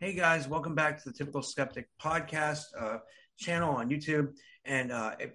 Hey 0.00 0.12
guys, 0.12 0.46
welcome 0.46 0.76
back 0.76 1.02
to 1.02 1.10
the 1.10 1.12
Typical 1.12 1.42
Skeptic 1.42 1.88
podcast 2.00 2.66
uh, 2.78 2.98
channel 3.36 3.74
on 3.74 3.90
YouTube. 3.90 4.28
And 4.64 4.92
uh, 4.92 5.16
if, 5.18 5.32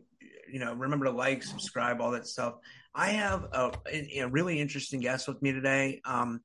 you 0.50 0.58
know, 0.58 0.74
remember 0.74 1.04
to 1.04 1.12
like, 1.12 1.44
subscribe, 1.44 2.00
all 2.00 2.12
that 2.12 2.26
stuff. 2.26 2.54
I 2.96 3.10
have 3.10 3.44
a, 3.52 3.74
a 4.22 4.28
really 4.30 4.62
interesting 4.62 5.02
guest 5.02 5.28
with 5.28 5.42
me 5.42 5.52
today. 5.52 6.00
Um, 6.06 6.40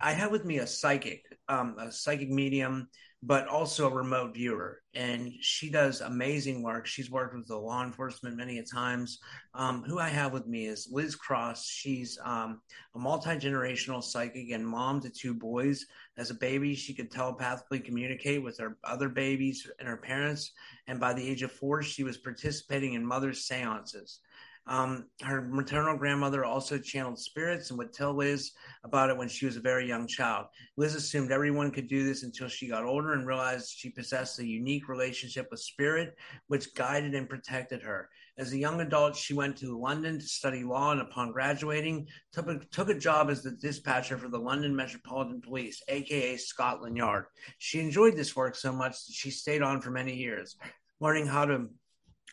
I 0.00 0.14
have 0.14 0.32
with 0.32 0.44
me 0.44 0.58
a 0.58 0.66
psychic, 0.66 1.22
um, 1.48 1.76
a 1.78 1.92
psychic 1.92 2.28
medium, 2.28 2.88
but 3.22 3.46
also 3.48 3.86
a 3.86 3.94
remote 3.94 4.32
viewer, 4.32 4.80
and 4.94 5.30
she 5.40 5.70
does 5.70 6.00
amazing 6.00 6.62
work. 6.62 6.86
She's 6.86 7.10
worked 7.10 7.34
with 7.34 7.46
the 7.48 7.56
law 7.56 7.84
enforcement 7.84 8.34
many 8.34 8.58
a 8.58 8.62
times. 8.62 9.18
Um, 9.54 9.82
who 9.82 9.98
I 9.98 10.08
have 10.08 10.32
with 10.32 10.46
me 10.46 10.66
is 10.66 10.88
Liz 10.90 11.16
Cross. 11.16 11.68
She's 11.68 12.18
um, 12.24 12.62
a 12.94 12.98
multi 12.98 13.30
generational 13.30 14.02
psychic 14.02 14.50
and 14.52 14.66
mom 14.66 15.00
to 15.02 15.10
two 15.10 15.34
boys. 15.34 15.84
As 16.16 16.30
a 16.30 16.34
baby, 16.34 16.74
she 16.74 16.94
could 16.94 17.10
telepathically 17.10 17.80
communicate 17.80 18.42
with 18.42 18.56
her 18.58 18.78
other 18.84 19.10
babies 19.10 19.70
and 19.78 19.86
her 19.86 19.98
parents. 19.98 20.52
And 20.86 20.98
by 20.98 21.12
the 21.12 21.26
age 21.26 21.42
of 21.42 21.52
four, 21.52 21.82
she 21.82 22.04
was 22.04 22.16
participating 22.16 22.94
in 22.94 23.04
mother's 23.04 23.44
seances. 23.44 24.20
Um, 24.66 25.06
her 25.22 25.42
maternal 25.42 25.96
grandmother 25.96 26.44
also 26.44 26.78
channeled 26.78 27.18
spirits 27.18 27.70
and 27.70 27.78
would 27.78 27.92
tell 27.92 28.14
Liz 28.14 28.52
about 28.84 29.10
it 29.10 29.16
when 29.16 29.28
she 29.28 29.46
was 29.46 29.56
a 29.56 29.60
very 29.60 29.88
young 29.88 30.06
child. 30.06 30.46
Liz 30.76 30.94
assumed 30.94 31.32
everyone 31.32 31.70
could 31.70 31.88
do 31.88 32.04
this 32.04 32.22
until 32.22 32.46
she 32.46 32.68
got 32.68 32.84
older 32.84 33.14
and 33.14 33.26
realized 33.26 33.74
she 33.74 33.90
possessed 33.90 34.38
a 34.38 34.46
unique 34.46 34.88
relationship 34.88 35.48
with 35.50 35.60
spirit, 35.60 36.14
which 36.46 36.74
guided 36.74 37.14
and 37.14 37.28
protected 37.28 37.82
her. 37.82 38.08
As 38.38 38.52
a 38.52 38.58
young 38.58 38.80
adult, 38.80 39.16
she 39.16 39.34
went 39.34 39.56
to 39.58 39.78
London 39.78 40.18
to 40.18 40.24
study 40.24 40.62
law 40.62 40.92
and 40.92 41.00
upon 41.00 41.32
graduating, 41.32 42.06
took 42.32 42.48
a, 42.48 42.58
took 42.70 42.88
a 42.88 42.98
job 42.98 43.28
as 43.28 43.42
the 43.42 43.50
dispatcher 43.50 44.16
for 44.16 44.28
the 44.28 44.38
London 44.38 44.74
Metropolitan 44.74 45.40
Police, 45.42 45.82
aka 45.88 46.36
Scotland 46.36 46.96
Yard. 46.96 47.26
She 47.58 47.80
enjoyed 47.80 48.16
this 48.16 48.36
work 48.36 48.54
so 48.54 48.72
much 48.72 48.92
that 48.92 49.12
she 49.12 49.30
stayed 49.30 49.62
on 49.62 49.82
for 49.82 49.90
many 49.90 50.14
years, 50.14 50.56
learning 51.00 51.26
how 51.26 51.44
to 51.44 51.68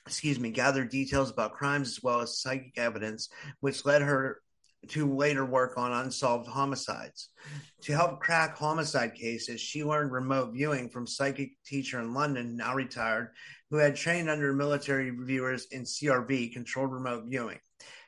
excuse 0.07 0.39
me, 0.39 0.51
gathered 0.51 0.89
details 0.89 1.29
about 1.29 1.53
crimes 1.53 1.89
as 1.89 2.03
well 2.03 2.21
as 2.21 2.39
psychic 2.39 2.77
evidence, 2.77 3.29
which 3.59 3.85
led 3.85 4.01
her 4.01 4.41
to 4.87 5.13
later 5.13 5.45
work 5.45 5.77
on 5.77 5.91
unsolved 5.91 6.47
homicides. 6.47 7.29
To 7.81 7.93
help 7.93 8.21
crack 8.21 8.55
homicide 8.57 9.15
cases, 9.15 9.59
she 9.59 9.83
learned 9.83 10.11
remote 10.11 10.53
viewing 10.53 10.89
from 10.89 11.07
psychic 11.07 11.51
teacher 11.65 11.99
in 11.99 12.13
London, 12.13 12.55
now 12.55 12.73
retired, 12.73 13.33
who 13.69 13.77
had 13.77 13.95
trained 13.95 14.29
under 14.29 14.53
military 14.53 15.09
viewers 15.09 15.67
in 15.71 15.83
CRV, 15.83 16.53
controlled 16.53 16.93
remote 16.93 17.25
viewing. 17.27 17.59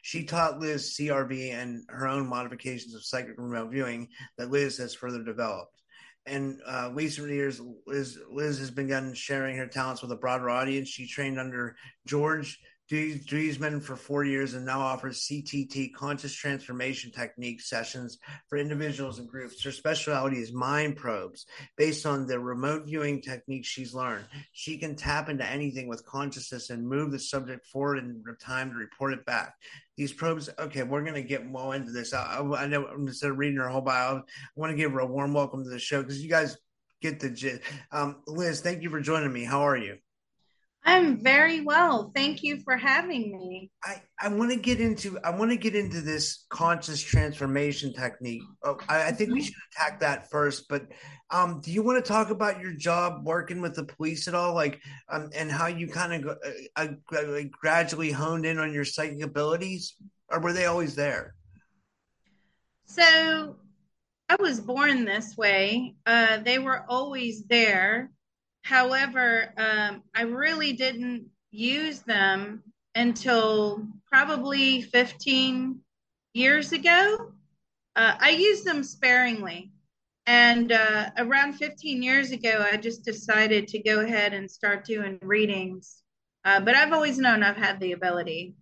She 0.02 0.24
taught 0.24 0.60
Liz 0.60 0.96
CRV 0.98 1.52
and 1.52 1.84
her 1.90 2.08
own 2.08 2.28
modifications 2.28 2.96
of 2.96 3.04
psychic 3.04 3.36
remote 3.38 3.72
viewing 3.72 4.08
that 4.38 4.50
Liz 4.50 4.78
has 4.78 4.96
further 4.96 5.22
developed 5.22 5.79
in 6.26 6.60
uh, 6.66 6.92
recent 6.94 7.30
years, 7.30 7.62
Liz, 7.88 8.20
Liz 8.30 8.60
has 8.60 8.72
begun 8.72 9.14
sharing 9.14 9.58
her 9.58 9.68
talents 9.68 10.02
with 10.02 10.12
a 10.12 10.16
broader 10.16 10.50
audience. 10.50 10.90
She 10.90 11.08
trained 11.08 11.40
under 11.40 11.76
George 12.06 12.60
Driesman 12.92 13.84
for 13.84 13.96
four 13.96 14.24
years 14.24 14.56
and 14.56 14.66
now 14.66 14.82
offers 14.82 15.28
CTT 15.28 15.94
conscious 15.94 16.34
transformation 16.34 17.12
technique 17.12 17.62
sessions 17.62 18.18
for 18.48 18.58
individuals 18.58 19.20
and 19.20 19.30
groups. 19.30 19.64
Her 19.64 19.72
specialty 19.72 20.38
is 20.38 20.52
mind 20.52 20.96
probes 20.96 21.46
based 21.78 22.08
on 22.08 22.26
the 22.26 22.40
remote 22.40 22.88
viewing 22.88 23.22
techniques 23.22 23.68
she's 23.68 23.94
learned. 23.94 24.26
She 24.54 24.80
can 24.80 24.96
tap 24.96 25.30
into 25.30 25.46
anything 25.46 25.88
with 25.88 26.06
consciousness 26.06 26.72
and 26.72 26.88
move 26.88 27.12
the 27.12 27.20
subject 27.20 27.68
forward 27.68 28.00
in 28.00 28.24
time 28.42 28.72
to 28.72 28.76
report 28.76 29.14
it 29.14 29.24
back. 29.24 29.54
These 30.00 30.14
probes, 30.14 30.50
okay, 30.58 30.84
we're 30.84 31.02
going 31.02 31.16
to 31.16 31.22
get 31.22 31.46
more 31.46 31.76
into 31.76 31.92
this. 31.92 32.14
I, 32.14 32.40
I 32.40 32.68
know 32.68 32.88
instead 32.96 33.32
of 33.32 33.38
reading 33.38 33.58
her 33.58 33.68
whole 33.68 33.82
bio, 33.82 34.20
I 34.20 34.22
want 34.56 34.72
to 34.72 34.78
give 34.78 34.94
her 34.94 35.00
a 35.00 35.06
warm 35.06 35.34
welcome 35.34 35.62
to 35.62 35.70
the 35.70 35.78
show 35.78 36.02
because 36.02 36.24
you 36.24 36.30
guys 36.30 36.56
get 37.02 37.20
the 37.20 37.30
gist. 37.30 37.64
Um, 37.92 38.22
Liz, 38.26 38.62
thank 38.62 38.82
you 38.82 38.90
for 38.90 39.02
joining 39.02 39.34
me. 39.34 39.44
How 39.44 39.60
are 39.60 39.76
you? 39.76 39.98
I'm 40.86 41.22
very 41.22 41.62
well. 41.62 42.12
Thank 42.16 42.42
you 42.42 42.62
for 42.62 42.78
having 42.78 43.32
me. 43.32 43.70
I, 43.84 44.02
I 44.20 44.30
want 44.30 44.52
to 44.52 44.58
get 44.58 44.80
into 44.80 45.20
I 45.24 45.32
want 45.32 45.52
to 45.52 45.58
get 45.58 45.76
into 45.76 46.02
this 46.02 46.46
conscious 46.50 47.02
transformation 47.02 47.94
technique. 47.94 48.42
Oh, 48.64 48.78
I, 48.88 49.08
I, 49.08 49.12
think 49.12 49.32
we 49.32 49.40
mm-hmm. 49.40 49.46
should 49.46 49.54
attack 49.74 50.00
that 50.00 50.30
first. 50.32 50.68
But 50.70 50.88
um, 51.32 51.62
do 51.62 51.72
you 51.72 51.84
want 51.84 52.04
to 52.04 52.08
talk 52.08 52.30
about 52.30 52.62
your 52.62 52.74
job 52.74 53.26
working 53.26 53.62
with 53.62 53.76
the 53.76 53.84
police 53.84 54.28
at 54.28 54.36
all, 54.36 54.54
like 54.54 54.80
um, 55.10 55.30
and 55.36 55.52
how 55.52 55.68
you 55.68 55.88
kind 55.88 56.26
of 56.26 56.38
uh, 56.76 56.88
uh, 57.16 57.42
gradually 57.52 58.12
honed 58.12 58.46
in 58.46 58.58
on 58.58 58.74
your 58.74 58.86
psychic 58.86 59.22
abilities, 59.22 59.96
or 60.30 60.40
were 60.40 60.54
they 60.54 60.66
always 60.66 60.96
there? 60.96 61.36
So 62.86 63.58
I 64.30 64.36
was 64.40 64.60
born 64.60 65.06
this 65.06 65.36
way. 65.38 65.96
Uh, 66.06 66.38
they 66.38 66.58
were 66.58 66.86
always 66.88 67.44
there 67.46 68.12
However, 68.62 69.54
um, 69.58 70.04
I 70.16 70.24
really 70.24 70.74
didn't 70.74 71.28
use 71.52 72.02
them 72.02 72.64
until 72.96 73.88
probably 74.08 74.82
15 74.82 75.80
years 76.34 76.72
ago. 76.72 77.34
Uh, 77.96 78.16
I 78.20 78.32
used 78.32 78.66
them 78.66 78.84
sparingly. 78.84 79.72
And 80.26 80.72
uh, 80.72 81.10
around 81.18 81.54
15 81.54 82.04
years 82.04 82.32
ago, 82.32 82.64
I 82.72 82.78
just 82.78 83.04
decided 83.04 83.68
to 83.70 83.80
go 83.80 84.02
ahead 84.02 84.34
and 84.34 84.50
start 84.50 84.86
doing 84.86 85.18
readings. 85.24 86.04
Uh, 86.46 86.60
but 86.60 86.76
I've 86.76 86.94
always 86.94 87.18
known 87.18 87.42
I've 87.42 87.58
had 87.58 87.80
the 87.80 87.94
ability. 87.94 88.54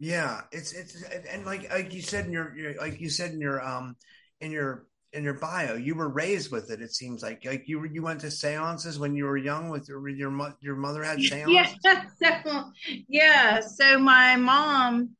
Yeah, 0.00 0.40
it's 0.50 0.72
it's 0.72 1.00
and 1.04 1.44
like 1.46 1.70
like 1.70 1.94
you 1.94 2.02
said 2.02 2.26
in 2.26 2.32
your, 2.32 2.52
your 2.56 2.74
like 2.74 3.00
you 3.00 3.08
said 3.08 3.30
in 3.30 3.40
your 3.40 3.62
um 3.64 3.96
in 4.40 4.50
your 4.50 4.86
in 5.12 5.24
your 5.24 5.34
bio 5.34 5.74
you 5.74 5.94
were 5.94 6.08
raised 6.08 6.50
with 6.50 6.70
it 6.70 6.80
it 6.80 6.94
seems 6.94 7.22
like. 7.22 7.44
Like 7.44 7.68
you 7.68 7.84
you 7.84 8.02
went 8.02 8.20
to 8.20 8.30
seances 8.30 8.98
when 8.98 9.14
you 9.14 9.24
were 9.24 9.36
young 9.36 9.68
with 9.68 9.88
your 9.88 10.06
your, 10.08 10.54
your 10.60 10.76
mother 10.76 11.02
had 11.02 11.20
seances? 11.20 11.76
yeah 11.82 12.04
so, 12.44 12.72
yeah 13.08 13.60
so 13.60 13.98
my 13.98 14.36
mom 14.36 15.10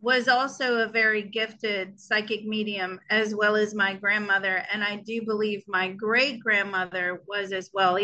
was 0.00 0.28
also 0.28 0.78
a 0.78 0.88
very 0.88 1.22
gifted 1.22 1.98
psychic 1.98 2.44
medium 2.44 3.00
as 3.10 3.34
well 3.34 3.56
as 3.56 3.74
my 3.74 3.94
grandmother 3.94 4.62
and 4.72 4.84
i 4.84 4.96
do 4.96 5.22
believe 5.24 5.62
my 5.66 5.88
great 5.88 6.40
grandmother 6.40 7.22
was 7.26 7.52
as 7.52 7.70
well. 7.72 7.98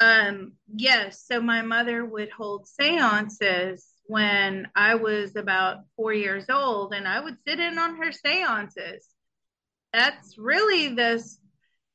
Um 0.00 0.52
yes 0.74 1.24
so 1.26 1.40
my 1.40 1.62
mother 1.62 2.04
would 2.04 2.30
hold 2.30 2.68
seances 2.68 3.86
when 4.08 4.68
I 4.76 4.94
was 4.94 5.34
about 5.34 5.78
four 5.96 6.12
years 6.12 6.44
old, 6.48 6.94
and 6.94 7.08
I 7.08 7.18
would 7.18 7.38
sit 7.44 7.58
in 7.58 7.76
on 7.76 7.96
her 7.96 8.12
seances 8.12 9.15
that's 9.96 10.36
really 10.36 10.88
this 10.88 11.38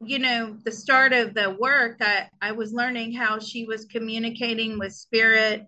you 0.03 0.17
know 0.17 0.57
the 0.65 0.71
start 0.71 1.13
of 1.13 1.35
the 1.35 1.55
work. 1.59 1.97
I 2.01 2.27
i 2.41 2.51
was 2.53 2.73
learning 2.73 3.13
how 3.13 3.39
she 3.39 3.65
was 3.65 3.85
communicating 3.85 4.79
with 4.79 4.93
spirit. 4.93 5.67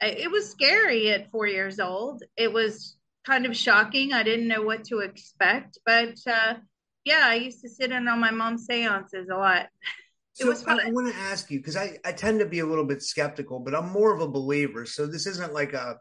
It 0.00 0.30
was 0.30 0.50
scary 0.50 1.10
at 1.10 1.30
four 1.30 1.46
years 1.46 1.78
old. 1.78 2.22
It 2.36 2.52
was 2.52 2.96
kind 3.26 3.46
of 3.46 3.56
shocking. 3.56 4.12
I 4.12 4.22
didn't 4.22 4.48
know 4.48 4.62
what 4.62 4.84
to 4.84 5.00
expect 5.00 5.78
but 5.84 6.14
uh 6.26 6.54
yeah 7.04 7.22
i 7.24 7.34
used 7.34 7.60
to 7.62 7.68
sit 7.68 7.92
in 7.92 8.08
on 8.08 8.20
my 8.20 8.30
mom's 8.30 8.66
seances 8.66 9.28
a 9.30 9.36
lot. 9.36 9.66
So 10.38 10.52
I, 10.66 10.72
I 10.72 10.90
want 10.90 11.10
to 11.10 11.18
ask 11.18 11.50
you 11.50 11.58
because 11.58 11.76
I, 11.76 11.96
I 12.04 12.12
tend 12.12 12.40
to 12.40 12.44
be 12.44 12.58
a 12.58 12.66
little 12.66 12.84
bit 12.84 13.02
skeptical, 13.02 13.58
but 13.58 13.74
I'm 13.74 13.88
more 13.88 14.14
of 14.14 14.20
a 14.20 14.28
believer. 14.28 14.84
So 14.84 15.06
this 15.06 15.26
isn't 15.26 15.54
like 15.54 15.72
a 15.72 15.96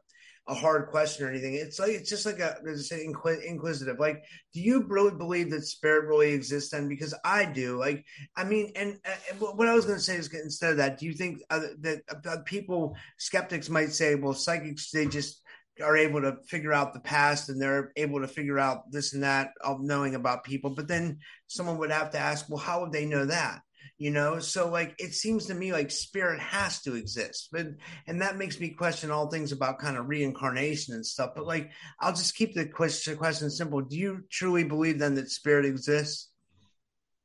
a 0.47 0.53
hard 0.53 0.89
question 0.89 1.25
or 1.25 1.29
anything. 1.29 1.55
It's 1.55 1.79
like 1.79 1.91
it's 1.91 2.09
just 2.09 2.25
like 2.25 2.39
a 2.39 2.57
there's 2.63 2.91
a 2.91 3.03
inquisitive. 3.03 3.99
Like, 3.99 4.23
do 4.53 4.61
you 4.61 4.85
really 4.87 5.15
believe 5.15 5.49
that 5.51 5.65
spirit 5.65 6.07
really 6.07 6.33
exists? 6.33 6.71
Then 6.71 6.87
because 6.87 7.15
I 7.23 7.45
do. 7.45 7.79
Like, 7.79 8.05
I 8.35 8.43
mean, 8.43 8.71
and, 8.75 8.99
and 9.05 9.39
what 9.39 9.67
I 9.67 9.73
was 9.73 9.85
going 9.85 9.97
to 9.97 10.03
say 10.03 10.17
is 10.17 10.31
instead 10.33 10.71
of 10.71 10.77
that, 10.77 10.99
do 10.99 11.05
you 11.05 11.13
think 11.13 11.41
uh, 11.49 11.61
that 11.81 12.01
uh, 12.27 12.37
people 12.45 12.95
skeptics 13.17 13.69
might 13.69 13.91
say, 13.91 14.15
well, 14.15 14.33
psychics 14.33 14.91
they 14.91 15.07
just 15.07 15.41
are 15.83 15.97
able 15.97 16.21
to 16.21 16.37
figure 16.47 16.71
out 16.71 16.93
the 16.93 16.99
past 17.01 17.49
and 17.49 17.61
they're 17.61 17.91
able 17.97 18.21
to 18.21 18.27
figure 18.27 18.59
out 18.59 18.89
this 18.91 19.13
and 19.13 19.23
that 19.23 19.49
of 19.61 19.81
knowing 19.81 20.15
about 20.15 20.43
people. 20.43 20.69
But 20.69 20.87
then 20.87 21.17
someone 21.47 21.77
would 21.79 21.91
have 21.91 22.11
to 22.11 22.19
ask, 22.19 22.47
well, 22.49 22.59
how 22.59 22.81
would 22.81 22.91
they 22.91 23.05
know 23.05 23.25
that? 23.25 23.61
You 23.97 24.11
know, 24.11 24.39
so 24.39 24.69
like 24.69 24.93
it 24.99 25.13
seems 25.13 25.45
to 25.45 25.53
me 25.53 25.71
like 25.71 25.89
spirit 25.89 26.41
has 26.41 26.81
to 26.81 26.95
exist, 26.95 27.47
but 27.51 27.67
and 28.07 28.21
that 28.21 28.37
makes 28.37 28.59
me 28.59 28.69
question 28.69 29.09
all 29.09 29.27
things 29.27 29.53
about 29.53 29.79
kind 29.79 29.95
of 29.95 30.09
reincarnation 30.09 30.93
and 30.93 31.05
stuff. 31.05 31.31
But 31.33 31.45
like, 31.45 31.71
I'll 32.01 32.11
just 32.13 32.35
keep 32.35 32.53
the 32.53 32.65
question 32.65 33.15
question 33.15 33.49
simple. 33.49 33.81
Do 33.81 33.97
you 33.97 34.23
truly 34.29 34.65
believe 34.65 34.99
then 34.99 35.15
that 35.15 35.31
spirit 35.31 35.65
exists? 35.65 36.29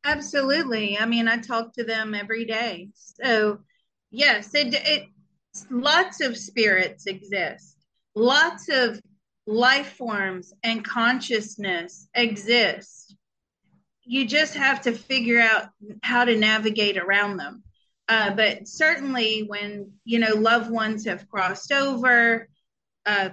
Absolutely. 0.05 0.97
I 0.97 1.07
mean, 1.07 1.27
I 1.27 1.39
talk 1.39 1.73
to 1.75 1.85
them 1.85 2.15
every 2.15 2.45
day. 2.45 2.91
So 2.95 3.59
yes, 4.13 4.55
it, 4.55 4.73
it 4.73 5.09
lots 5.71 6.21
of 6.21 6.37
spirits 6.37 7.07
exist 7.07 7.81
lots 8.15 8.69
of 8.69 9.01
life 9.47 9.95
forms 9.97 10.53
and 10.63 10.85
consciousness 10.85 12.09
exist. 12.15 13.17
You 14.11 14.27
just 14.27 14.55
have 14.55 14.81
to 14.83 14.93
figure 14.93 15.41
out 15.41 15.69
how 16.03 16.25
to 16.25 16.37
navigate 16.37 16.99
around 16.99 17.37
them. 17.37 17.63
Uh, 18.09 18.35
but 18.35 18.67
certainly, 18.67 19.45
when 19.45 19.93
you 20.05 20.19
know 20.19 20.35
loved 20.35 20.69
ones 20.69 21.05
have 21.07 21.29
crossed 21.29 21.71
over, 21.71 22.49
uh, 23.07 23.29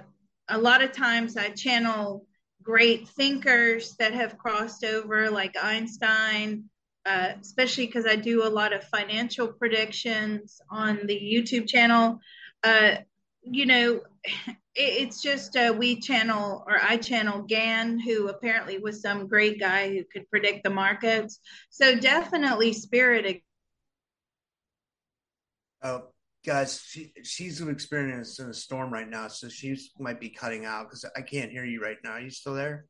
a 0.48 0.56
lot 0.56 0.80
of 0.80 0.92
times 0.92 1.36
I 1.36 1.48
channel 1.48 2.24
great 2.62 3.08
thinkers 3.08 3.96
that 3.98 4.12
have 4.12 4.38
crossed 4.38 4.84
over, 4.84 5.28
like 5.30 5.56
Einstein, 5.60 6.70
uh, 7.04 7.32
especially 7.40 7.86
because 7.86 8.06
I 8.06 8.14
do 8.14 8.46
a 8.46 8.54
lot 8.60 8.72
of 8.72 8.84
financial 8.84 9.48
predictions 9.48 10.60
on 10.70 11.08
the 11.08 11.18
YouTube 11.18 11.66
channel. 11.66 12.20
Uh, 12.62 12.98
you 13.42 13.66
know, 13.66 14.00
it's 14.74 15.22
just 15.22 15.56
uh, 15.56 15.74
we 15.76 16.00
channel 16.00 16.64
or 16.66 16.78
I 16.82 16.96
channel 16.96 17.42
Gann, 17.42 17.98
who 17.98 18.28
apparently 18.28 18.78
was 18.78 19.02
some 19.02 19.26
great 19.26 19.58
guy 19.58 19.88
who 19.88 20.04
could 20.04 20.28
predict 20.30 20.64
the 20.64 20.70
markets. 20.70 21.40
So 21.70 21.96
definitely 21.96 22.72
spirit. 22.72 23.42
Oh, 25.82 26.08
guys, 26.44 26.82
she, 26.86 27.12
she's 27.22 27.60
experiencing 27.60 28.48
a 28.48 28.54
storm 28.54 28.92
right 28.92 29.08
now, 29.08 29.28
so 29.28 29.48
she 29.48 29.76
might 29.98 30.20
be 30.20 30.30
cutting 30.30 30.64
out 30.64 30.86
because 30.88 31.04
I 31.16 31.22
can't 31.22 31.50
hear 31.50 31.64
you 31.64 31.80
right 31.80 31.98
now. 32.02 32.12
Are 32.12 32.20
you 32.20 32.30
still 32.30 32.54
there? 32.54 32.86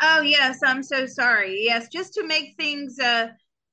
Oh 0.00 0.20
yes, 0.20 0.60
I'm 0.64 0.82
so 0.82 1.06
sorry. 1.06 1.62
Yes, 1.64 1.88
just 1.88 2.14
to 2.14 2.26
make 2.26 2.56
things 2.56 2.98
uh, 2.98 3.28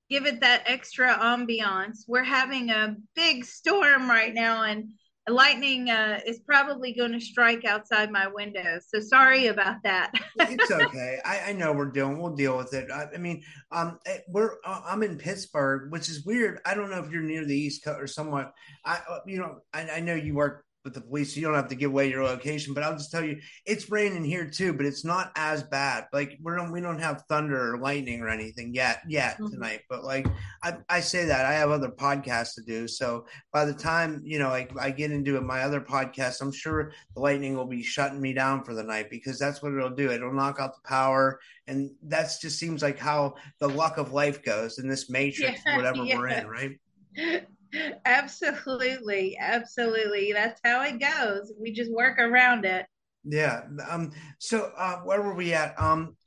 give 0.10 0.26
it 0.26 0.42
that 0.42 0.64
extra 0.66 1.14
ambiance. 1.14 2.06
We're 2.08 2.24
having 2.24 2.70
a 2.70 2.96
big 3.16 3.46
storm 3.46 4.10
right 4.10 4.34
now, 4.34 4.64
and 4.64 4.92
lightning 5.30 5.90
uh, 5.90 6.20
is 6.26 6.40
probably 6.40 6.94
going 6.94 7.14
to 7.14 7.20
strike 7.20 7.66
outside 7.66 8.12
my 8.12 8.28
window. 8.28 8.80
So 8.86 9.00
sorry 9.00 9.48
about 9.48 9.78
that. 9.84 10.12
it's 10.40 10.72
okay. 10.72 11.20
I, 11.24 11.40
I, 11.50 11.54
know 11.54 11.72
we're 11.72 11.92
doing. 11.92 12.22
We'll 12.22 12.36
deal 12.36 12.58
with 12.58 12.74
it. 12.74 12.92
I, 12.92 13.06
I 13.14 13.18
mean, 13.18 13.44
um, 13.72 14.00
eh, 14.06 14.20
we're 14.28 14.56
uh, 14.66 14.82
I'm 14.86 15.04
in 15.04 15.18
Pittsburgh, 15.18 15.92
which 15.92 16.10
is 16.10 16.26
weird. 16.26 16.60
I 16.66 16.76
don't 16.76 16.90
know 16.90 17.04
if 17.04 17.10
you're 17.12 17.22
near 17.22 17.46
the 17.46 17.56
East 17.56 17.84
Coast 17.84 18.02
or 18.02 18.08
somewhat. 18.08 18.54
I 18.86 19.00
uh, 19.10 19.20
you 19.26 19.38
know 19.38 19.60
I, 19.74 19.90
I 19.90 20.00
know 20.02 20.16
you 20.16 20.36
work 20.36 20.66
with 20.84 20.94
the 20.94 21.02
police. 21.02 21.36
You 21.36 21.44
don't 21.44 21.56
have 21.56 21.70
to 21.70 21.76
give 21.76 21.92
away 21.92 22.10
your 22.10 22.24
location, 22.24 22.74
but 22.74 22.84
I'll 22.84 22.98
just 22.98 23.12
tell 23.12 23.24
you, 23.24 23.40
it's 23.66 23.90
raining 23.90 24.24
here 24.24 24.50
too, 24.50 24.74
but 24.74 24.86
it's 24.86 25.06
not 25.06 25.32
as 25.36 25.64
bad. 25.64 26.08
Like 26.12 26.38
we 26.44 26.56
don't 26.56 26.72
we 26.72 26.82
don't 26.82 27.00
have 27.00 27.24
thunder 27.30 27.74
or 27.74 27.78
lightning 27.78 28.22
or 28.22 28.30
anything 28.30 28.74
yet 28.74 29.02
yet 29.08 29.36
mm-hmm. 29.36 29.48
tonight. 29.48 29.82
But 29.90 30.04
like 30.04 30.28
I, 30.64 30.78
I 30.90 31.00
say 31.00 31.26
that 31.26 31.46
I 31.46 31.54
have 31.54 31.72
other 31.72 31.90
podcasts 31.90 32.56
to 32.56 32.62
do. 32.62 32.88
So 32.88 33.26
by 33.52 33.66
the 33.66 33.74
time 33.74 34.22
you 34.26 34.40
know 34.40 34.50
like 34.50 34.72
I 34.78 34.92
get 34.92 35.12
into 35.12 35.38
it, 35.38 35.44
my 35.44 35.62
other 35.62 35.82
podcast, 35.82 36.42
I'm 36.42 36.52
sure 36.52 36.92
the 37.16 37.22
lightning 37.22 37.56
will 37.56 37.66
be 37.66 37.84
shutting 37.84 38.22
me 38.22 38.34
down 38.34 38.64
for 38.64 38.74
the 38.74 38.84
night 38.84 39.10
because 39.10 39.40
that's 39.40 39.62
what 39.62 39.74
it'll 39.74 39.90
do. 39.90 40.12
It'll 40.12 40.34
knock 40.34 40.60
out 40.60 40.76
the 40.76 40.88
power, 40.88 41.40
and 41.68 41.92
that's 42.04 42.40
just 42.40 42.60
seems 42.60 42.82
like 42.82 43.00
how 43.00 43.36
the 43.60 43.70
luck 43.70 43.98
of 43.98 44.12
life 44.12 44.44
goes 44.44 44.80
in 44.80 44.88
this 44.88 45.10
matrix, 45.10 45.62
yeah, 45.66 45.78
whatever 45.78 46.04
yeah. 46.04 46.18
we're 46.18 46.28
in, 46.28 46.48
right? 46.48 46.80
absolutely 48.06 49.38
absolutely. 49.40 50.32
That's 50.34 50.60
how 50.64 50.84
it 50.84 51.00
goes. 51.00 51.54
We 51.60 51.72
just 51.72 51.92
work 51.92 52.20
around 52.20 52.66
it. 52.66 52.86
Yeah 53.26 53.62
um 53.90 54.12
so 54.38 54.72
uh 54.78 54.98
where 54.98 55.22
were 55.22 55.34
we 55.34 55.54
at? 55.54 55.80
Um 55.82 56.18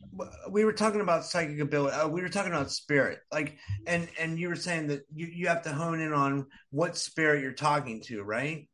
we 0.51 0.65
were 0.65 0.73
talking 0.73 1.03
about 1.03 1.27
psychic 1.27 1.61
ability 1.61 1.95
uh, 1.95 2.09
we 2.09 2.23
were 2.23 2.29
talking 2.29 2.53
about 2.53 2.71
spirit. 2.71 3.19
Like 3.31 3.59
and 3.87 4.09
and 4.19 4.39
you 4.39 4.49
were 4.49 4.57
saying 4.57 4.87
that 4.89 5.03
you 5.15 5.27
you 5.27 5.49
have 5.49 5.63
to 5.63 5.73
hone 5.73 6.01
in 6.01 6.13
on 6.13 6.47
what 6.71 6.97
spirit 6.97 7.43
you're 7.43 7.53
talking 7.53 8.01
to 8.07 8.23
right? 8.23 8.69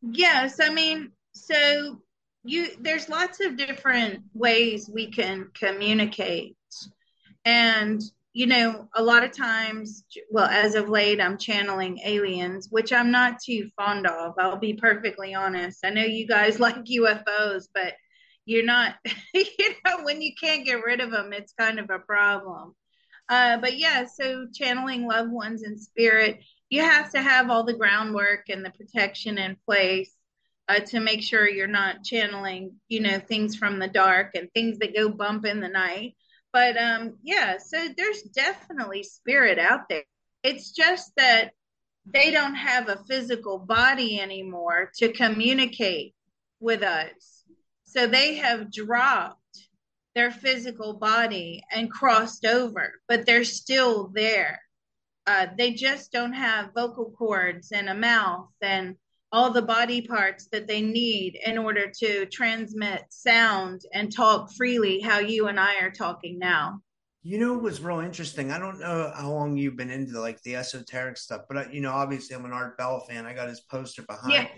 Yes 0.00 0.60
i 0.60 0.72
mean 0.72 1.12
so 1.32 2.00
you 2.44 2.70
there's 2.80 3.08
lots 3.08 3.40
of 3.44 3.56
different 3.56 4.22
ways 4.34 4.90
we 4.92 5.10
can 5.10 5.50
communicate. 5.54 6.56
And 7.44 8.02
you 8.32 8.46
know, 8.46 8.88
a 8.94 9.02
lot 9.02 9.24
of 9.24 9.32
times, 9.32 10.04
well, 10.30 10.46
as 10.46 10.76
of 10.76 10.88
late, 10.88 11.20
I'm 11.20 11.36
channeling 11.36 11.98
aliens, 12.04 12.68
which 12.70 12.92
I'm 12.92 13.10
not 13.10 13.40
too 13.44 13.68
fond 13.76 14.06
of. 14.06 14.34
I'll 14.38 14.56
be 14.58 14.74
perfectly 14.74 15.34
honest. 15.34 15.84
I 15.84 15.90
know 15.90 16.04
you 16.04 16.26
guys 16.26 16.60
like 16.60 16.76
UFOs, 16.76 17.68
but 17.74 17.94
you're 18.44 18.64
not, 18.64 18.94
you 19.34 19.74
know, 19.84 20.02
when 20.02 20.22
you 20.22 20.32
can't 20.40 20.64
get 20.64 20.84
rid 20.84 21.00
of 21.00 21.10
them, 21.10 21.32
it's 21.32 21.52
kind 21.52 21.80
of 21.80 21.90
a 21.90 21.98
problem. 21.98 22.74
Uh, 23.28 23.58
but 23.58 23.76
yeah, 23.76 24.06
so 24.06 24.46
channeling 24.54 25.06
loved 25.06 25.30
ones 25.30 25.62
in 25.62 25.78
spirit, 25.78 26.40
you 26.68 26.82
have 26.82 27.10
to 27.12 27.20
have 27.20 27.50
all 27.50 27.64
the 27.64 27.74
groundwork 27.74 28.48
and 28.48 28.64
the 28.64 28.70
protection 28.70 29.38
in 29.38 29.56
place 29.66 30.12
uh, 30.68 30.80
to 30.80 31.00
make 31.00 31.22
sure 31.22 31.48
you're 31.48 31.66
not 31.66 32.04
channeling, 32.04 32.72
you 32.88 33.00
know, 33.00 33.18
things 33.18 33.56
from 33.56 33.80
the 33.80 33.88
dark 33.88 34.32
and 34.34 34.52
things 34.52 34.78
that 34.78 34.94
go 34.94 35.08
bump 35.08 35.44
in 35.44 35.60
the 35.60 35.68
night 35.68 36.14
but 36.52 36.76
um 36.76 37.14
yeah 37.22 37.58
so 37.58 37.88
there's 37.96 38.22
definitely 38.22 39.02
spirit 39.02 39.58
out 39.58 39.88
there. 39.88 40.04
It's 40.42 40.70
just 40.70 41.12
that 41.16 41.50
they 42.06 42.30
don't 42.30 42.54
have 42.54 42.88
a 42.88 43.02
physical 43.08 43.58
body 43.58 44.20
anymore 44.20 44.90
to 44.96 45.12
communicate 45.12 46.14
with 46.58 46.82
us. 46.82 47.44
So 47.84 48.06
they 48.06 48.36
have 48.36 48.72
dropped 48.72 49.36
their 50.14 50.30
physical 50.30 50.94
body 50.94 51.62
and 51.70 51.90
crossed 51.90 52.44
over 52.44 52.94
but 53.08 53.26
they're 53.26 53.44
still 53.44 54.08
there. 54.08 54.60
Uh, 55.26 55.46
they 55.56 55.72
just 55.72 56.10
don't 56.10 56.32
have 56.32 56.74
vocal 56.74 57.12
cords 57.16 57.70
and 57.72 57.88
a 57.88 57.94
mouth 57.94 58.48
and 58.60 58.96
all 59.32 59.52
the 59.52 59.62
body 59.62 60.02
parts 60.02 60.48
that 60.52 60.66
they 60.66 60.80
need 60.80 61.38
in 61.44 61.56
order 61.56 61.90
to 61.98 62.26
transmit 62.26 63.04
sound 63.10 63.82
and 63.92 64.12
talk 64.12 64.52
freely 64.52 65.00
how 65.00 65.18
you 65.18 65.46
and 65.48 65.58
I 65.58 65.78
are 65.80 65.90
talking 65.90 66.38
now. 66.38 66.80
You 67.22 67.38
know 67.38 67.54
it 67.54 67.62
was 67.62 67.82
real 67.82 68.00
interesting. 68.00 68.50
I 68.50 68.58
don't 68.58 68.80
know 68.80 69.12
how 69.14 69.30
long 69.30 69.56
you've 69.56 69.76
been 69.76 69.90
into 69.90 70.18
like 70.18 70.42
the 70.42 70.56
esoteric 70.56 71.18
stuff, 71.18 71.42
but 71.48 71.58
I, 71.58 71.70
you 71.70 71.82
know, 71.82 71.92
obviously 71.92 72.34
I'm 72.34 72.46
an 72.46 72.52
Art 72.52 72.78
Bell 72.78 73.00
fan. 73.00 73.26
I 73.26 73.34
got 73.34 73.48
his 73.48 73.60
poster 73.60 74.02
behind. 74.02 74.32
Yeah. 74.32 74.48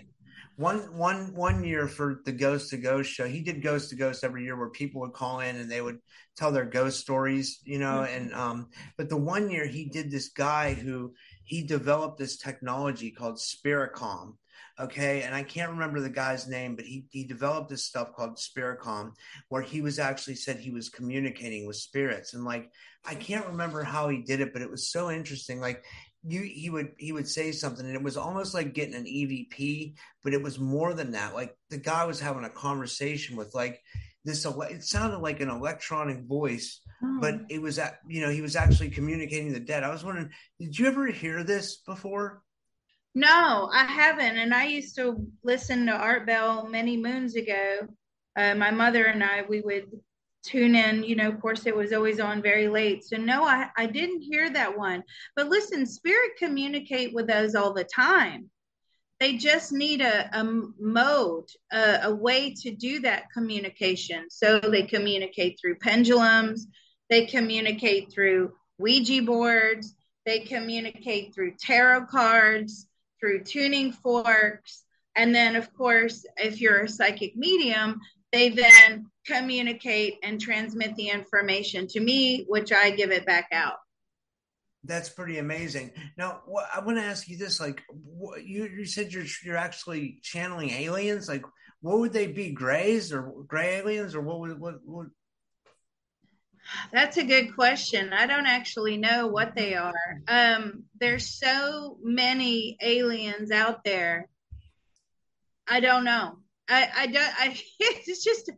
One 0.55 0.95
one 0.95 1.33
one 1.33 1.63
year 1.63 1.87
for 1.87 2.21
the 2.25 2.31
Ghost 2.31 2.69
to 2.69 2.77
Ghost 2.77 3.11
show, 3.11 3.27
he 3.27 3.41
did 3.41 3.63
Ghost 3.63 3.89
to 3.89 3.95
Ghost 3.95 4.23
every 4.23 4.43
year 4.43 4.55
where 4.55 4.69
people 4.69 5.01
would 5.01 5.13
call 5.13 5.41
in 5.41 5.57
and 5.57 5.69
they 5.69 5.81
would 5.81 5.97
tell 6.37 6.51
their 6.51 6.65
ghost 6.65 6.99
stories, 6.99 7.59
you 7.65 7.79
know. 7.79 8.05
Mm-hmm. 8.07 8.15
And 8.15 8.33
um, 8.33 8.69
but 8.97 9.09
the 9.09 9.17
one 9.17 9.49
year 9.49 9.65
he 9.65 9.85
did 9.85 10.09
this 10.09 10.29
guy 10.29 10.73
who 10.73 11.13
he 11.43 11.63
developed 11.63 12.17
this 12.17 12.37
technology 12.37 13.11
called 13.11 13.39
Spiricom, 13.39 14.35
Okay. 14.79 15.21
And 15.21 15.35
I 15.35 15.43
can't 15.43 15.71
remember 15.71 15.99
the 15.99 16.09
guy's 16.09 16.47
name, 16.47 16.75
but 16.75 16.85
he, 16.85 17.05
he 17.11 17.23
developed 17.23 17.69
this 17.69 17.85
stuff 17.85 18.13
called 18.13 18.37
Spiricom, 18.37 19.13
where 19.49 19.61
he 19.61 19.81
was 19.81 19.99
actually 19.99 20.35
said 20.35 20.57
he 20.57 20.71
was 20.71 20.89
communicating 20.89 21.67
with 21.67 21.75
spirits. 21.75 22.33
And 22.33 22.43
like, 22.43 22.71
I 23.05 23.15
can't 23.15 23.47
remember 23.47 23.83
how 23.83 24.09
he 24.09 24.23
did 24.23 24.41
it, 24.41 24.51
but 24.51 24.61
it 24.61 24.71
was 24.71 24.91
so 24.91 25.11
interesting. 25.11 25.59
Like, 25.59 25.83
you, 26.25 26.41
he 26.41 26.69
would 26.69 26.93
he 26.97 27.11
would 27.11 27.27
say 27.27 27.51
something 27.51 27.85
and 27.85 27.95
it 27.95 28.03
was 28.03 28.15
almost 28.15 28.53
like 28.53 28.73
getting 28.73 28.95
an 28.95 29.05
evp 29.05 29.93
but 30.23 30.33
it 30.33 30.41
was 30.41 30.57
more 30.57 30.93
than 30.93 31.11
that 31.11 31.33
like 31.33 31.55
the 31.69 31.77
guy 31.77 32.05
was 32.05 32.19
having 32.19 32.45
a 32.45 32.49
conversation 32.49 33.35
with 33.35 33.53
like 33.53 33.81
this 34.23 34.45
it 34.45 34.83
sounded 34.83 35.19
like 35.19 35.41
an 35.41 35.49
electronic 35.49 36.23
voice 36.23 36.79
oh. 37.03 37.17
but 37.19 37.41
it 37.49 37.61
was 37.61 37.77
at 37.77 37.99
you 38.07 38.21
know 38.21 38.29
he 38.29 38.41
was 38.41 38.55
actually 38.55 38.89
communicating 38.89 39.51
the 39.51 39.59
dead 39.59 39.83
i 39.83 39.91
was 39.91 40.05
wondering 40.05 40.29
did 40.59 40.77
you 40.77 40.87
ever 40.87 41.07
hear 41.07 41.43
this 41.43 41.77
before 41.85 42.41
no, 43.15 43.69
I 43.71 43.85
haven't. 43.85 44.37
And 44.37 44.53
I 44.53 44.65
used 44.65 44.95
to 44.97 45.25
listen 45.43 45.85
to 45.87 45.93
Art 45.93 46.25
Bell 46.25 46.67
many 46.67 46.97
moons 46.97 47.35
ago. 47.35 47.87
Uh, 48.35 48.55
my 48.55 48.71
mother 48.71 49.05
and 49.05 49.23
I, 49.23 49.43
we 49.47 49.61
would 49.61 49.85
tune 50.43 50.75
in. 50.75 51.03
You 51.03 51.15
know, 51.15 51.29
of 51.29 51.39
course, 51.39 51.65
it 51.67 51.75
was 51.75 51.93
always 51.93 52.19
on 52.19 52.41
very 52.41 52.67
late. 52.67 53.03
So, 53.03 53.17
no, 53.17 53.43
I, 53.45 53.69
I 53.77 53.85
didn't 53.85 54.21
hear 54.21 54.49
that 54.51 54.77
one. 54.77 55.03
But 55.35 55.47
listen, 55.49 55.85
spirit 55.85 56.31
communicate 56.39 57.13
with 57.13 57.29
us 57.29 57.55
all 57.55 57.73
the 57.73 57.83
time. 57.85 58.49
they 59.19 59.37
just 59.37 59.71
need 59.71 60.01
a, 60.01 60.29
a 60.37 60.43
mode, 60.79 61.47
a, 61.71 61.99
a 62.03 62.15
way 62.15 62.53
to 62.61 62.71
do 62.71 62.99
that 63.01 63.31
communication. 63.33 64.25
So 64.29 64.59
they 64.59 64.83
communicate 64.83 65.57
through 65.59 65.75
pendulums, 65.77 66.67
they 67.09 67.25
communicate 67.25 68.11
through 68.11 68.53
Ouija 68.79 69.21
boards, 69.21 69.95
they 70.25 70.39
communicate 70.39 71.33
through 71.33 71.53
tarot 71.59 72.07
cards, 72.07 72.87
through 73.23 73.41
tuning 73.41 73.93
forks. 73.93 74.83
And 75.15 75.33
then, 75.33 75.55
of 75.55 75.73
course, 75.73 76.25
if 76.35 76.59
you're 76.59 76.81
a 76.81 76.89
psychic 76.89 77.37
medium, 77.37 78.01
they 78.33 78.49
then 78.49 79.05
communicate 79.25 80.15
and 80.23 80.41
transmit 80.41 80.93
the 80.97 81.07
information 81.07 81.87
to 81.87 82.01
me, 82.01 82.43
which 82.49 82.73
I 82.73 82.89
give 82.89 83.11
it 83.11 83.25
back 83.25 83.47
out. 83.53 83.75
That's 84.83 85.07
pretty 85.07 85.37
amazing. 85.37 85.91
Now, 86.17 86.41
what, 86.45 86.67
I 86.75 86.81
want 86.81 86.97
to 86.97 87.03
ask 87.05 87.29
you 87.29 87.37
this: 87.37 87.61
like, 87.61 87.81
what, 87.89 88.43
you 88.43 88.65
you 88.65 88.85
said 88.85 89.13
you're 89.13 89.23
you're 89.45 89.55
actually 89.55 90.19
channeling 90.21 90.71
aliens. 90.71 91.29
Like, 91.29 91.45
what 91.79 91.99
would 91.99 92.11
they 92.11 92.27
be? 92.27 92.51
Greys 92.51 93.13
or 93.13 93.31
gray 93.47 93.75
aliens, 93.77 94.15
or 94.15 94.21
what 94.21 94.39
would 94.41 94.59
what? 94.59 94.75
what... 94.83 95.07
That's 96.91 97.17
a 97.17 97.23
good 97.23 97.55
question. 97.55 98.13
I 98.13 98.25
don't 98.25 98.47
actually 98.47 98.97
know 98.97 99.27
what 99.27 99.55
they 99.55 99.75
are. 99.75 99.93
Um, 100.27 100.83
there's 100.99 101.29
so 101.29 101.97
many 102.01 102.77
aliens 102.81 103.51
out 103.51 103.83
there. 103.83 104.29
I 105.67 105.79
don't 105.79 106.03
know. 106.03 106.37
I 106.69 106.89
I 106.95 107.07
don't. 107.07 107.33
I 107.39 107.59
it's 107.79 108.23
just 108.23 108.49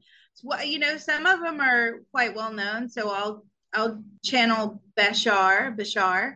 what 0.41 0.67
you 0.67 0.79
know. 0.79 0.97
Some 0.97 1.25
of 1.25 1.39
them 1.39 1.61
are 1.61 2.01
quite 2.11 2.35
well 2.35 2.53
known, 2.53 2.89
so 2.89 3.09
I'll 3.09 3.45
I'll 3.73 4.03
channel 4.23 4.81
Bashar. 4.97 5.77
Bashar. 5.77 6.35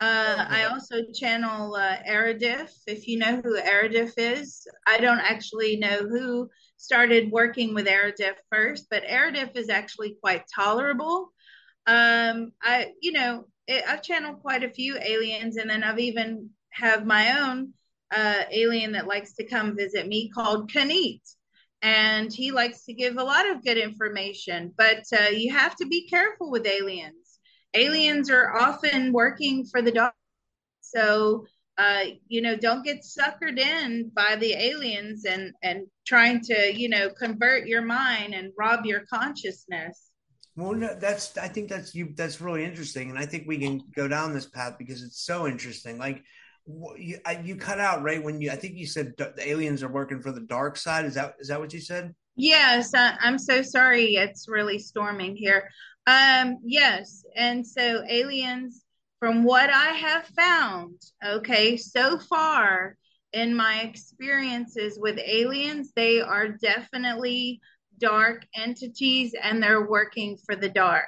Uh, 0.00 0.46
I 0.48 0.64
also 0.64 1.02
channel 1.12 1.74
uh. 1.74 1.96
If 2.06 3.08
you 3.08 3.18
know 3.18 3.40
who 3.42 3.60
Aradif 3.60 4.12
is, 4.16 4.66
I 4.86 4.98
don't 4.98 5.18
actually 5.18 5.76
know 5.76 6.06
who 6.08 6.48
started 6.78 7.30
working 7.30 7.74
with 7.74 7.86
Aradif 7.86 8.36
first, 8.50 8.86
but 8.90 9.04
Aradif 9.04 9.56
is 9.56 9.68
actually 9.68 10.16
quite 10.20 10.44
tolerable. 10.54 11.32
Um, 11.86 12.52
I, 12.62 12.92
you 13.02 13.12
know, 13.12 13.44
it, 13.66 13.84
I've 13.86 14.02
channeled 14.02 14.40
quite 14.40 14.64
a 14.64 14.70
few 14.70 14.96
aliens, 14.98 15.56
and 15.56 15.68
then 15.68 15.84
I've 15.84 15.98
even 15.98 16.50
have 16.70 17.04
my 17.04 17.38
own 17.40 17.74
uh, 18.10 18.44
alien 18.50 18.92
that 18.92 19.06
likes 19.06 19.34
to 19.34 19.44
come 19.44 19.76
visit 19.76 20.06
me 20.06 20.30
called 20.30 20.70
Kanit 20.72 21.20
and 21.82 22.32
he 22.32 22.50
likes 22.50 22.84
to 22.84 22.92
give 22.92 23.16
a 23.16 23.24
lot 23.24 23.48
of 23.48 23.64
good 23.64 23.76
information 23.76 24.72
but 24.76 25.04
uh, 25.18 25.28
you 25.28 25.52
have 25.52 25.76
to 25.76 25.86
be 25.86 26.08
careful 26.08 26.50
with 26.50 26.66
aliens 26.66 27.38
aliens 27.74 28.30
are 28.30 28.56
often 28.56 29.12
working 29.12 29.64
for 29.64 29.80
the 29.80 29.92
dog 29.92 30.12
so 30.80 31.46
uh, 31.78 32.04
you 32.26 32.42
know 32.42 32.56
don't 32.56 32.84
get 32.84 33.02
suckered 33.02 33.58
in 33.58 34.10
by 34.14 34.36
the 34.36 34.52
aliens 34.52 35.24
and 35.24 35.52
and 35.62 35.86
trying 36.04 36.40
to 36.40 36.72
you 36.74 36.88
know 36.88 37.08
convert 37.10 37.68
your 37.68 37.82
mind 37.82 38.34
and 38.34 38.52
rob 38.58 38.84
your 38.84 39.04
consciousness. 39.12 40.10
Well 40.56 40.74
no, 40.74 40.94
that's 40.98 41.38
i 41.38 41.46
think 41.46 41.68
that's 41.68 41.94
you 41.94 42.12
that's 42.16 42.40
really 42.40 42.64
interesting. 42.64 43.10
And 43.10 43.18
i 43.18 43.24
think 43.24 43.46
we 43.46 43.58
can 43.58 43.80
go 43.94 44.08
down 44.08 44.34
this 44.34 44.46
path 44.46 44.74
because 44.76 45.04
it's 45.04 45.24
so 45.24 45.46
interesting. 45.46 45.98
Like 45.98 46.24
you, 46.96 47.18
you 47.44 47.56
cut 47.56 47.78
out 47.78 48.02
right 48.02 48.22
when 48.22 48.40
you 48.40 48.50
i 48.50 48.56
think 48.56 48.74
you 48.74 48.86
said 48.86 49.14
the 49.16 49.32
aliens 49.38 49.82
are 49.84 49.92
working 49.92 50.20
for 50.20 50.32
the 50.32 50.40
dark 50.40 50.76
side. 50.76 51.04
Is 51.04 51.14
that 51.14 51.36
is 51.38 51.46
that 51.48 51.60
what 51.60 51.72
you 51.72 51.80
said? 51.80 52.12
Yes 52.34 52.92
i'm 52.94 53.38
so 53.38 53.62
sorry. 53.62 54.16
It's 54.16 54.48
really 54.48 54.80
storming 54.80 55.36
here. 55.36 55.70
Um 56.08 56.58
yes. 56.64 57.24
And 57.36 57.64
so 57.64 58.02
aliens 58.08 58.84
from 59.18 59.42
what 59.44 59.70
i 59.70 59.92
have 59.92 60.24
found 60.26 60.94
okay 61.24 61.76
so 61.76 62.18
far 62.18 62.96
in 63.32 63.54
my 63.54 63.80
experiences 63.80 64.98
with 65.00 65.18
aliens 65.18 65.92
they 65.94 66.20
are 66.20 66.48
definitely 66.48 67.60
dark 67.98 68.46
entities 68.54 69.34
and 69.42 69.62
they're 69.62 69.88
working 69.88 70.36
for 70.46 70.56
the 70.56 70.68
dark 70.68 71.06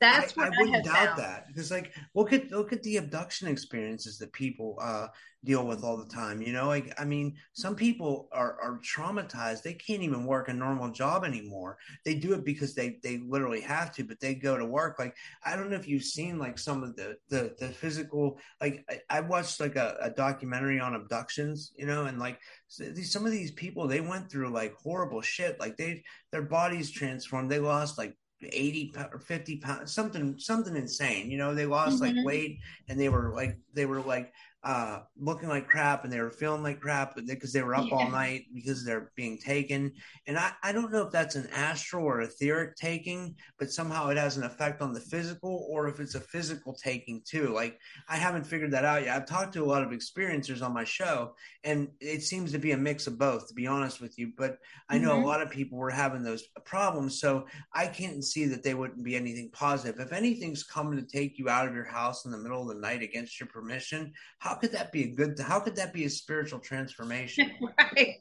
that's 0.00 0.36
what 0.36 0.46
I, 0.46 0.48
I 0.48 0.50
wouldn't 0.58 0.76
I 0.76 0.80
doubt 0.80 1.06
found. 1.06 1.18
that 1.18 1.46
because, 1.48 1.70
like, 1.70 1.94
look 2.14 2.32
at 2.32 2.50
look 2.50 2.72
at 2.72 2.82
the 2.82 2.96
abduction 2.96 3.48
experiences 3.48 4.18
that 4.18 4.32
people 4.32 4.76
uh, 4.80 5.08
deal 5.44 5.66
with 5.66 5.84
all 5.84 5.96
the 5.96 6.12
time. 6.12 6.42
You 6.42 6.52
know, 6.52 6.66
like, 6.66 6.92
I 7.00 7.04
mean, 7.04 7.36
some 7.52 7.74
people 7.74 8.28
are 8.32 8.58
are 8.60 8.80
traumatized; 8.80 9.62
they 9.62 9.74
can't 9.74 10.02
even 10.02 10.24
work 10.24 10.48
a 10.48 10.52
normal 10.52 10.90
job 10.90 11.24
anymore. 11.24 11.78
They 12.04 12.14
do 12.14 12.34
it 12.34 12.44
because 12.44 12.74
they 12.74 12.98
they 13.02 13.18
literally 13.26 13.60
have 13.62 13.94
to, 13.94 14.04
but 14.04 14.20
they 14.20 14.34
go 14.34 14.56
to 14.58 14.66
work. 14.66 14.98
Like, 14.98 15.14
I 15.44 15.56
don't 15.56 15.70
know 15.70 15.76
if 15.76 15.88
you've 15.88 16.04
seen 16.04 16.38
like 16.38 16.58
some 16.58 16.82
of 16.82 16.96
the 16.96 17.16
the, 17.28 17.54
the 17.58 17.68
physical. 17.68 18.38
Like, 18.60 18.84
I, 18.90 19.18
I 19.18 19.20
watched 19.20 19.60
like 19.60 19.76
a, 19.76 19.96
a 20.00 20.10
documentary 20.10 20.80
on 20.80 20.94
abductions. 20.94 21.72
You 21.76 21.86
know, 21.86 22.06
and 22.06 22.18
like 22.18 22.40
some 22.68 23.24
of 23.24 23.32
these 23.32 23.52
people, 23.52 23.86
they 23.86 24.00
went 24.00 24.30
through 24.30 24.50
like 24.50 24.74
horrible 24.74 25.22
shit. 25.22 25.58
Like 25.60 25.76
they 25.76 26.02
their 26.32 26.42
bodies 26.42 26.90
transformed. 26.90 27.50
They 27.50 27.58
lost 27.58 27.96
like 27.96 28.14
80 28.42 28.94
or 29.12 29.18
50 29.18 29.56
pounds 29.56 29.92
something 29.92 30.38
something 30.38 30.76
insane 30.76 31.30
you 31.30 31.38
know 31.38 31.54
they 31.54 31.66
lost 31.66 32.00
mm-hmm. 32.00 32.16
like 32.16 32.26
weight 32.26 32.58
and 32.88 32.98
they 32.98 33.08
were 33.08 33.32
like 33.34 33.58
they 33.74 33.86
were 33.86 34.00
like 34.00 34.32
uh, 34.64 35.00
looking 35.16 35.48
like 35.48 35.68
crap 35.68 36.02
and 36.02 36.12
they 36.12 36.20
were 36.20 36.30
feeling 36.30 36.64
like 36.64 36.80
crap 36.80 37.14
because 37.26 37.52
they 37.52 37.62
were 37.62 37.76
up 37.76 37.86
yeah. 37.88 37.94
all 37.94 38.10
night 38.10 38.46
because 38.52 38.84
they're 38.84 39.12
being 39.14 39.38
taken. 39.38 39.92
And 40.26 40.36
I, 40.36 40.50
I 40.62 40.72
don't 40.72 40.90
know 40.90 41.06
if 41.06 41.12
that's 41.12 41.36
an 41.36 41.48
astral 41.54 42.04
or 42.04 42.22
etheric 42.22 42.74
taking, 42.74 43.36
but 43.58 43.70
somehow 43.70 44.08
it 44.08 44.16
has 44.16 44.36
an 44.36 44.42
effect 44.42 44.82
on 44.82 44.92
the 44.92 45.00
physical 45.00 45.66
or 45.70 45.86
if 45.88 46.00
it's 46.00 46.16
a 46.16 46.20
physical 46.20 46.74
taking 46.74 47.22
too. 47.24 47.48
Like 47.54 47.78
I 48.08 48.16
haven't 48.16 48.46
figured 48.46 48.72
that 48.72 48.84
out 48.84 49.04
yet. 49.04 49.16
I've 49.16 49.28
talked 49.28 49.52
to 49.54 49.64
a 49.64 49.64
lot 49.64 49.84
of 49.84 49.90
experiencers 49.90 50.60
on 50.60 50.74
my 50.74 50.84
show 50.84 51.34
and 51.62 51.88
it 52.00 52.22
seems 52.22 52.50
to 52.52 52.58
be 52.58 52.72
a 52.72 52.76
mix 52.76 53.06
of 53.06 53.16
both, 53.16 53.46
to 53.48 53.54
be 53.54 53.68
honest 53.68 54.00
with 54.00 54.18
you. 54.18 54.32
But 54.36 54.58
I 54.88 54.98
know 54.98 55.12
mm-hmm. 55.12 55.22
a 55.22 55.26
lot 55.26 55.40
of 55.40 55.50
people 55.50 55.78
were 55.78 55.90
having 55.90 56.24
those 56.24 56.42
problems. 56.64 57.20
So 57.20 57.46
I 57.72 57.86
can't 57.86 58.24
see 58.24 58.46
that 58.46 58.64
they 58.64 58.74
wouldn't 58.74 59.04
be 59.04 59.14
anything 59.14 59.50
positive. 59.52 60.00
If 60.00 60.12
anything's 60.12 60.64
coming 60.64 60.98
to 60.98 61.06
take 61.06 61.38
you 61.38 61.48
out 61.48 61.68
of 61.68 61.74
your 61.74 61.84
house 61.84 62.24
in 62.24 62.32
the 62.32 62.38
middle 62.38 62.62
of 62.62 62.74
the 62.74 62.80
night 62.80 63.02
against 63.02 63.38
your 63.38 63.48
permission, 63.48 64.12
how 64.48 64.54
could 64.54 64.72
that 64.72 64.92
be 64.92 65.04
a 65.04 65.08
good 65.08 65.38
how 65.38 65.60
could 65.60 65.76
that 65.76 65.92
be 65.92 66.04
a 66.04 66.10
spiritual 66.10 66.58
transformation? 66.58 67.50
Right. 67.78 68.16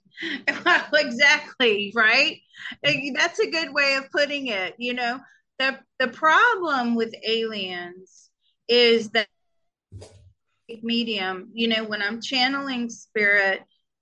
Exactly 0.94 1.94
right? 1.96 2.40
That's 2.84 3.40
a 3.40 3.52
good 3.52 3.74
way 3.74 3.96
of 3.96 4.12
putting 4.12 4.48
it 4.48 4.76
you 4.78 4.94
know? 4.94 5.20
The 5.60 5.80
the 6.00 6.08
problem 6.08 6.96
with 6.96 7.14
aliens 7.26 8.30
is 8.68 9.10
that 9.12 9.28
medium 10.84 11.50
you 11.54 11.70
know 11.70 11.86
when 11.86 12.02
i'm 12.02 12.20
channeling 12.20 12.90
spirit 12.90 13.62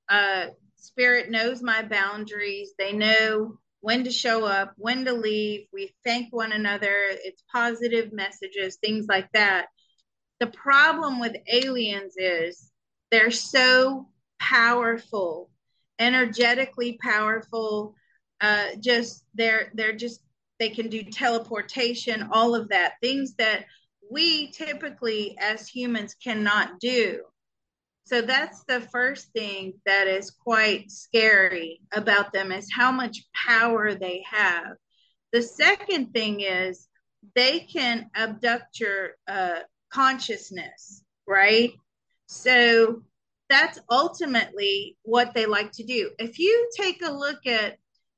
uh 0.10 0.48
spirit 0.86 1.30
knows 1.30 1.62
my 1.62 1.82
boundaries. 1.82 2.74
They 2.78 2.94
know 2.94 3.58
when 3.82 4.04
to 4.06 4.12
show 4.12 4.46
up 4.46 4.74
when 4.78 5.06
to 5.06 5.14
leave. 5.14 5.68
We 5.74 5.94
thank 6.04 6.34
one 6.34 6.52
another. 6.52 6.96
It's 7.10 7.44
positive 7.52 8.14
messages 8.14 8.78
things 8.78 9.08
like 9.08 9.32
that 9.34 9.68
the 10.46 10.52
problem 10.52 11.20
with 11.20 11.36
aliens 11.52 12.14
is 12.18 12.72
they're 13.10 13.32
so 13.32 14.08
powerful, 14.40 15.50
energetically 15.98 17.00
powerful. 17.02 17.96
Uh, 18.40 18.68
just 18.80 19.24
they're 19.34 19.72
they're 19.74 19.96
just 19.96 20.22
they 20.60 20.70
can 20.70 20.90
do 20.90 21.04
teleportation, 21.04 22.30
all 22.32 22.54
of 22.56 22.70
that 22.70 22.94
things 23.02 23.36
that 23.36 23.66
we 24.12 24.52
typically 24.52 25.36
as 25.40 25.68
humans 25.68 26.16
cannot 26.24 26.80
do. 26.80 27.22
So 28.06 28.22
that's 28.22 28.64
the 28.66 28.82
first 28.82 29.32
thing 29.32 29.74
that 29.88 30.08
is 30.08 30.30
quite 30.30 30.92
scary 30.92 31.82
about 31.92 32.34
them 32.34 32.52
is 32.52 32.72
how 32.72 32.92
much 32.92 33.24
power 33.34 33.96
they 33.96 34.24
have. 34.30 34.76
The 35.34 35.42
second 35.42 36.14
thing 36.14 36.42
is 36.42 36.88
they 37.36 37.62
can 37.62 38.12
abduct 38.14 38.80
your 38.80 39.14
uh, 39.28 39.62
consciousness, 39.96 41.04
right? 41.26 41.72
So 42.28 43.02
that's 43.50 43.80
ultimately 43.90 44.98
what 45.04 45.34
they 45.34 45.46
like 45.46 45.72
to 45.74 45.84
do. 45.84 46.12
If 46.20 46.38
you 46.38 46.70
take 46.76 47.02
a 47.02 47.12
look 47.12 47.46
at 47.46 47.78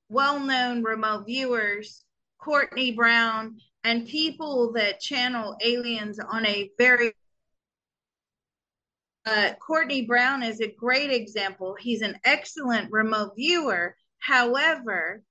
well 0.10 0.40
known 0.40 0.84
remote 0.84 1.26
viewers, 1.28 2.04
Courtney 2.40 2.92
Brown, 2.94 3.58
and 3.84 4.08
people 4.08 4.74
that 4.74 5.00
channel 5.00 5.56
aliens 5.62 6.20
on 6.20 6.46
a 6.46 6.72
very 6.78 7.14
uh, 9.26 9.54
Courtney 9.60 10.06
Brown 10.06 10.42
is 10.42 10.62
a 10.62 10.72
great 10.72 11.12
example. 11.12 11.76
He's 11.80 12.02
an 12.02 12.18
excellent 12.24 12.92
remote 12.92 13.34
viewer. 13.36 13.96
However, 14.20 15.22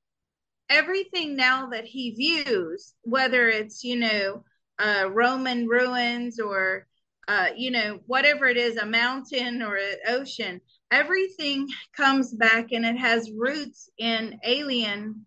everything 0.69 1.35
now 1.35 1.71
that 1.71 1.87
he 1.87 2.11
views, 2.11 2.95
whether 3.03 3.49
it's, 3.49 3.83
you 3.83 3.97
know, 3.97 4.45
uh, 4.79 5.09
Roman 5.11 5.67
ruins 5.67 6.39
or, 6.41 6.87
uh, 7.29 7.49
you 7.57 7.71
know, 7.71 8.01
whatever 8.07 8.47
it 8.47 8.57
is, 8.57 8.77
a 8.77 8.87
mountain 8.87 9.63
or 9.63 9.77
an 9.77 9.97
ocean, 10.09 10.61
everything 10.91 11.69
comes 11.97 12.33
back 12.33 12.73
and 12.73 12.85
it 12.85 12.97
has 12.97 13.31
roots 13.31 13.91
in 13.99 14.39
alien, 14.45 15.27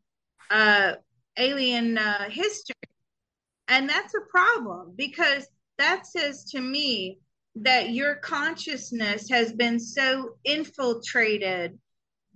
uh, 0.50 0.94
alien 1.38 1.98
uh, 1.98 2.30
history. 2.30 2.76
And 3.68 3.90
that's 3.90 4.14
a 4.16 4.30
problem 4.30 4.94
because 4.98 5.48
that 5.78 6.08
says 6.08 6.44
to 6.52 6.62
me 6.62 7.20
that 7.56 7.92
your 7.92 8.16
consciousness 8.16 9.30
has 9.30 9.54
been 9.54 9.80
so 9.80 10.36
infiltrated 10.44 11.78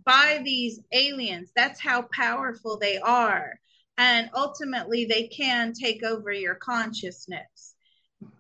by 0.05 0.41
these 0.43 0.79
aliens. 0.91 1.51
That's 1.55 1.79
how 1.79 2.08
powerful 2.13 2.77
they 2.77 2.98
are. 3.00 3.60
And 3.97 4.29
ultimately, 4.33 5.05
they 5.05 5.27
can 5.27 5.73
take 5.73 6.03
over 6.03 6.31
your 6.31 6.55
consciousness. 6.55 7.75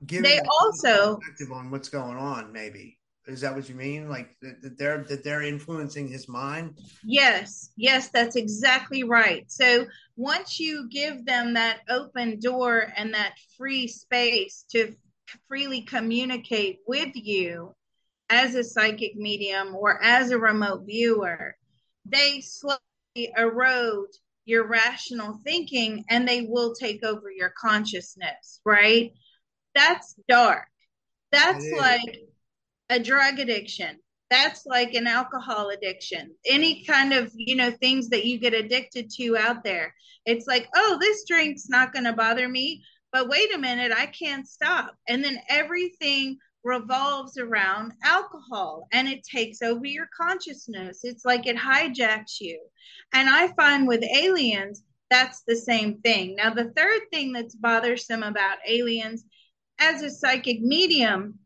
Give 0.05 0.23
They 0.23 0.39
also- 0.39 1.17
perspective 1.17 1.51
on 1.51 1.69
what's 1.69 1.89
going 1.89 2.17
on. 2.17 2.51
Maybe 2.51 2.97
is 3.25 3.41
that 3.41 3.55
what 3.55 3.69
you 3.69 3.75
mean? 3.75 4.09
Like 4.09 4.35
that, 4.41 4.61
that 4.61 4.77
they're 4.77 5.03
that 5.05 5.23
they're 5.23 5.43
influencing 5.43 6.07
his 6.07 6.27
mind. 6.27 6.77
Yes, 7.03 7.71
yes, 7.77 8.09
that's 8.09 8.35
exactly 8.35 9.03
right. 9.03 9.49
So 9.49 9.85
once 10.15 10.59
you 10.59 10.89
give 10.89 11.25
them 11.25 11.53
that 11.53 11.79
open 11.89 12.39
door 12.39 12.91
and 12.97 13.13
that 13.13 13.33
free 13.57 13.87
space 13.87 14.65
to 14.71 14.95
freely 15.47 15.81
communicate 15.81 16.79
with 16.87 17.11
you 17.13 17.73
as 18.29 18.55
a 18.55 18.63
psychic 18.63 19.15
medium 19.15 19.75
or 19.75 20.03
as 20.03 20.31
a 20.31 20.37
remote 20.37 20.85
viewer, 20.85 21.55
they 22.05 22.41
slowly 22.41 22.79
erode 23.37 24.09
your 24.45 24.67
rational 24.67 25.39
thinking 25.43 26.03
and 26.09 26.27
they 26.27 26.41
will 26.41 26.73
take 26.73 27.03
over 27.03 27.31
your 27.31 27.53
consciousness, 27.57 28.59
right? 28.65 29.13
That's 29.75 30.15
dark. 30.27 30.67
That's 31.31 31.65
like 31.71 32.19
a 32.89 32.99
drug 32.99 33.39
addiction. 33.39 33.97
That's 34.29 34.65
like 34.65 34.93
an 34.93 35.07
alcohol 35.07 35.69
addiction. 35.69 36.35
Any 36.45 36.83
kind 36.85 37.13
of 37.13 37.31
you 37.35 37.55
know 37.55 37.71
things 37.71 38.09
that 38.09 38.25
you 38.25 38.39
get 38.39 38.53
addicted 38.53 39.09
to 39.17 39.37
out 39.37 39.63
there. 39.63 39.93
It's 40.25 40.47
like 40.47 40.67
oh 40.75 40.97
this 40.99 41.25
drink's 41.27 41.69
not 41.69 41.93
going 41.93 42.05
to 42.05 42.13
bother 42.13 42.47
me 42.47 42.83
but 43.11 43.29
wait 43.29 43.53
a 43.53 43.59
minute 43.59 43.91
i 43.95 44.07
can't 44.07 44.47
stop. 44.47 44.95
And 45.07 45.23
then 45.23 45.39
everything 45.47 46.37
revolves 46.63 47.37
around 47.37 47.93
alcohol 48.03 48.87
and 48.91 49.07
it 49.07 49.23
takes 49.23 49.61
over 49.61 49.85
your 49.85 50.07
consciousness 50.19 51.01
it's 51.03 51.25
like 51.25 51.45
it 51.45 51.57
hijacks 51.57 52.39
you 52.39 52.59
and 53.13 53.29
i 53.29 53.47
find 53.49 53.87
with 53.87 54.03
aliens 54.03 54.83
that's 55.09 55.43
the 55.47 55.55
same 55.55 55.99
thing 56.01 56.35
now 56.35 56.53
the 56.53 56.71
third 56.75 57.01
thing 57.11 57.33
that's 57.33 57.55
bothersome 57.55 58.23
about 58.23 58.57
aliens 58.67 59.25
as 59.79 60.01
a 60.01 60.09
psychic 60.09 60.61
medium 60.61 61.37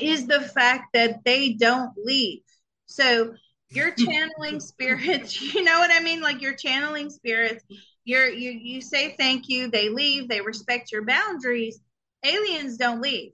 is 0.00 0.26
the 0.26 0.40
fact 0.40 0.92
that 0.94 1.24
they 1.24 1.52
don't 1.52 1.92
leave. 1.96 2.42
So 2.86 3.34
you're 3.70 3.90
channeling 3.94 4.60
spirits, 4.60 5.40
you 5.54 5.62
know 5.62 5.78
what 5.78 5.90
I 5.92 6.00
mean? 6.00 6.20
Like 6.20 6.42
you're 6.42 6.56
channeling 6.56 7.10
spirits. 7.10 7.64
You're 8.04 8.28
you 8.28 8.52
you 8.52 8.80
say 8.80 9.14
thank 9.18 9.48
you, 9.48 9.70
they 9.70 9.88
leave, 9.90 10.28
they 10.28 10.40
respect 10.40 10.92
your 10.92 11.04
boundaries. 11.04 11.80
Aliens 12.24 12.76
don't 12.76 13.00
leave. 13.00 13.32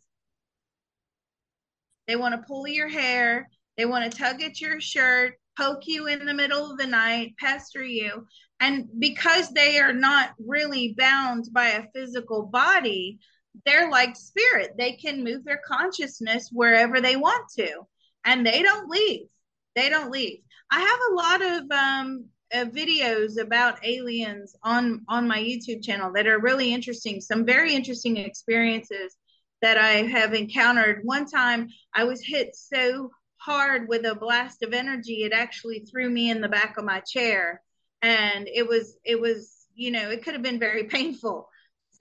They 2.06 2.16
want 2.16 2.34
to 2.34 2.46
pull 2.46 2.66
your 2.66 2.88
hair, 2.88 3.48
they 3.76 3.84
want 3.86 4.10
to 4.10 4.18
tug 4.18 4.42
at 4.42 4.60
your 4.60 4.80
shirt, 4.80 5.34
poke 5.56 5.86
you 5.86 6.06
in 6.06 6.24
the 6.24 6.34
middle 6.34 6.70
of 6.70 6.78
the 6.78 6.86
night, 6.86 7.34
pester 7.38 7.84
you. 7.84 8.26
And 8.60 8.88
because 8.98 9.50
they 9.50 9.78
are 9.78 9.92
not 9.92 10.34
really 10.38 10.94
bound 10.96 11.48
by 11.52 11.68
a 11.70 11.86
physical 11.94 12.46
body, 12.46 13.18
they're 13.64 13.90
like 13.90 14.16
spirit. 14.16 14.72
They 14.76 14.92
can 14.92 15.24
move 15.24 15.44
their 15.44 15.60
consciousness 15.66 16.50
wherever 16.52 17.00
they 17.00 17.16
want 17.16 17.48
to, 17.56 17.86
and 18.24 18.46
they 18.46 18.62
don't 18.62 18.88
leave. 18.88 19.26
They 19.76 19.88
don't 19.88 20.10
leave. 20.10 20.40
I 20.70 20.80
have 20.80 20.98
a 21.10 21.14
lot 21.14 21.42
of 21.42 21.70
um, 21.70 22.24
uh, 22.52 22.64
videos 22.64 23.40
about 23.40 23.84
aliens 23.84 24.56
on 24.62 25.02
on 25.08 25.28
my 25.28 25.38
YouTube 25.38 25.84
channel 25.84 26.12
that 26.14 26.26
are 26.26 26.40
really 26.40 26.72
interesting. 26.72 27.20
Some 27.20 27.44
very 27.44 27.74
interesting 27.74 28.16
experiences 28.16 29.16
that 29.64 29.78
I 29.78 30.02
have 30.02 30.34
encountered. 30.34 31.00
One 31.04 31.24
time, 31.24 31.70
I 31.94 32.04
was 32.04 32.22
hit 32.22 32.54
so 32.54 33.10
hard 33.38 33.88
with 33.88 34.04
a 34.04 34.14
blast 34.14 34.62
of 34.62 34.74
energy, 34.74 35.24
it 35.24 35.32
actually 35.32 35.80
threw 35.80 36.10
me 36.10 36.30
in 36.30 36.42
the 36.42 36.50
back 36.50 36.76
of 36.76 36.84
my 36.84 37.00
chair, 37.00 37.62
and 38.02 38.46
it 38.46 38.68
was 38.68 38.98
it 39.06 39.18
was 39.18 39.64
you 39.74 39.90
know 39.90 40.10
it 40.10 40.22
could 40.22 40.34
have 40.34 40.42
been 40.42 40.58
very 40.58 40.84
painful. 40.84 41.48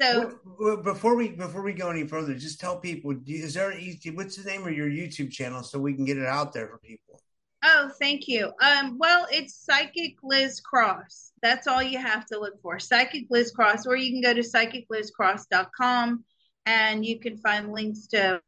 So. 0.02 0.38
Before 0.84 1.16
we 1.16 1.30
before 1.30 1.62
we 1.62 1.72
go 1.72 1.90
any 1.90 2.06
further, 2.06 2.34
just 2.34 2.60
tell 2.60 2.80
people 2.82 3.16
is 3.26 3.54
there 3.54 3.70
an 3.70 3.80
easy? 3.80 4.12
What's 4.12 4.36
the 4.36 4.50
name 4.50 4.68
of 4.68 4.74
your 4.74 4.90
YouTube 4.90 5.32
channel 5.32 5.64
so 5.64 5.80
we 5.80 5.94
can 5.94 6.04
get 6.04 6.18
it 6.18 6.26
out 6.26 6.52
there 6.52 6.68
for 6.68 6.80
people? 6.80 7.22
Oh, 7.64 7.92
thank 7.98 8.28
you. 8.28 8.52
Um, 8.62 8.98
well, 9.00 9.26
it's 9.32 9.56
Psychic 9.56 10.16
Liz 10.22 10.60
Cross. 10.60 11.32
That's 11.42 11.66
all 11.66 11.82
you 11.82 11.98
have 11.98 12.26
to 12.26 12.38
look 12.38 12.62
for. 12.62 12.78
Psychic 12.78 13.28
Liz 13.30 13.52
Cross, 13.52 13.86
or 13.86 13.96
you 13.96 14.12
can 14.12 14.20
go 14.20 14.34
to 14.34 14.42
psychiclizcross.com 14.42 16.26
and 16.66 17.06
you 17.06 17.20
can 17.20 17.38
find 17.38 17.72
links 17.72 18.08
to 18.08 18.42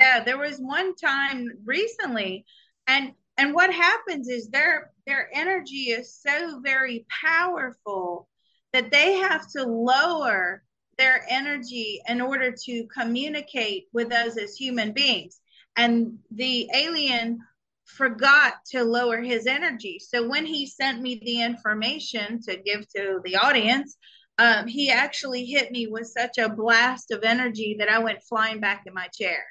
Yeah, 0.00 0.24
there 0.24 0.38
was 0.38 0.58
one 0.58 0.94
time 0.96 1.48
recently 1.64 2.44
and 2.86 3.12
and 3.36 3.54
what 3.54 3.72
happens 3.72 4.28
is 4.28 4.48
their 4.48 4.92
their 5.06 5.28
energy 5.32 5.90
is 5.90 6.14
so 6.14 6.60
very 6.60 7.06
powerful 7.08 8.28
that 8.72 8.90
they 8.90 9.14
have 9.14 9.48
to 9.52 9.64
lower 9.64 10.62
their 10.98 11.24
energy 11.28 12.00
in 12.08 12.20
order 12.20 12.52
to 12.64 12.86
communicate 12.86 13.86
with 13.92 14.12
us 14.12 14.36
as 14.38 14.56
human 14.56 14.92
beings. 14.92 15.40
And 15.76 16.18
the 16.30 16.68
alien 16.74 17.40
forgot 17.84 18.54
to 18.70 18.84
lower 18.84 19.20
his 19.20 19.46
energy. 19.46 19.98
So 19.98 20.28
when 20.28 20.46
he 20.46 20.66
sent 20.66 21.00
me 21.00 21.20
the 21.24 21.42
information 21.42 22.40
to 22.42 22.56
give 22.56 22.88
to 22.96 23.20
the 23.24 23.36
audience, 23.36 23.96
um, 24.38 24.66
he 24.66 24.90
actually 24.90 25.44
hit 25.44 25.70
me 25.70 25.86
with 25.86 26.06
such 26.06 26.38
a 26.38 26.48
blast 26.48 27.10
of 27.10 27.22
energy 27.22 27.76
that 27.78 27.88
I 27.88 27.98
went 28.00 28.22
flying 28.22 28.60
back 28.60 28.84
in 28.86 28.94
my 28.94 29.08
chair. 29.08 29.44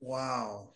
Wow. 0.00 0.70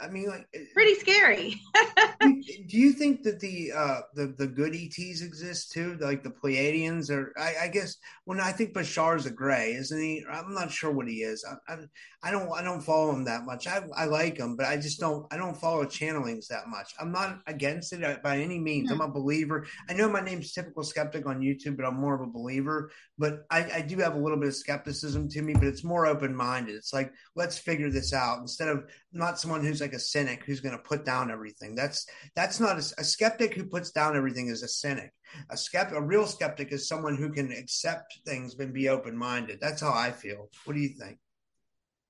I 0.00 0.08
mean, 0.08 0.28
like, 0.28 0.46
Pretty 0.74 0.94
scary. 0.94 1.60
do 2.20 2.78
you 2.78 2.92
think 2.92 3.22
that 3.22 3.40
the 3.40 3.72
uh 3.72 4.00
the 4.14 4.34
the 4.38 4.46
good 4.46 4.74
ETs 4.74 5.22
exist 5.22 5.72
too, 5.72 5.96
like 6.00 6.22
the 6.22 6.30
Pleiadians? 6.30 7.10
Or 7.10 7.32
I, 7.38 7.64
I 7.64 7.68
guess 7.68 7.96
when 8.24 8.40
I 8.40 8.52
think 8.52 8.74
Bashar's 8.74 9.26
a 9.26 9.30
gray, 9.30 9.72
isn't 9.72 10.00
he? 10.00 10.24
I'm 10.30 10.54
not 10.54 10.70
sure 10.70 10.92
what 10.92 11.08
he 11.08 11.22
is. 11.22 11.44
I, 11.68 11.72
I, 11.72 11.78
I 12.24 12.30
don't 12.30 12.50
I 12.52 12.62
don't 12.62 12.80
follow 12.80 13.10
him 13.12 13.24
that 13.24 13.44
much. 13.44 13.66
I 13.66 13.82
I 13.96 14.04
like 14.04 14.36
him, 14.36 14.56
but 14.56 14.66
I 14.66 14.76
just 14.76 15.00
don't 15.00 15.26
I 15.32 15.36
don't 15.36 15.56
follow 15.56 15.84
channelings 15.84 16.46
that 16.48 16.68
much. 16.68 16.92
I'm 17.00 17.12
not 17.12 17.40
against 17.46 17.92
it 17.92 18.04
uh, 18.04 18.16
by 18.22 18.38
any 18.38 18.58
means. 18.58 18.90
I'm 18.90 19.00
a 19.00 19.08
believer. 19.08 19.66
I 19.88 19.94
know 19.94 20.08
my 20.08 20.20
name's 20.20 20.52
typical 20.52 20.84
skeptic 20.84 21.26
on 21.26 21.40
YouTube, 21.40 21.76
but 21.76 21.86
I'm 21.86 22.00
more 22.00 22.14
of 22.14 22.20
a 22.20 22.30
believer. 22.30 22.90
But 23.18 23.44
I, 23.50 23.70
I 23.76 23.80
do 23.82 23.96
have 23.98 24.14
a 24.14 24.18
little 24.18 24.38
bit 24.38 24.48
of 24.48 24.54
skepticism 24.54 25.28
to 25.30 25.42
me, 25.42 25.54
but 25.54 25.64
it's 25.64 25.84
more 25.84 26.06
open 26.06 26.34
minded. 26.34 26.76
It's 26.76 26.92
like 26.92 27.12
let's 27.34 27.58
figure 27.58 27.90
this 27.90 28.12
out 28.12 28.38
instead 28.40 28.68
of 28.68 28.84
not 29.12 29.38
someone 29.38 29.64
who's 29.64 29.80
like 29.80 29.92
a 29.92 29.98
cynic 29.98 30.44
who's 30.44 30.60
going 30.60 30.76
to 30.76 30.82
put 30.82 31.04
down 31.04 31.30
everything. 31.30 31.74
That's 31.74 32.06
that's 32.34 32.60
not 32.60 32.76
a, 32.76 32.94
a 32.98 33.04
skeptic 33.04 33.54
who 33.54 33.64
puts 33.64 33.90
down 33.90 34.16
everything 34.16 34.48
is 34.48 34.62
a 34.62 34.68
cynic. 34.68 35.12
A 35.50 35.54
skept, 35.54 35.92
a 35.92 36.00
real 36.00 36.26
skeptic 36.26 36.72
is 36.72 36.88
someone 36.88 37.16
who 37.16 37.30
can 37.30 37.50
accept 37.52 38.18
things 38.26 38.54
and 38.58 38.72
be 38.72 38.88
open 38.88 39.16
minded. 39.16 39.58
That's 39.60 39.80
how 39.80 39.92
I 39.92 40.10
feel. 40.10 40.48
What 40.64 40.74
do 40.74 40.80
you 40.80 40.90
think? 40.90 41.18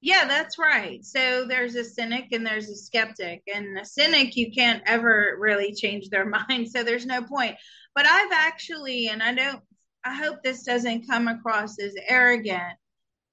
Yeah, 0.01 0.25
that's 0.27 0.59
right. 0.59 1.05
So 1.05 1.45
there's 1.45 1.77
a 1.77 1.85
cynic 1.85 2.33
and 2.33 2.45
there's 2.45 2.69
a 2.69 2.75
skeptic. 2.75 3.43
And 3.53 3.79
a 3.79 3.85
cynic, 3.85 4.37
you 4.37 4.51
can't 4.51 4.83
ever 4.85 5.37
really 5.39 5.73
change 5.73 6.09
their 6.09 6.25
mind. 6.49 6.69
So 6.69 6.83
there's 6.83 7.07
no 7.07 7.23
point. 7.23 7.57
But 7.95 8.07
I've 8.07 8.33
actually, 8.33 9.09
and 9.09 9.23
I 9.23 9.33
don't, 9.33 9.63
I 10.05 10.15
hope 10.15 10.43
this 10.43 10.65
doesn't 10.65 11.07
come 11.07 11.29
across 11.29 11.79
as 11.79 11.95
arrogant, 12.09 12.75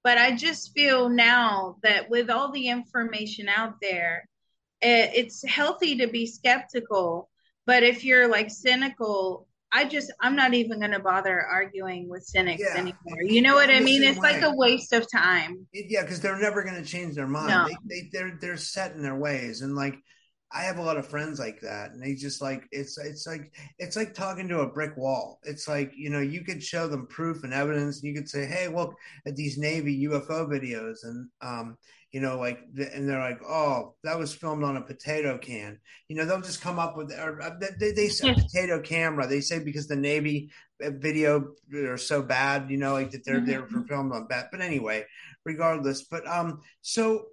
but 0.03 0.17
I 0.17 0.35
just 0.35 0.73
feel 0.73 1.09
now 1.09 1.77
that 1.83 2.09
with 2.09 2.29
all 2.29 2.51
the 2.51 2.69
information 2.69 3.49
out 3.49 3.75
there, 3.81 4.27
it, 4.81 5.11
it's 5.13 5.43
healthy 5.45 5.97
to 5.97 6.07
be 6.07 6.25
skeptical. 6.25 7.29
But 7.65 7.83
if 7.83 8.03
you're 8.03 8.27
like 8.27 8.49
cynical, 8.49 9.47
I 9.71 9.85
just, 9.85 10.11
I'm 10.19 10.35
not 10.35 10.53
even 10.53 10.79
going 10.79 10.91
to 10.91 10.99
bother 10.99 11.39
arguing 11.39 12.09
with 12.09 12.23
cynics 12.23 12.63
Yeah. 12.65 12.79
anymore. 12.79 13.21
You 13.21 13.41
know 13.41 13.53
what 13.53 13.69
I 13.69 13.79
mean? 13.81 14.03
It's 14.03 14.17
like 14.17 14.41
a 14.41 14.55
waste 14.55 14.93
of 14.93 15.05
time. 15.11 15.67
Yeah, 15.73 16.01
because 16.01 16.21
they're 16.21 16.39
never 16.39 16.63
going 16.63 16.81
to 16.81 16.89
change 16.89 17.15
their 17.15 17.27
mind. 17.27 17.49
No. 17.49 17.67
They, 17.67 18.01
they 18.01 18.09
they're 18.11 18.37
they're 18.41 18.57
set 18.57 18.93
in 18.93 19.03
their 19.03 19.15
ways, 19.15 19.61
and 19.61 19.75
like 19.75 19.95
I 20.51 20.63
have 20.63 20.79
a 20.79 20.81
lot 20.83 20.97
of 20.97 21.07
friends 21.07 21.39
like 21.39 21.61
that, 21.61 21.91
and 21.91 22.01
they 22.01 22.15
just 22.15 22.41
like 22.41 22.67
it's 22.71 22.97
it's 22.97 23.27
like 23.27 23.53
it's 23.77 23.95
like 23.95 24.13
talking 24.15 24.47
to 24.49 24.61
a 24.61 24.71
brick 24.71 24.97
wall. 24.97 25.39
It's 25.43 25.67
like 25.67 25.91
you 25.95 26.09
know 26.09 26.21
you 26.21 26.43
could 26.43 26.63
show 26.63 26.87
them 26.87 27.07
proof 27.07 27.43
and 27.43 27.53
evidence, 27.53 28.01
and 28.01 28.07
you 28.09 28.15
could 28.19 28.29
say, 28.29 28.45
hey, 28.47 28.67
look 28.67 28.95
at 29.27 29.35
these 29.35 29.57
Navy 29.57 29.93
UFO 30.07 30.47
videos, 30.47 31.03
and 31.03 31.29
um 31.41 31.77
you 32.11 32.19
know 32.19 32.39
like 32.39 32.59
and 32.93 33.07
they're 33.07 33.19
like, 33.19 33.39
oh, 33.47 33.93
that 34.03 34.17
was 34.17 34.33
filmed 34.33 34.63
on 34.63 34.77
a 34.77 34.81
potato 34.81 35.37
can. 35.37 35.77
You 36.07 36.15
know 36.17 36.25
they'll 36.25 36.41
just 36.41 36.61
come 36.61 36.79
up 36.79 36.97
with 36.97 37.11
or 37.13 37.41
uh, 37.41 37.51
they 37.79 37.91
they 37.91 38.07
say 38.09 38.25
potato 38.33 38.81
camera. 38.81 39.27
They 39.27 39.41
say 39.41 39.59
because 39.59 39.87
the 39.87 39.95
Navy 39.95 40.51
uh, 40.83 40.91
video 40.97 41.53
are 41.75 41.97
so 41.97 42.21
bad, 42.23 42.69
you 42.71 42.77
know, 42.77 42.93
like 42.93 43.11
that 43.11 43.23
they're 43.25 43.45
they're 43.45 43.67
Mhm. 43.67 43.87
filmed 43.87 44.13
on 44.13 44.27
that. 44.29 44.47
But 44.51 44.61
anyway, 44.61 45.05
regardless. 45.45 46.03
But 46.03 46.27
um, 46.27 46.61
so 46.81 47.27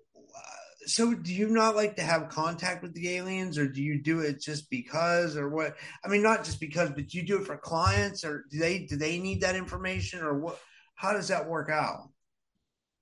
so 0.86 1.14
do 1.14 1.34
you 1.34 1.48
not 1.48 1.76
like 1.76 1.96
to 1.96 2.02
have 2.02 2.28
contact 2.28 2.82
with 2.82 2.94
the 2.94 3.16
aliens, 3.16 3.58
or 3.58 3.68
do 3.68 3.82
you 3.82 4.00
do 4.00 4.20
it 4.20 4.40
just 4.40 4.70
because, 4.70 5.36
or 5.36 5.48
what? 5.48 5.76
I 6.04 6.08
mean, 6.08 6.22
not 6.22 6.44
just 6.44 6.60
because, 6.60 6.90
but 6.90 7.08
do 7.08 7.18
you 7.18 7.26
do 7.26 7.40
it 7.40 7.46
for 7.46 7.56
clients, 7.56 8.24
or 8.24 8.44
do 8.50 8.58
they 8.58 8.80
do 8.80 8.96
they 8.96 9.18
need 9.18 9.40
that 9.40 9.56
information, 9.56 10.20
or 10.20 10.38
what? 10.38 10.60
How 10.94 11.12
does 11.12 11.28
that 11.28 11.48
work 11.48 11.70
out? 11.70 12.08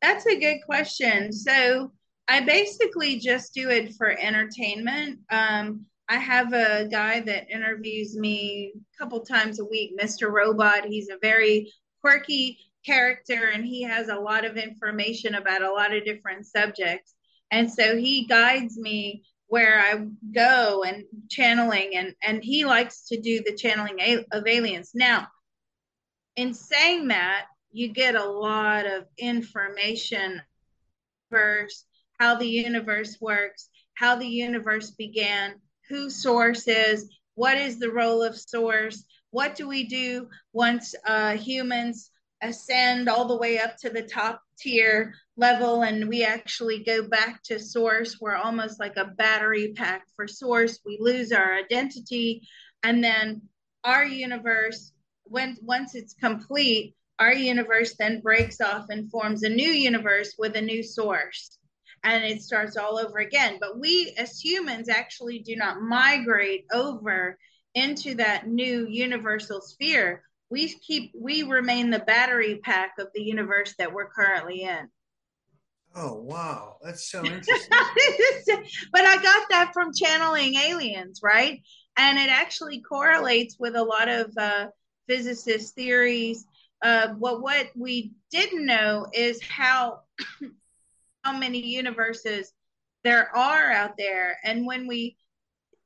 That's 0.02 0.26
a 0.26 0.38
good 0.38 0.58
question. 0.66 1.32
So 1.32 1.92
I 2.28 2.40
basically 2.40 3.18
just 3.18 3.54
do 3.54 3.70
it 3.70 3.94
for 3.94 4.10
entertainment. 4.10 5.20
Um, 5.30 5.86
I 6.08 6.16
have 6.16 6.52
a 6.52 6.86
guy 6.90 7.20
that 7.20 7.50
interviews 7.50 8.16
me 8.16 8.72
a 8.74 8.98
couple 8.98 9.20
times 9.20 9.60
a 9.60 9.64
week, 9.64 9.98
Mr. 9.98 10.30
Robot. 10.30 10.84
He's 10.84 11.08
a 11.08 11.18
very 11.22 11.72
quirky 12.02 12.58
character 12.84 13.50
and 13.52 13.64
he 13.64 13.82
has 13.82 14.08
a 14.08 14.14
lot 14.14 14.44
of 14.44 14.56
information 14.56 15.36
about 15.36 15.62
a 15.62 15.72
lot 15.72 15.94
of 15.94 16.04
different 16.04 16.46
subjects. 16.46 17.13
And 17.54 17.70
so 17.70 17.96
he 17.96 18.26
guides 18.26 18.76
me 18.76 19.22
where 19.46 19.78
I 19.78 20.04
go 20.34 20.82
and 20.82 21.04
channeling 21.30 21.94
and 21.94 22.12
and 22.20 22.42
he 22.42 22.64
likes 22.64 23.06
to 23.10 23.20
do 23.20 23.44
the 23.46 23.54
channeling 23.54 24.24
of 24.32 24.48
aliens. 24.48 24.90
Now, 24.92 25.28
in 26.34 26.52
saying 26.52 27.06
that, 27.08 27.44
you 27.70 27.92
get 27.92 28.16
a 28.16 28.24
lot 28.24 28.86
of 28.86 29.04
information 29.16 30.42
first, 31.30 31.86
how 32.18 32.34
the 32.34 32.48
universe 32.48 33.18
works, 33.20 33.68
how 33.94 34.16
the 34.16 34.26
universe 34.26 34.90
began, 34.90 35.54
who 35.88 36.10
source 36.10 36.66
is, 36.66 37.08
what 37.36 37.56
is 37.56 37.78
the 37.78 37.92
role 37.92 38.24
of 38.24 38.36
source, 38.36 39.04
what 39.30 39.54
do 39.54 39.68
we 39.68 39.84
do 39.84 40.28
once 40.52 40.96
uh, 41.06 41.36
humans 41.36 42.10
ascend 42.42 43.08
all 43.08 43.28
the 43.28 43.36
way 43.36 43.60
up 43.60 43.76
to 43.76 43.90
the 43.90 44.02
top 44.02 44.42
tier 44.58 45.14
level 45.36 45.82
and 45.82 46.08
we 46.08 46.24
actually 46.24 46.84
go 46.84 47.06
back 47.08 47.42
to 47.44 47.58
source. 47.58 48.18
We're 48.20 48.36
almost 48.36 48.78
like 48.78 48.96
a 48.96 49.06
battery 49.06 49.72
pack 49.74 50.04
for 50.16 50.26
source. 50.28 50.80
We 50.84 50.98
lose 51.00 51.32
our 51.32 51.54
identity 51.54 52.46
and 52.82 53.02
then 53.02 53.42
our 53.82 54.04
universe 54.04 54.92
when 55.24 55.56
once 55.62 55.94
it's 55.94 56.14
complete 56.14 56.94
our 57.18 57.32
universe 57.32 57.94
then 57.98 58.20
breaks 58.20 58.60
off 58.60 58.86
and 58.90 59.10
forms 59.10 59.42
a 59.42 59.48
new 59.48 59.70
universe 59.70 60.34
with 60.38 60.56
a 60.56 60.60
new 60.60 60.82
source 60.82 61.58
and 62.02 62.24
it 62.24 62.42
starts 62.42 62.76
all 62.76 62.98
over 62.98 63.18
again. 63.18 63.56
But 63.60 63.78
we 63.78 64.14
as 64.18 64.38
humans 64.38 64.88
actually 64.88 65.38
do 65.38 65.56
not 65.56 65.80
migrate 65.80 66.66
over 66.72 67.38
into 67.74 68.14
that 68.16 68.46
new 68.46 68.86
universal 68.88 69.60
sphere 69.60 70.22
we 70.54 70.68
keep 70.68 71.10
we 71.18 71.42
remain 71.42 71.90
the 71.90 71.98
battery 71.98 72.60
pack 72.62 72.92
of 73.00 73.08
the 73.12 73.22
universe 73.22 73.74
that 73.78 73.92
we're 73.92 74.08
currently 74.08 74.62
in. 74.62 74.88
Oh 75.96 76.14
wow. 76.14 76.76
That's 76.80 77.10
so 77.10 77.18
interesting. 77.24 77.68
But 78.92 79.04
i 79.04 79.16
got 79.20 79.48
that 79.50 79.70
from 79.74 79.90
channeling 79.92 80.54
aliens 80.54 81.20
right? 81.22 81.60
And 81.96 82.18
it 82.18 82.30
actually 82.30 82.80
correlates 82.80 83.56
with 83.58 83.74
a 83.74 83.82
lot 83.82 84.08
of 84.08 84.32
uh, 84.38 84.66
physicist 85.08 85.74
theories 85.74 86.46
uh, 86.82 87.08
what 87.14 87.42
what 87.42 87.70
we 87.74 88.12
didn't 88.30 88.64
know 88.64 89.06
is 89.12 89.42
how 89.42 90.02
how 91.24 91.36
many 91.36 91.66
universes 91.66 92.52
there 93.02 93.34
are 93.36 93.72
out 93.72 93.96
there. 93.98 94.38
And 94.44 94.66
when 94.66 94.86
we 94.86 95.16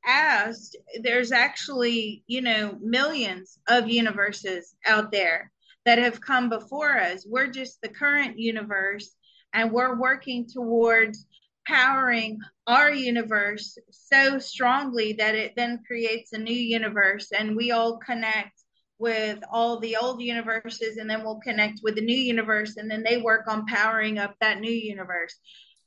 asked, 0.05 0.77
there's 1.01 1.31
actually, 1.31 2.23
you 2.27 2.41
know, 2.41 2.77
millions 2.81 3.59
of 3.67 3.89
universes 3.89 4.75
out 4.85 5.11
there 5.11 5.51
that 5.85 5.97
have 5.97 6.21
come 6.21 6.49
before 6.49 6.97
us. 6.97 7.25
We're 7.27 7.51
just 7.51 7.81
the 7.81 7.89
current 7.89 8.37
universe, 8.37 9.15
and 9.53 9.71
we're 9.71 9.99
working 9.99 10.47
towards 10.47 11.25
powering 11.67 12.39
our 12.67 12.91
universe 12.91 13.77
so 13.89 14.39
strongly 14.39 15.13
that 15.13 15.35
it 15.35 15.53
then 15.55 15.79
creates 15.85 16.33
a 16.33 16.37
new 16.37 16.51
universe, 16.51 17.31
and 17.31 17.55
we 17.55 17.71
all 17.71 17.97
connect 17.97 18.53
with 18.97 19.39
all 19.51 19.79
the 19.79 19.95
old 19.95 20.21
universes, 20.21 20.97
and 20.97 21.09
then 21.09 21.23
we'll 21.23 21.39
connect 21.39 21.79
with 21.83 21.95
the 21.95 22.01
new 22.01 22.15
universe, 22.15 22.75
and 22.77 22.91
then 22.91 23.03
they 23.03 23.17
work 23.17 23.47
on 23.47 23.65
powering 23.65 24.17
up 24.17 24.35
that 24.41 24.59
new 24.59 24.71
universe 24.71 25.39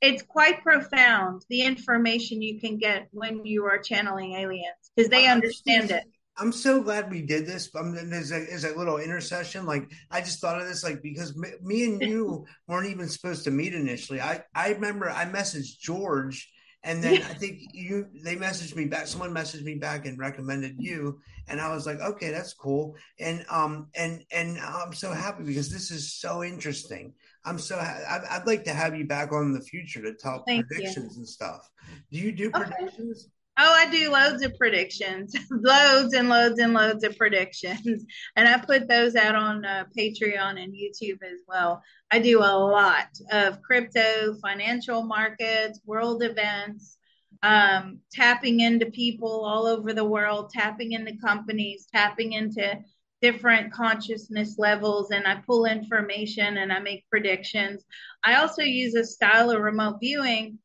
it's 0.03 0.23
quite 0.23 0.62
profound 0.62 1.45
the 1.49 1.62
information 1.62 2.43
you 2.43 2.61
can 2.61 2.77
get 2.77 3.09
when 3.12 3.47
you 3.47 3.65
are 3.65 3.79
channeling 3.79 4.33
aliens 4.33 4.91
because 4.95 5.09
they 5.09 5.29
understand 5.29 5.93
it. 5.93 6.05
I'm 6.37 6.51
so 6.51 6.83
glad 6.83 7.11
we 7.11 7.23
did 7.23 7.47
this. 7.47 7.71
Um, 7.77 7.95
there's 7.95 8.33
a, 8.33 8.41
there's 8.41 8.65
a 8.65 8.77
little 8.77 8.99
intercession. 8.99 9.65
Like 9.65 9.91
I 10.11 10.21
just 10.21 10.41
thought 10.41 10.61
of 10.61 10.67
this, 10.67 10.83
like 10.83 11.03
because 11.03 11.37
me, 11.37 11.51
me 11.62 11.85
and 11.85 12.03
you 12.03 12.47
weren't 12.67 12.88
even 12.88 13.09
supposed 13.09 13.45
to 13.45 13.51
meet 13.51 13.75
initially. 13.75 14.21
I 14.21 14.43
I 14.55 14.71
remember 14.71 15.09
I 15.09 15.25
messaged 15.27 15.79
George 15.79 16.51
and 16.85 17.03
then 17.03 17.23
I 17.23 17.35
think 17.35 17.61
you 17.73 18.09
they 18.25 18.35
messaged 18.35 18.75
me 18.75 18.87
back. 18.87 19.07
Someone 19.07 19.33
messaged 19.33 19.62
me 19.62 19.77
back 19.77 20.05
and 20.05 20.19
recommended 20.19 20.77
you, 20.79 21.21
and 21.47 21.61
I 21.61 21.73
was 21.73 21.87
like, 21.87 22.01
okay, 22.01 22.31
that's 22.31 22.55
cool. 22.55 22.97
And 23.21 23.45
um 23.49 23.88
and 23.95 24.25
and 24.33 24.59
I'm 24.59 24.93
so 24.93 25.12
happy 25.12 25.45
because 25.45 25.71
this 25.71 25.91
is 25.91 26.12
so 26.12 26.43
interesting. 26.43 27.15
I'm 27.44 27.59
so 27.59 27.78
I'd, 27.78 28.22
I'd 28.31 28.46
like 28.46 28.64
to 28.64 28.72
have 28.72 28.96
you 28.96 29.05
back 29.05 29.33
on 29.33 29.46
in 29.46 29.52
the 29.52 29.61
future 29.61 30.02
to 30.02 30.14
talk 30.14 30.44
Thank 30.46 30.66
predictions 30.66 31.14
you. 31.14 31.20
and 31.20 31.28
stuff. 31.28 31.68
Do 32.11 32.18
you 32.18 32.33
do 32.33 32.50
okay. 32.55 32.64
predictions? 32.64 33.28
Oh, 33.59 33.74
I 33.74 33.90
do 33.90 34.11
loads 34.11 34.42
of 34.42 34.57
predictions, 34.57 35.37
loads 35.50 36.14
and 36.14 36.31
loads 36.31 36.59
and 36.59 36.72
loads 36.72 37.05
of 37.05 37.16
predictions, 37.18 38.07
and 38.37 38.48
I 38.48 38.59
put 38.59 38.88
those 38.88 39.14
out 39.14 39.35
on 39.35 39.64
uh, 39.64 39.85
Patreon 39.96 40.62
and 40.62 40.72
YouTube 40.72 41.22
as 41.22 41.40
well. 41.46 41.83
I 42.11 42.18
do 42.18 42.38
a 42.38 42.57
lot 42.57 43.09
of 43.31 43.61
crypto, 43.61 44.35
financial 44.40 45.02
markets, 45.02 45.81
world 45.85 46.22
events, 46.22 46.96
um, 47.42 47.98
tapping 48.11 48.61
into 48.61 48.87
people 48.87 49.44
all 49.44 49.66
over 49.66 49.92
the 49.92 50.05
world, 50.05 50.50
tapping 50.50 50.92
into 50.92 51.16
companies, 51.22 51.87
tapping 51.92 52.33
into 52.33 52.78
different 53.23 53.73
consciousness 53.73 54.59
levels, 54.59 55.13
and 55.13 55.27
I 55.27 55.37
pull 55.47 55.65
information 55.65 56.59
and 56.59 56.73
I 56.73 56.81
make 56.81 57.09
predictions. 57.09 57.85
I 58.25 58.35
also 58.35 58.63
use 58.63 58.95
a 58.95 59.05
style 59.05 59.51
of 59.51 59.63
remote 59.63 59.99
viewing 60.01 60.59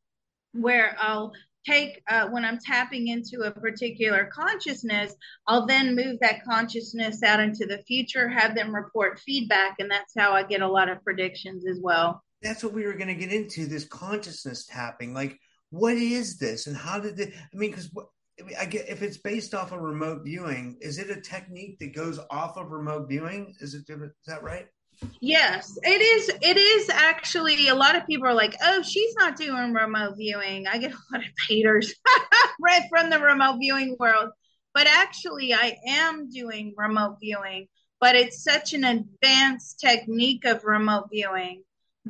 where 0.52 0.96
I'll 1.00 1.32
take 1.64 2.02
uh, 2.08 2.28
when 2.28 2.44
I'm 2.44 2.58
tapping 2.58 3.08
into 3.08 3.42
a 3.42 3.50
particular 3.50 4.30
consciousness, 4.32 5.14
I'll 5.46 5.66
then 5.66 5.94
move 5.94 6.18
that 6.20 6.44
consciousness 6.44 7.22
out 7.22 7.40
into 7.40 7.66
the 7.66 7.78
future, 7.86 8.28
have 8.28 8.54
them 8.54 8.74
report 8.74 9.20
feedback, 9.20 9.76
and 9.78 9.90
that's 9.90 10.14
how 10.16 10.32
I 10.32 10.42
get 10.42 10.62
a 10.62 10.68
lot 10.68 10.88
of 10.88 11.02
predictions 11.04 11.66
as 11.66 11.78
well. 11.82 12.22
That's 12.42 12.62
what 12.62 12.72
we 12.72 12.86
were 12.86 12.94
going 12.94 13.08
to 13.08 13.14
get 13.14 13.32
into 13.32 13.66
this 13.66 13.84
consciousness 13.84 14.66
tapping. 14.66 15.12
Like, 15.12 15.38
what 15.70 15.96
is 15.96 16.38
this, 16.38 16.66
and 16.66 16.76
how 16.76 17.00
did 17.00 17.18
it? 17.20 17.34
I 17.36 17.56
mean, 17.56 17.70
because 17.70 17.90
I 18.58 18.66
get 18.66 18.88
if 18.88 19.02
it's 19.02 19.18
based 19.18 19.54
off 19.54 19.72
of 19.72 19.80
remote 19.80 20.22
viewing, 20.24 20.76
is 20.80 20.98
it 20.98 21.10
a 21.10 21.20
technique 21.20 21.78
that 21.80 21.94
goes 21.94 22.20
off 22.30 22.56
of 22.56 22.70
remote 22.70 23.08
viewing? 23.08 23.54
Is 23.60 23.74
it 23.74 23.84
is 23.88 24.10
that 24.26 24.42
right? 24.42 24.66
Yes, 25.20 25.78
it 25.82 26.00
is. 26.00 26.28
It 26.42 26.56
is 26.56 26.90
actually 26.90 27.68
a 27.68 27.74
lot 27.74 27.96
of 27.96 28.06
people 28.06 28.26
are 28.26 28.34
like, 28.34 28.56
"Oh, 28.62 28.82
she's 28.82 29.14
not 29.16 29.36
doing 29.36 29.72
remote 29.72 30.16
viewing." 30.16 30.66
I 30.66 30.78
get 30.78 30.92
a 30.92 30.98
lot 31.12 31.22
of 31.22 31.30
haters 31.48 31.94
right 32.60 32.82
from 32.88 33.10
the 33.10 33.20
remote 33.20 33.58
viewing 33.58 33.96
world, 33.98 34.30
but 34.74 34.86
actually, 34.86 35.54
I 35.54 35.76
am 35.86 36.28
doing 36.30 36.74
remote 36.76 37.16
viewing. 37.20 37.68
But 38.00 38.14
it's 38.14 38.44
such 38.44 38.74
an 38.74 38.84
advanced 38.84 39.80
technique 39.80 40.44
of 40.44 40.64
remote 40.64 41.08
viewing 41.12 41.64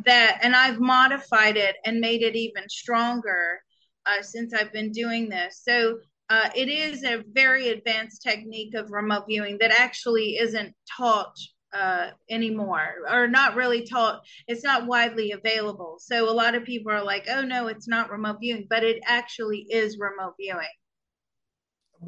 that, 0.05 0.39
and 0.43 0.55
I've 0.55 0.81
modified 0.81 1.57
it 1.57 1.77
and 1.85 2.01
made 2.01 2.23
it 2.23 2.37
even 2.37 2.69
stronger 2.69 3.61
uh, 4.07 4.23
since 4.23 4.53
I've 4.55 4.73
been 4.73 4.93
doing 4.93 5.29
this. 5.29 5.63
So 5.63 5.99
uh, 6.31 6.51
it 6.55 6.69
is 6.69 7.05
a 7.05 7.25
very 7.33 7.69
advanced 7.69 8.23
technique 8.23 8.75
of 8.75 8.91
remote 8.91 9.25
viewing 9.29 9.59
that 9.61 9.71
actually 9.71 10.37
isn't 10.37 10.75
taught 10.97 11.35
uh, 11.73 12.09
anymore 12.31 12.95
or 13.11 13.29
not 13.29 13.55
really 13.55 13.87
taught. 13.87 14.21
It's 14.47 14.65
not 14.65 14.87
widely 14.87 15.33
available. 15.33 15.97
So 16.01 16.29
a 16.29 16.33
lot 16.33 16.55
of 16.55 16.65
people 16.65 16.93
are 16.93 17.05
like 17.05 17.27
oh 17.31 17.43
no 17.43 17.69
it's 17.69 17.89
not 17.89 18.11
remote 18.11 18.39
viewing 18.41 18.67
but 18.69 18.85
it 18.85 19.01
actually 19.07 19.67
is 19.71 19.99
remote 19.99 20.35
viewing. 20.41 20.67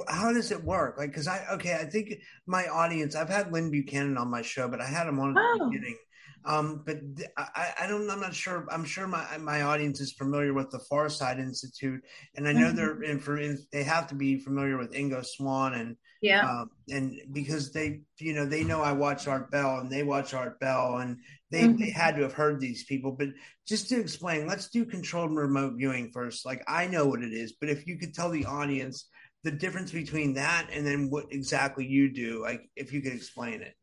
How 0.08 0.32
does 0.32 0.50
it 0.52 0.62
work? 0.62 0.96
Like 0.98 1.10
because 1.10 1.26
i 1.26 1.44
okay 1.52 1.74
i 1.74 1.84
think 1.84 2.14
my 2.46 2.66
audience 2.68 3.16
i've 3.16 3.28
had 3.28 3.52
lynn 3.52 3.70
buchanan 3.70 4.16
on 4.16 4.30
my 4.30 4.40
show 4.42 4.68
but 4.68 4.80
i 4.80 4.86
had 4.86 5.06
him 5.06 5.18
on 5.18 5.34
oh. 5.36 5.58
the 5.58 5.64
beginning 5.64 5.96
um, 6.44 6.82
but 6.86 6.98
I, 7.36 7.72
I 7.82 7.86
don't. 7.86 8.08
I'm 8.10 8.20
not 8.20 8.34
sure. 8.34 8.66
I'm 8.70 8.84
sure 8.84 9.06
my 9.06 9.36
my 9.38 9.62
audience 9.62 10.00
is 10.00 10.12
familiar 10.12 10.54
with 10.54 10.70
the 10.70 10.80
Farsight 10.90 11.38
Institute, 11.38 12.02
and 12.34 12.48
I 12.48 12.52
know 12.52 12.68
mm-hmm. 12.68 12.76
they're 12.76 13.02
in 13.02 13.20
for. 13.20 13.40
They 13.72 13.82
have 13.82 14.06
to 14.08 14.14
be 14.14 14.38
familiar 14.38 14.78
with 14.78 14.92
Ingo 14.92 15.24
Swann 15.24 15.74
and 15.74 15.96
yeah, 16.22 16.48
um, 16.48 16.70
and 16.88 17.18
because 17.32 17.72
they, 17.72 18.02
you 18.18 18.34
know, 18.34 18.44
they 18.44 18.62
know 18.62 18.82
I 18.82 18.92
watch 18.92 19.26
Art 19.26 19.50
Bell 19.50 19.78
and 19.78 19.90
they 19.90 20.02
watch 20.02 20.34
Art 20.34 20.60
Bell, 20.60 20.98
and 20.98 21.18
they 21.50 21.62
mm-hmm. 21.62 21.82
they 21.82 21.90
had 21.90 22.16
to 22.16 22.22
have 22.22 22.34
heard 22.34 22.60
these 22.60 22.84
people. 22.84 23.12
But 23.12 23.28
just 23.66 23.88
to 23.88 24.00
explain, 24.00 24.46
let's 24.46 24.68
do 24.68 24.84
controlled 24.84 25.34
remote 25.34 25.74
viewing 25.76 26.10
first. 26.10 26.44
Like 26.44 26.62
I 26.66 26.86
know 26.86 27.06
what 27.06 27.22
it 27.22 27.32
is, 27.32 27.54
but 27.60 27.70
if 27.70 27.86
you 27.86 27.98
could 27.98 28.14
tell 28.14 28.30
the 28.30 28.46
audience 28.46 29.08
the 29.44 29.50
difference 29.50 29.92
between 29.92 30.34
that 30.34 30.68
and 30.72 30.86
then 30.86 31.08
what 31.08 31.26
exactly 31.30 31.86
you 31.86 32.12
do, 32.12 32.42
like 32.42 32.62
if 32.76 32.92
you 32.92 33.00
could 33.00 33.12
explain 33.12 33.62
it. 33.62 33.74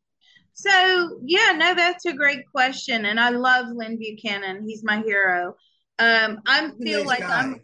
So 0.59 1.19
yeah, 1.23 1.53
no, 1.55 1.75
that's 1.75 2.05
a 2.05 2.13
great 2.13 2.49
question, 2.51 3.05
and 3.05 3.19
I 3.19 3.29
love 3.29 3.67
Lynn 3.69 3.97
Buchanan. 3.97 4.67
He's 4.67 4.83
my 4.83 5.01
hero. 5.01 5.55
Um, 5.99 6.41
I 6.47 6.71
feel 6.81 6.99
nice 6.99 7.07
like 7.07 7.19
guy, 7.19 7.39
I'm. 7.39 7.61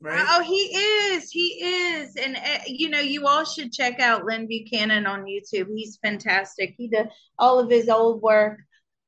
Right? 0.00 0.26
Oh, 0.28 0.42
he 0.42 0.54
is. 0.54 1.30
He 1.30 1.46
is, 1.64 2.16
and 2.16 2.36
uh, 2.36 2.64
you 2.66 2.90
know, 2.90 3.00
you 3.00 3.26
all 3.26 3.44
should 3.44 3.72
check 3.72 3.98
out 3.98 4.26
Lynn 4.26 4.46
Buchanan 4.46 5.06
on 5.06 5.24
YouTube. 5.24 5.68
He's 5.74 5.98
fantastic. 6.02 6.74
He 6.76 6.88
did 6.88 7.08
all 7.38 7.58
of 7.58 7.70
his 7.70 7.88
old 7.88 8.20
work 8.20 8.58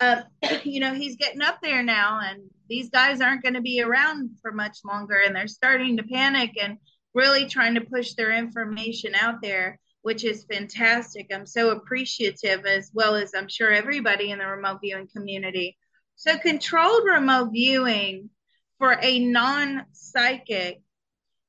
uh, 0.01 0.23
you 0.65 0.81
know, 0.81 0.95
he's 0.95 1.17
getting 1.17 1.43
up 1.43 1.59
there 1.63 1.83
now, 1.83 2.21
and 2.23 2.43
these 2.69 2.91
guys 2.91 3.21
aren't 3.21 3.43
going 3.43 3.55
to 3.55 3.61
be 3.61 3.83
around 3.83 4.31
for 4.43 4.53
much 4.53 4.79
longer, 4.85 5.21
and 5.25 5.35
they're 5.35 5.49
starting 5.49 5.97
to 5.97 6.03
panic 6.03 6.53
and 6.61 6.79
really 7.15 7.47
trying 7.47 7.75
to 7.75 7.81
push 7.81 8.15
their 8.15 8.33
information 8.33 9.15
out 9.15 9.41
there, 9.43 9.79
which 10.07 10.23
is 10.23 10.45
fantastic. 10.45 11.33
I'm 11.35 11.47
so 11.47 11.71
appreciative, 11.71 12.65
as 12.65 12.93
well 12.95 13.17
as 13.17 13.33
I'm 13.35 13.49
sure 13.49 13.73
everybody 13.73 14.31
in 14.31 14.39
the 14.39 14.47
remote 14.47 14.79
viewing 14.81 15.09
community. 15.09 15.77
So, 16.15 16.39
controlled 16.39 17.03
remote 17.05 17.51
viewing 17.51 18.31
for 18.79 18.97
a 19.03 19.19
non 19.19 19.85
psychic 19.91 20.81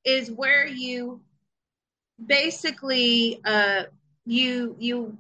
is 0.03 0.31
where 0.31 0.65
you 0.65 1.21
basically 2.25 3.39
uh, 3.45 3.83
you 4.25 4.75
you 4.79 5.19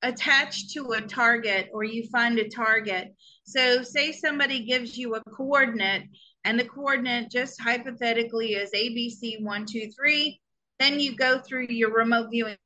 attach 0.00 0.72
to 0.72 0.92
a 0.92 1.02
target 1.02 1.68
or 1.74 1.84
you 1.84 2.08
find 2.08 2.38
a 2.38 2.48
target. 2.48 3.14
So, 3.44 3.82
say 3.82 4.12
somebody 4.12 4.64
gives 4.64 4.96
you 4.96 5.14
a 5.14 5.20
coordinate, 5.20 6.04
and 6.42 6.58
the 6.58 6.64
coordinate 6.64 7.30
just 7.30 7.60
hypothetically 7.60 8.54
is 8.54 8.70
ABC123. 8.70 10.38
Then 10.80 11.00
you 11.00 11.16
go 11.16 11.38
through 11.38 11.66
your 11.68 11.92
remote 11.92 12.30
viewing. 12.30 12.56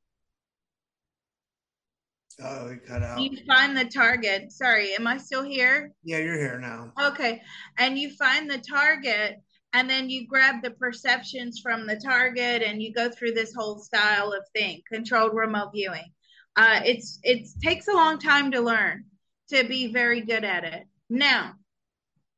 Oh, 2.41 2.67
it 2.67 2.85
cut 2.85 3.03
out. 3.03 3.19
You 3.19 3.37
find 3.45 3.75
the 3.75 3.85
target. 3.85 4.51
Sorry, 4.51 4.95
am 4.95 5.07
I 5.07 5.17
still 5.17 5.43
here? 5.43 5.91
Yeah, 6.03 6.17
you're 6.17 6.37
here 6.37 6.59
now. 6.59 6.91
Okay. 6.99 7.41
And 7.77 7.97
you 7.97 8.11
find 8.11 8.49
the 8.49 8.57
target, 8.57 9.41
and 9.73 9.89
then 9.89 10.09
you 10.09 10.27
grab 10.27 10.63
the 10.63 10.71
perceptions 10.71 11.59
from 11.59 11.85
the 11.85 11.97
target, 11.97 12.61
and 12.61 12.81
you 12.81 12.93
go 12.93 13.09
through 13.09 13.33
this 13.33 13.53
whole 13.53 13.79
style 13.79 14.31
of 14.31 14.43
thing 14.55 14.81
controlled 14.91 15.33
remote 15.33 15.71
viewing. 15.73 16.11
Uh, 16.55 16.81
it's 16.85 17.19
it 17.23 17.47
takes 17.61 17.87
a 17.87 17.93
long 17.93 18.19
time 18.19 18.51
to 18.51 18.61
learn 18.61 19.05
to 19.49 19.63
be 19.63 19.91
very 19.91 20.21
good 20.21 20.43
at 20.43 20.63
it. 20.63 20.83
Now, 21.09 21.53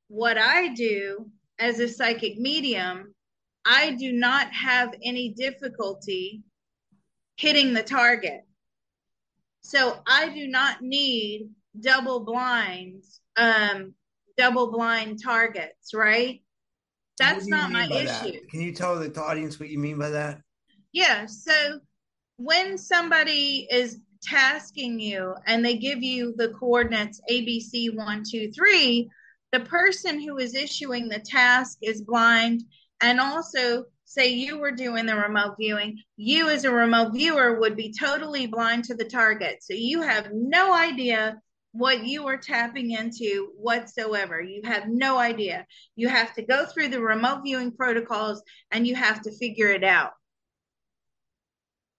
what 0.08 0.38
I 0.38 0.73
do 0.73 1.29
as 1.60 1.79
a 1.79 1.88
psychic 1.88 2.38
medium, 2.38 3.13
I 3.65 3.91
do 3.91 4.12
not 4.12 4.51
have 4.53 4.93
any 5.03 5.29
difficulty 5.34 6.43
hitting 7.38 7.73
the 7.73 7.84
target. 7.84 8.44
So 9.65 9.97
I 10.06 10.30
do 10.30 10.47
not 10.47 10.84
need 10.84 11.49
double 11.80 12.19
blinds, 12.19 13.19
um, 13.36 13.95
double 14.38 14.71
blind 14.71 15.23
targets, 15.23 15.91
right? 15.91 16.43
That's 17.17 17.47
not 17.47 17.71
my 17.71 17.86
issue. 17.86 18.32
That? 18.32 18.49
Can 18.51 18.62
you 18.62 18.73
tell 18.73 18.99
the 18.99 19.12
audience 19.19 19.60
what 19.60 19.69
you 19.69 19.80
mean 19.80 19.97
by 19.97 20.12
that? 20.12 20.41
Yeah. 20.93 21.25
So 21.25 21.80
when 22.38 22.78
somebody 22.78 23.67
is 23.71 24.01
tasking 24.21 24.99
you 24.99 25.34
and 25.47 25.65
they 25.65 25.78
give 25.78 26.04
you 26.04 26.36
the 26.38 26.49
coordinates 26.49 27.19
ABC123, 27.32 29.08
the 29.51 29.60
person 29.62 30.21
who 30.21 30.38
is 30.38 30.54
issuing 30.54 31.10
the 31.10 31.19
task 31.19 31.80
is 31.82 32.01
blind. 32.01 32.63
And 33.01 33.19
also, 33.19 33.86
say 34.05 34.29
you 34.29 34.59
were 34.59 34.71
doing 34.71 35.05
the 35.05 35.15
remote 35.15 35.55
viewing, 35.59 36.01
you 36.15 36.49
as 36.49 36.63
a 36.63 36.71
remote 36.71 37.11
viewer 37.13 37.59
would 37.59 37.75
be 37.75 37.93
totally 37.99 38.47
blind 38.47 38.85
to 38.85 38.95
the 38.95 39.05
target. 39.05 39.57
So 39.61 39.73
you 39.73 40.01
have 40.01 40.29
no 40.31 40.73
idea 40.73 41.41
what 41.71 42.05
you 42.05 42.25
are 42.27 42.37
tapping 42.37 42.91
into 42.91 43.51
whatsoever. 43.57 44.41
You 44.41 44.61
have 44.63 44.87
no 44.87 45.17
idea. 45.17 45.65
You 45.97 46.07
have 46.07 46.33
to 46.35 46.41
go 46.41 46.65
through 46.65 46.87
the 46.87 47.01
remote 47.01 47.41
viewing 47.43 47.73
protocols 47.73 48.41
and 48.71 48.87
you 48.87 48.95
have 48.95 49.21
to 49.23 49.37
figure 49.37 49.67
it 49.67 49.83
out. 49.83 50.11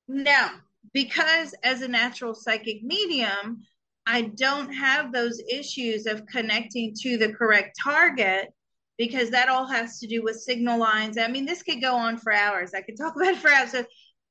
Now, 0.09 0.53
because 0.95 1.55
as 1.63 1.83
a 1.83 1.89
natural 1.89 2.35
psychic 2.35 2.83
medium, 2.83 3.65
I 4.07 4.23
don't 4.23 4.73
have 4.73 5.13
those 5.13 5.43
issues 5.51 6.07
of 6.07 6.25
connecting 6.27 6.95
to 7.03 7.19
the 7.19 7.33
correct 7.33 7.77
target 7.83 8.55
because 8.99 9.31
that 9.31 9.49
all 9.49 9.67
has 9.67 9.99
to 10.01 10.07
do 10.07 10.23
with 10.23 10.41
signal 10.41 10.79
lines. 10.79 11.19
I 11.19 11.29
mean, 11.29 11.45
this 11.45 11.63
could 11.63 11.81
go 11.81 11.95
on 11.95 12.17
for 12.19 12.33
hours. 12.33 12.73
I 12.75 12.81
could 12.81 12.97
talk 12.97 13.17
about 13.17 13.35
it 13.35 13.39
for 13.39 13.51
hours. 13.51 13.73
So, 13.73 13.85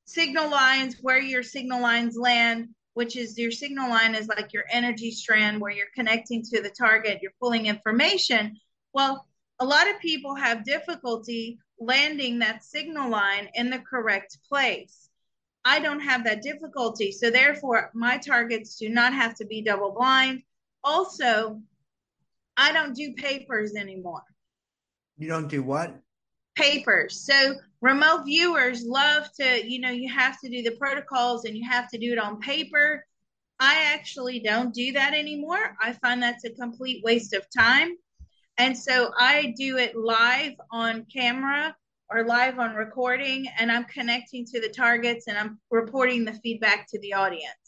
signal 0.04 0.50
lines, 0.50 0.96
where 1.02 1.20
your 1.20 1.42
signal 1.42 1.80
lines 1.80 2.16
land, 2.16 2.68
which 2.94 3.16
is 3.16 3.38
your 3.38 3.50
signal 3.50 3.88
line 3.90 4.14
is 4.14 4.28
like 4.28 4.52
your 4.52 4.64
energy 4.70 5.10
strand 5.10 5.60
where 5.60 5.72
you're 5.72 5.86
connecting 5.94 6.42
to 6.42 6.62
the 6.62 6.70
target, 6.70 7.18
you're 7.22 7.32
pulling 7.40 7.66
information. 7.66 8.56
Well, 8.92 9.26
a 9.58 9.64
lot 9.64 9.88
of 9.88 9.98
people 10.00 10.34
have 10.34 10.64
difficulty 10.64 11.58
landing 11.78 12.38
that 12.38 12.64
signal 12.64 13.10
line 13.10 13.48
in 13.54 13.70
the 13.70 13.80
correct 13.80 14.38
place. 14.48 15.10
I 15.64 15.80
don't 15.80 16.00
have 16.00 16.24
that 16.24 16.42
difficulty. 16.42 17.10
So 17.10 17.30
therefore, 17.30 17.90
my 17.92 18.18
targets 18.18 18.76
do 18.76 18.88
not 18.88 19.12
have 19.12 19.34
to 19.36 19.44
be 19.44 19.62
double 19.62 19.92
blind. 19.92 20.42
Also, 20.84 21.60
I 22.56 22.72
don't 22.72 22.94
do 22.94 23.14
papers 23.14 23.74
anymore. 23.74 24.22
You 25.18 25.28
don't 25.28 25.48
do 25.48 25.62
what? 25.62 25.94
Papers. 26.56 27.24
So 27.24 27.56
remote 27.80 28.24
viewers 28.24 28.84
love 28.84 29.28
to, 29.40 29.66
you 29.66 29.80
know, 29.80 29.90
you 29.90 30.12
have 30.12 30.40
to 30.40 30.48
do 30.48 30.62
the 30.62 30.76
protocols 30.76 31.44
and 31.44 31.56
you 31.56 31.68
have 31.68 31.88
to 31.90 31.98
do 31.98 32.12
it 32.12 32.18
on 32.18 32.40
paper. 32.40 33.04
I 33.58 33.92
actually 33.94 34.40
don't 34.40 34.74
do 34.74 34.92
that 34.92 35.14
anymore. 35.14 35.76
I 35.82 35.92
find 35.92 36.22
that's 36.22 36.44
a 36.44 36.50
complete 36.50 37.02
waste 37.04 37.32
of 37.32 37.46
time. 37.56 37.96
And 38.58 38.76
so 38.76 39.10
I 39.18 39.54
do 39.56 39.76
it 39.76 39.96
live 39.96 40.54
on 40.70 41.06
camera 41.12 41.76
or 42.08 42.24
live 42.24 42.58
on 42.58 42.74
recording 42.74 43.46
and 43.58 43.70
I'm 43.70 43.84
connecting 43.84 44.46
to 44.46 44.60
the 44.60 44.68
targets 44.68 45.28
and 45.28 45.36
I'm 45.36 45.58
reporting 45.70 46.24
the 46.24 46.34
feedback 46.34 46.86
to 46.90 47.00
the 47.00 47.14
audience. 47.14 47.65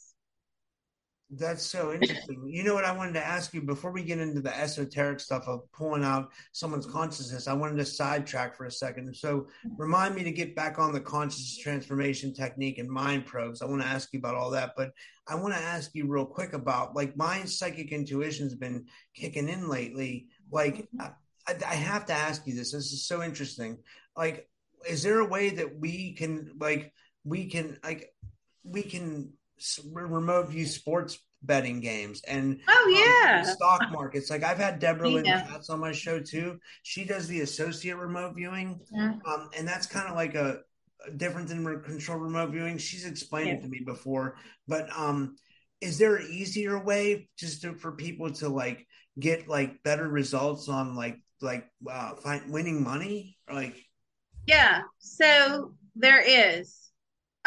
That's 1.30 1.62
so 1.62 1.92
interesting. 1.92 2.48
You 2.48 2.64
know 2.64 2.72
what 2.72 2.86
I 2.86 2.96
wanted 2.96 3.12
to 3.14 3.26
ask 3.26 3.52
you 3.52 3.60
before 3.60 3.92
we 3.92 4.02
get 4.02 4.18
into 4.18 4.40
the 4.40 4.56
esoteric 4.56 5.20
stuff 5.20 5.46
of 5.46 5.70
pulling 5.72 6.02
out 6.02 6.30
someone's 6.52 6.86
consciousness? 6.86 7.46
I 7.46 7.52
wanted 7.52 7.76
to 7.76 7.84
sidetrack 7.84 8.56
for 8.56 8.64
a 8.64 8.70
second. 8.70 9.14
So 9.14 9.46
remind 9.76 10.14
me 10.14 10.24
to 10.24 10.32
get 10.32 10.56
back 10.56 10.78
on 10.78 10.92
the 10.92 11.00
consciousness 11.00 11.58
transformation 11.58 12.32
technique 12.32 12.78
and 12.78 12.88
mind 12.88 13.26
probes. 13.26 13.60
I 13.60 13.66
want 13.66 13.82
to 13.82 13.88
ask 13.88 14.10
you 14.12 14.20
about 14.20 14.36
all 14.36 14.50
that, 14.52 14.72
but 14.74 14.92
I 15.26 15.34
want 15.34 15.52
to 15.52 15.60
ask 15.60 15.94
you 15.94 16.06
real 16.06 16.24
quick 16.24 16.54
about 16.54 16.96
like 16.96 17.14
my 17.16 17.44
psychic 17.44 17.92
intuition's 17.92 18.54
been 18.54 18.86
kicking 19.14 19.50
in 19.50 19.68
lately. 19.68 20.28
Like 20.50 20.76
mm-hmm. 20.76 21.00
I, 21.46 21.54
I 21.66 21.74
have 21.74 22.06
to 22.06 22.14
ask 22.14 22.46
you 22.46 22.54
this. 22.54 22.72
This 22.72 22.92
is 22.92 23.06
so 23.06 23.22
interesting 23.22 23.78
like 24.18 24.48
is 24.86 25.02
there 25.02 25.20
a 25.20 25.24
way 25.24 25.50
that 25.50 25.78
we 25.78 26.12
can 26.12 26.50
like 26.60 26.92
we 27.24 27.46
can 27.46 27.78
like 27.82 28.12
we 28.64 28.82
can 28.82 29.32
remote 29.92 30.48
view 30.48 30.66
sports 30.66 31.18
betting 31.42 31.80
games 31.80 32.20
and 32.26 32.60
oh 32.68 33.22
yeah. 33.24 33.40
um, 33.40 33.44
stock 33.44 33.82
markets. 33.92 34.30
Like 34.30 34.42
i've 34.42 34.58
had 34.58 34.80
deborah 34.80 35.08
lynn 35.08 35.24
katz 35.24 35.70
on 35.70 35.80
my 35.80 35.92
show 35.92 36.20
too. 36.20 36.58
She 36.82 37.04
does 37.04 37.28
the 37.28 37.40
associate 37.40 37.96
remote 37.96 38.34
viewing 38.34 38.80
yeah. 38.92 39.14
um, 39.26 39.50
and 39.56 39.66
that's 39.66 39.86
kind 39.86 40.08
of 40.08 40.16
like 40.16 40.34
a, 40.34 40.60
a, 41.06 41.10
different 41.12 41.48
than 41.48 41.64
control 41.82 42.18
remote 42.18 42.50
viewing. 42.50 42.78
She's 42.78 43.06
explained 43.06 43.48
yeah. 43.48 43.54
it 43.54 43.62
to 43.62 43.68
me 43.68 43.80
before 43.84 44.36
but 44.66 44.88
um 44.96 45.36
is 45.80 45.98
there 45.98 46.16
an 46.16 46.26
easier 46.28 46.82
way 46.82 47.28
just 47.38 47.62
to, 47.62 47.74
for 47.74 47.92
people 47.92 48.32
to 48.32 48.48
like 48.48 48.84
get 49.18 49.48
like 49.48 49.82
better 49.82 50.08
results 50.08 50.68
on 50.68 50.96
like 50.96 51.18
like 51.40 51.68
uh 51.88 52.14
find 52.16 52.50
winning 52.52 52.82
money? 52.82 53.38
Like 53.52 53.76
yeah, 54.46 54.80
so 54.98 55.74
there 55.94 56.20
is. 56.20 56.87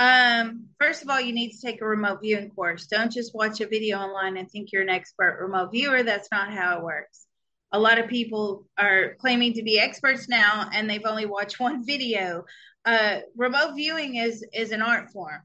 Um, 0.02 0.66
first 0.80 1.04
of 1.04 1.10
all, 1.12 1.22
you 1.22 1.32
need 1.32 1.52
to 1.52 1.62
take 1.62 1.80
a 1.80 1.86
remote 1.86 2.22
viewing 2.24 2.50
course. 2.50 2.88
Don't 2.88 3.12
just 3.12 3.36
watch 3.36 3.62
a 3.62 3.68
video 3.68 4.00
online 4.00 4.36
and 4.38 4.50
think 4.50 4.72
you're 4.72 4.82
an 4.82 4.90
expert 4.90 5.38
remote 5.40 5.70
viewer. 5.72 6.02
That's 6.02 6.28
not 6.32 6.52
how 6.52 6.80
it 6.80 6.84
works. 6.84 7.28
A 7.72 7.80
lot 7.80 8.00
of 8.00 8.10
people 8.10 8.66
are 8.80 9.14
claiming 9.20 9.54
to 9.54 9.62
be 9.62 9.80
experts 9.80 10.28
now 10.28 10.68
and 10.74 10.90
they've 10.90 11.06
only 11.06 11.28
watched 11.28 11.60
one 11.60 11.86
video. 11.86 12.46
Uh, 12.84 13.20
remote 13.38 13.76
viewing 13.76 14.16
is 14.16 14.44
is 14.56 14.72
an 14.72 14.82
art 14.82 15.12
form. 15.12 15.44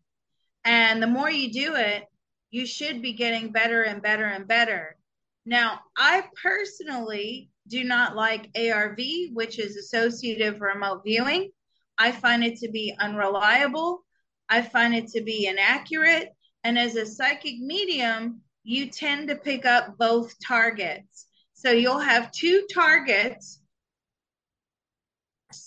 And 0.64 1.02
the 1.02 1.06
more 1.06 1.30
you 1.30 1.52
do 1.52 1.74
it, 1.74 2.04
you 2.50 2.64
should 2.64 3.02
be 3.02 3.12
getting 3.12 3.52
better 3.52 3.82
and 3.82 4.00
better 4.00 4.24
and 4.24 4.48
better. 4.48 4.96
Now, 5.44 5.80
I 5.98 6.24
personally 6.42 7.50
do 7.68 7.84
not 7.84 8.16
like 8.16 8.48
ARV, 8.56 8.98
which 9.34 9.58
is 9.58 9.76
associative 9.76 10.62
remote 10.62 11.02
viewing. 11.04 11.50
I 11.98 12.10
find 12.10 12.42
it 12.42 12.56
to 12.60 12.70
be 12.70 12.96
unreliable. 12.98 14.05
I 14.48 14.62
find 14.62 14.94
it 14.94 15.08
to 15.08 15.22
be 15.22 15.46
inaccurate. 15.46 16.30
And 16.64 16.78
as 16.78 16.96
a 16.96 17.06
psychic 17.06 17.58
medium, 17.58 18.40
you 18.64 18.90
tend 18.90 19.28
to 19.28 19.36
pick 19.36 19.64
up 19.64 19.96
both 19.98 20.34
targets. 20.44 21.26
So 21.54 21.70
you'll 21.70 22.00
have 22.00 22.32
two 22.32 22.66
targets 22.72 23.60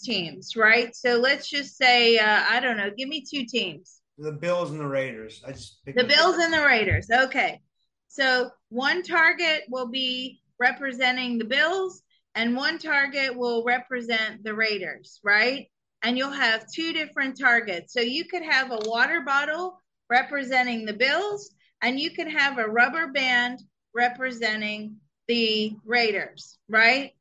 teams, 0.04 0.56
right? 0.56 0.96
So 0.96 1.16
let's 1.16 1.50
just 1.50 1.78
say, 1.78 2.18
uh, 2.18 2.44
I 2.50 2.60
don't 2.60 2.78
know, 2.78 2.92
give 2.96 3.10
me 3.10 3.24
two 3.30 3.46
teams. 3.46 4.02
The 4.18 4.32
Bills 4.32 4.72
and 4.72 4.80
the 4.80 4.88
Raiders. 4.88 5.42
I 5.48 5.54
just 5.54 5.80
the 5.86 6.04
Bills 6.04 6.38
and 6.38 6.54
the 6.54 6.64
Raiders. 6.66 7.08
Okay. 7.10 7.62
So 8.10 8.50
one 8.70 9.02
target 9.04 9.64
will 9.70 9.88
be 9.88 10.42
representing 10.60 11.38
the 11.38 11.46
Bills, 11.46 12.02
and 12.36 12.56
one 12.56 12.80
target 12.80 13.38
will 13.38 13.64
represent 13.64 14.44
the 14.44 14.54
Raiders, 14.54 15.20
right? 15.24 15.68
And 16.02 16.18
you'll 16.18 16.32
have 16.32 16.72
two 16.72 16.94
different 16.94 17.38
targets. 17.38 17.94
So 17.94 18.00
you 18.00 18.26
could 18.26 18.44
have 18.44 18.72
a 18.72 18.80
water 18.86 19.22
bottle 19.22 19.82
representing 20.10 20.86
the 20.86 20.94
Bills, 20.94 21.52
and 21.82 22.00
you 22.00 22.12
could 22.12 22.28
have 22.28 22.58
a 22.58 22.68
rubber 22.68 23.08
band 23.08 23.60
representing 23.94 24.98
the 25.28 25.76
Raiders, 25.86 26.58
right? 26.68 27.12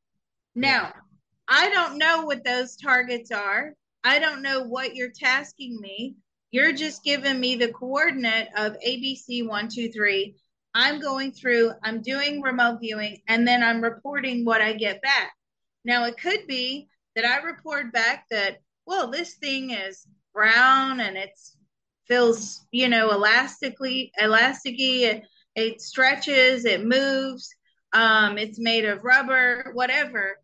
Now, 0.55 0.93
I 1.47 1.69
don't 1.69 1.97
know 1.97 2.23
what 2.23 2.43
those 2.43 2.75
targets 2.75 3.31
are. 3.31 3.73
I 4.03 4.19
don't 4.19 4.41
know 4.41 4.63
what 4.63 4.95
you're 4.95 5.11
tasking 5.11 5.79
me. 5.79 6.15
You're 6.51 6.73
just 6.73 7.03
giving 7.03 7.39
me 7.39 7.55
the 7.55 7.71
coordinate 7.71 8.47
of 8.57 8.77
ABC123. 8.85 10.35
I'm 10.73 10.99
going 10.99 11.31
through, 11.31 11.71
I'm 11.83 12.01
doing 12.01 12.41
remote 12.41 12.79
viewing, 12.81 13.21
and 13.27 13.47
then 13.47 13.63
I'm 13.63 13.81
reporting 13.81 14.45
what 14.45 14.61
I 14.61 14.73
get 14.73 15.01
back. 15.01 15.31
Now, 15.85 16.05
it 16.05 16.17
could 16.17 16.47
be 16.47 16.87
that 17.15 17.25
I 17.25 17.37
report 17.43 17.91
back 17.91 18.25
that, 18.31 18.59
well, 18.89 19.11
this 19.11 19.35
thing 19.35 19.69
is 19.69 20.07
brown 20.33 20.99
and 20.99 21.15
it's 21.15 21.55
feels, 22.07 22.65
you 22.71 22.89
know, 22.89 23.11
elastically, 23.11 24.11
elasticy. 24.19 25.01
It, 25.01 25.23
it 25.53 25.79
stretches, 25.79 26.65
it 26.65 26.83
moves, 26.83 27.53
um, 27.93 28.39
it's 28.39 28.57
made 28.59 28.85
of 28.85 29.03
rubber, 29.03 29.69
whatever. 29.73 30.39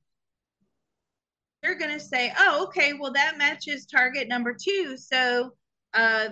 They're 1.64 1.80
going 1.80 1.98
to 1.98 2.00
say, 2.00 2.32
oh, 2.38 2.66
okay, 2.66 2.94
well, 2.94 3.14
that 3.14 3.40
matches 3.40 3.88
target 3.88 4.28
number 4.28 4.54
two. 4.54 4.96
So, 4.96 5.54
uh, 5.96 6.30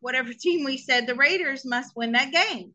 whatever 0.00 0.32
team 0.40 0.64
we 0.64 0.76
said, 0.76 1.08
the 1.08 1.16
Raiders 1.16 1.64
must 1.64 1.96
win 1.96 2.12
that 2.12 2.30
game. 2.30 2.74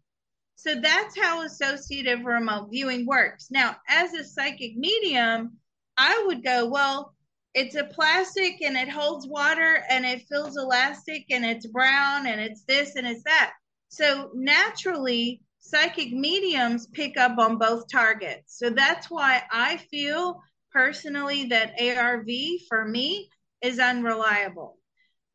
So 0.58 0.76
that's 0.76 1.18
how 1.18 1.44
associative 1.44 2.26
remote 2.26 2.68
viewing 2.70 3.06
works. 3.06 3.48
Now, 3.52 3.78
as 3.88 4.14
a 4.14 4.26
psychic 4.26 4.76
medium, 4.76 5.54
I 5.98 6.26
would 6.28 6.44
go, 6.44 6.66
well, 6.66 7.16
it's 7.54 7.76
a 7.76 7.84
plastic 7.84 8.62
and 8.62 8.78
it 8.78 8.90
holds 8.90 9.28
water 9.28 9.84
and 9.90 10.06
it 10.06 10.24
feels 10.30 10.58
elastic 10.58 11.26
and 11.30 11.46
it's 11.46 11.68
brown 11.68 12.28
and 12.28 12.40
it's 12.40 12.64
this 12.64 12.96
and 12.96 13.06
it's 13.06 13.24
that. 13.24 13.54
So 13.90 14.32
naturally, 14.34 15.42
psychic 15.60 16.14
mediums 16.14 16.88
pick 16.88 17.18
up 17.18 17.38
on 17.38 17.58
both 17.58 17.92
targets. 17.92 18.58
So 18.58 18.70
that's 18.70 19.08
why 19.08 19.44
I 19.52 19.78
feel 19.78 20.42
personally 20.72 21.46
that 21.46 21.80
ARV 21.80 22.30
for 22.70 22.86
me 22.86 23.30
is 23.62 23.80
unreliable. 23.80 24.78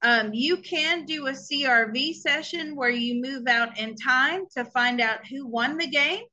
Um, 0.02 0.32
you 0.32 0.58
can 0.58 1.04
do 1.04 1.26
a 1.26 1.32
CRV 1.32 2.14
session 2.14 2.76
where 2.76 2.90
you 2.90 3.20
move 3.20 3.46
out 3.46 3.78
in 3.78 3.94
time 3.96 4.44
to 4.56 4.64
find 4.64 5.00
out 5.00 5.26
who 5.26 5.46
won 5.46 5.78
the 5.78 5.86
game. 5.86 6.24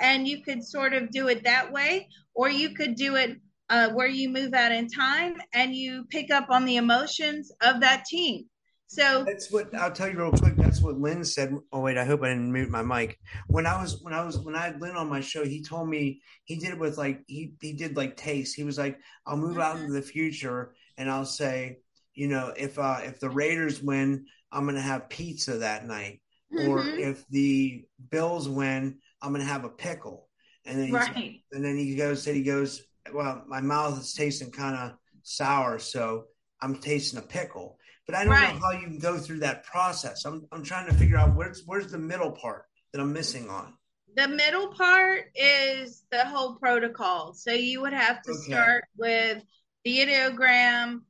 And 0.00 0.26
you 0.26 0.42
could 0.42 0.64
sort 0.64 0.92
of 0.92 1.10
do 1.10 1.28
it 1.28 1.44
that 1.44 1.72
way, 1.72 2.08
or 2.34 2.50
you 2.50 2.70
could 2.70 2.96
do 2.96 3.14
it 3.14 3.38
uh, 3.70 3.90
where 3.90 4.06
you 4.06 4.28
move 4.28 4.54
out 4.54 4.72
in 4.72 4.88
time 4.88 5.36
and 5.52 5.74
you 5.74 6.04
pick 6.10 6.30
up 6.30 6.50
on 6.50 6.64
the 6.64 6.76
emotions 6.76 7.50
of 7.62 7.80
that 7.80 8.04
team. 8.04 8.46
So 8.86 9.24
that's 9.24 9.50
what 9.50 9.74
I'll 9.74 9.90
tell 9.90 10.08
you 10.08 10.18
real 10.18 10.30
quick. 10.30 10.56
That's 10.56 10.80
what 10.80 11.00
Lynn 11.00 11.24
said. 11.24 11.56
Oh 11.72 11.80
wait, 11.80 11.96
I 11.96 12.04
hope 12.04 12.22
I 12.22 12.28
didn't 12.28 12.52
mute 12.52 12.68
my 12.68 12.82
mic. 12.82 13.18
When 13.48 13.66
I 13.66 13.80
was 13.80 14.00
when 14.02 14.12
I 14.12 14.24
was 14.24 14.38
when 14.38 14.54
I 14.54 14.66
had 14.66 14.80
Lynn 14.80 14.96
on 14.96 15.08
my 15.08 15.20
show, 15.20 15.44
he 15.44 15.62
told 15.62 15.88
me 15.88 16.20
he 16.44 16.56
did 16.56 16.70
it 16.70 16.78
with 16.78 16.96
like 16.96 17.22
he 17.26 17.54
he 17.60 17.72
did 17.72 17.96
like 17.96 18.16
taste. 18.16 18.54
He 18.54 18.62
was 18.62 18.78
like, 18.78 18.98
I'll 19.26 19.36
move 19.36 19.58
out 19.58 19.78
into 19.78 19.92
the 19.92 20.02
future 20.02 20.74
and 20.96 21.10
I'll 21.10 21.24
say, 21.24 21.78
you 22.14 22.28
know, 22.28 22.52
if 22.56 22.78
uh 22.78 23.00
if 23.02 23.18
the 23.18 23.30
Raiders 23.30 23.82
win, 23.82 24.26
I'm 24.52 24.66
gonna 24.66 24.80
have 24.80 25.08
pizza 25.08 25.58
that 25.58 25.86
night. 25.86 26.20
Mm-hmm. 26.52 26.68
Or 26.68 26.86
if 26.86 27.26
the 27.28 27.84
Bills 28.10 28.48
win, 28.48 28.98
I'm 29.20 29.32
gonna 29.32 29.44
have 29.44 29.64
a 29.64 29.70
pickle. 29.70 30.28
And 30.66 30.78
then 30.78 30.92
right. 30.92 31.40
and 31.50 31.64
then 31.64 31.76
he 31.76 31.96
goes 31.96 32.22
said 32.22 32.36
he 32.36 32.44
goes, 32.44 32.82
well, 33.12 33.44
my 33.46 33.60
mouth 33.60 34.00
is 34.00 34.14
tasting 34.14 34.50
kind 34.50 34.76
of 34.76 34.96
sour, 35.22 35.78
so 35.78 36.24
I'm 36.60 36.76
tasting 36.76 37.18
a 37.18 37.22
pickle. 37.22 37.78
But 38.06 38.16
I 38.16 38.24
don't 38.24 38.32
right. 38.32 38.54
know 38.54 38.60
how 38.60 38.72
you 38.72 38.86
can 38.86 38.98
go 38.98 39.18
through 39.18 39.40
that 39.40 39.64
process. 39.64 40.24
I'm 40.24 40.46
I'm 40.52 40.62
trying 40.62 40.86
to 40.86 40.94
figure 40.94 41.16
out 41.16 41.34
where's 41.34 41.62
where's 41.66 41.90
the 41.90 41.98
middle 41.98 42.32
part 42.32 42.66
that 42.92 43.00
I'm 43.00 43.12
missing 43.12 43.48
on. 43.48 43.74
The 44.16 44.28
middle 44.28 44.68
part 44.68 45.24
is 45.34 46.04
the 46.10 46.24
whole 46.24 46.54
protocol. 46.56 47.34
So 47.34 47.52
you 47.52 47.80
would 47.80 47.92
have 47.92 48.22
to 48.22 48.30
okay. 48.30 48.52
start 48.52 48.84
with 48.96 49.42
the 49.84 49.98
ideogram, 49.98 51.00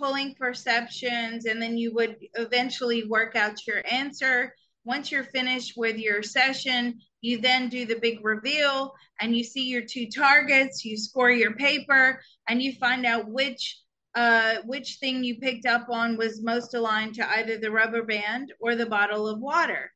pulling 0.00 0.34
perceptions, 0.34 1.46
and 1.46 1.62
then 1.62 1.78
you 1.78 1.94
would 1.94 2.16
eventually 2.34 3.06
work 3.06 3.36
out 3.36 3.66
your 3.66 3.82
answer. 3.90 4.54
Once 4.84 5.12
you're 5.12 5.24
finished 5.24 5.74
with 5.76 5.98
your 5.98 6.22
session, 6.22 7.00
you 7.20 7.40
then 7.40 7.68
do 7.68 7.86
the 7.86 7.98
big 8.00 8.24
reveal 8.24 8.94
and 9.20 9.36
you 9.36 9.42
see 9.42 9.68
your 9.68 9.82
two 9.82 10.06
targets, 10.08 10.84
you 10.84 10.96
score 10.96 11.30
your 11.30 11.54
paper, 11.54 12.20
and 12.48 12.62
you 12.62 12.72
find 12.74 13.06
out 13.06 13.28
which 13.28 13.80
uh, 14.14 14.56
which 14.64 14.96
thing 14.98 15.22
you 15.22 15.36
picked 15.36 15.66
up 15.66 15.88
on 15.90 16.16
was 16.16 16.42
most 16.42 16.72
aligned 16.72 17.14
to 17.14 17.30
either 17.32 17.58
the 17.58 17.70
rubber 17.70 18.02
band 18.02 18.50
or 18.60 18.74
the 18.74 18.86
bottle 18.86 19.28
of 19.28 19.40
water. 19.40 19.92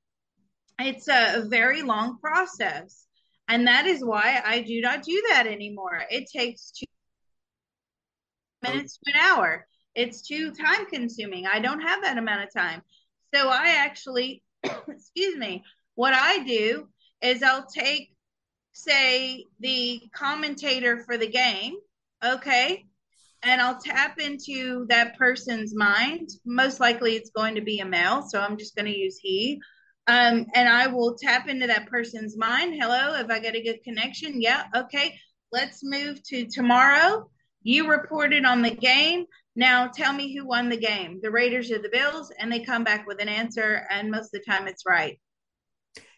It's 0.79 1.09
a, 1.09 1.39
a 1.39 1.49
very 1.49 1.81
long 1.81 2.19
process. 2.19 3.07
And 3.49 3.67
that 3.67 3.87
is 3.87 4.05
why 4.05 4.43
I 4.45 4.61
do 4.61 4.81
not 4.83 5.03
do 5.03 5.25
that 5.31 5.47
anymore. 5.47 6.03
It 6.11 6.29
takes 6.31 6.71
two 6.71 6.85
minutes 8.63 8.99
to 8.99 9.13
an 9.15 9.21
hour. 9.21 9.67
It's 9.95 10.21
too 10.23 10.53
time 10.53 10.87
consuming. 10.87 11.47
I 11.47 11.59
don't 11.59 11.81
have 11.81 12.03
that 12.03 12.19
amount 12.19 12.45
of 12.45 12.53
time. 12.53 12.83
So 13.35 13.49
I 13.49 13.77
actually, 13.79 14.43
excuse 14.65 15.37
me, 15.37 15.65
what 15.95 16.15
I 16.15 16.45
do 16.45 16.89
is 17.23 17.43
I'll 17.43 17.67
take, 17.67 18.15
say, 18.73 19.47
the 19.61 20.03
commentator 20.15 21.05
for 21.05 21.17
the 21.17 21.29
game, 21.29 21.75
okay, 22.25 22.85
and 23.43 23.61
I'll 23.61 23.81
tap 23.81 24.19
into 24.19 24.87
that 24.89 25.17
person's 25.17 25.75
mind. 25.75 26.29
Most 26.45 26.81
likely 26.81 27.17
it's 27.17 27.31
going 27.31 27.55
to 27.55 27.63
be 27.63 27.81
a 27.81 27.87
male, 27.87 28.23
so 28.23 28.41
I'm 28.41 28.59
just 28.59 28.75
going 28.75 28.87
to 28.87 28.99
use 28.99 29.19
he. 29.19 29.61
Um, 30.07 30.47
and 30.55 30.69
I 30.69 30.89
will 30.89 31.17
tap 31.17 31.49
into 31.49 31.67
that 31.69 31.87
person's 31.87 32.37
mind. 32.37 32.75
Hello, 32.81 33.15
if 33.15 33.31
I 33.31 33.39
get 33.39 33.55
a 33.55 33.63
good 33.63 33.83
connection, 33.85 34.41
yeah, 34.41 34.65
okay. 34.75 35.19
Let's 35.53 35.81
move 35.83 36.23
to 36.29 36.47
tomorrow. 36.47 37.31
You 37.63 37.91
reported 37.91 38.45
on 38.45 38.63
the 38.63 38.71
game. 38.71 39.25
Now 39.57 39.89
tell 39.89 40.13
me 40.13 40.35
who 40.35 40.47
won 40.47 40.69
the 40.69 40.77
game, 40.77 41.21
the 41.23 41.31
Raiders 41.31 41.71
or 41.71 41.79
the 41.79 41.89
Bills, 41.89 42.33
and 42.39 42.51
they 42.51 42.61
come 42.61 42.85
back 42.85 43.07
with 43.07 43.21
an 43.21 43.29
answer, 43.29 43.87
and 43.91 44.11
most 44.11 44.27
of 44.27 44.41
the 44.41 44.51
time 44.51 44.69
it's 44.69 44.85
right. 44.87 45.19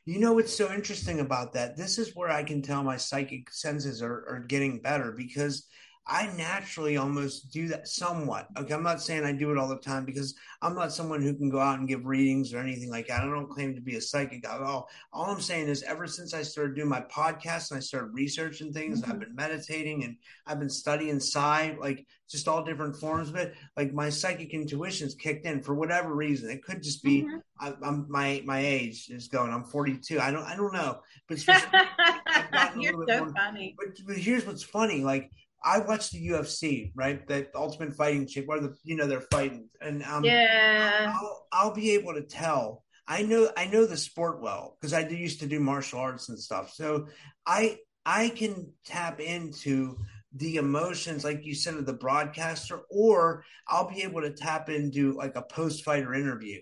You 0.04 0.18
know 0.18 0.32
what's 0.32 0.56
so 0.56 0.72
interesting 0.72 1.20
about 1.20 1.52
that? 1.52 1.76
This 1.76 1.98
is 1.98 2.16
where 2.16 2.30
I 2.30 2.42
can 2.42 2.60
tell 2.60 2.82
my 2.82 2.96
psychic 2.96 3.52
senses 3.52 4.02
are, 4.02 4.24
are 4.28 4.44
getting 4.46 4.80
better 4.80 5.12
because– 5.12 5.66
I 6.06 6.26
naturally 6.36 6.96
almost 6.96 7.52
do 7.52 7.68
that 7.68 7.86
somewhat. 7.86 8.48
Okay, 8.58 8.74
I'm 8.74 8.82
not 8.82 9.00
saying 9.00 9.24
I 9.24 9.32
do 9.32 9.52
it 9.52 9.58
all 9.58 9.68
the 9.68 9.76
time 9.76 10.04
because 10.04 10.34
I'm 10.60 10.74
not 10.74 10.92
someone 10.92 11.22
who 11.22 11.32
can 11.32 11.48
go 11.48 11.60
out 11.60 11.78
and 11.78 11.86
give 11.86 12.06
readings 12.06 12.52
or 12.52 12.58
anything 12.58 12.90
like 12.90 13.06
that. 13.06 13.20
I 13.20 13.24
don't 13.24 13.48
claim 13.48 13.74
to 13.76 13.80
be 13.80 13.96
a 13.96 14.00
psychic 14.00 14.46
at 14.46 14.60
all. 14.62 14.88
All 15.12 15.30
I'm 15.30 15.40
saying 15.40 15.68
is, 15.68 15.84
ever 15.84 16.08
since 16.08 16.34
I 16.34 16.42
started 16.42 16.74
doing 16.74 16.88
my 16.88 17.02
podcast 17.02 17.70
and 17.70 17.78
I 17.78 17.80
started 17.80 18.14
researching 18.14 18.72
things, 18.72 19.00
mm-hmm. 19.00 19.12
I've 19.12 19.20
been 19.20 19.34
meditating 19.36 20.02
and 20.02 20.16
I've 20.44 20.58
been 20.58 20.70
studying 20.70 21.20
psi, 21.20 21.76
like 21.80 22.04
just 22.28 22.48
all 22.48 22.64
different 22.64 22.96
forms 22.96 23.28
of 23.28 23.36
it. 23.36 23.54
Like 23.76 23.92
my 23.92 24.08
psychic 24.08 24.54
intuitions 24.54 25.14
kicked 25.14 25.46
in 25.46 25.62
for 25.62 25.74
whatever 25.74 26.12
reason. 26.14 26.50
It 26.50 26.64
could 26.64 26.82
just 26.82 27.04
be 27.04 27.22
mm-hmm. 27.22 27.36
I, 27.60 27.74
am 27.88 28.06
my 28.08 28.42
my 28.44 28.58
age 28.58 29.08
is 29.08 29.28
going. 29.28 29.52
I'm 29.52 29.64
42. 29.64 30.18
I 30.18 30.32
don't 30.32 30.44
I 30.44 30.56
don't 30.56 30.72
know, 30.72 30.98
but 31.28 31.38
You're 32.76 33.06
so 33.06 33.24
more, 33.24 33.32
funny. 33.34 33.76
But, 33.78 34.04
but 34.06 34.16
here's 34.16 34.44
what's 34.44 34.64
funny, 34.64 35.04
like 35.04 35.30
I 35.64 35.78
watched 35.80 36.12
the 36.12 36.28
UFC, 36.28 36.92
right? 36.94 37.26
The 37.26 37.48
Ultimate 37.54 37.94
Fighting 37.94 38.26
Chip, 38.26 38.46
where 38.46 38.60
the 38.60 38.74
you 38.84 38.96
know 38.96 39.06
they're 39.06 39.20
fighting, 39.20 39.68
and 39.80 40.02
um, 40.04 40.24
yeah, 40.24 41.14
I'll, 41.14 41.46
I'll 41.52 41.74
be 41.74 41.92
able 41.92 42.14
to 42.14 42.22
tell. 42.22 42.84
I 43.06 43.22
know 43.22 43.50
I 43.56 43.66
know 43.66 43.86
the 43.86 43.96
sport 43.96 44.40
well 44.40 44.76
because 44.80 44.92
I 44.92 45.06
used 45.08 45.40
to 45.40 45.46
do 45.46 45.60
martial 45.60 46.00
arts 46.00 46.28
and 46.28 46.38
stuff. 46.38 46.72
So 46.72 47.08
I 47.46 47.78
I 48.06 48.30
can 48.30 48.72
tap 48.84 49.20
into 49.20 49.96
the 50.34 50.56
emotions, 50.56 51.24
like 51.24 51.44
you 51.44 51.54
said, 51.54 51.74
of 51.74 51.86
the 51.86 51.92
broadcaster, 51.92 52.82
or 52.90 53.44
I'll 53.68 53.90
be 53.90 54.02
able 54.02 54.22
to 54.22 54.32
tap 54.32 54.70
into 54.70 55.12
like 55.12 55.36
a 55.36 55.42
post 55.42 55.84
fighter 55.84 56.14
interview 56.14 56.60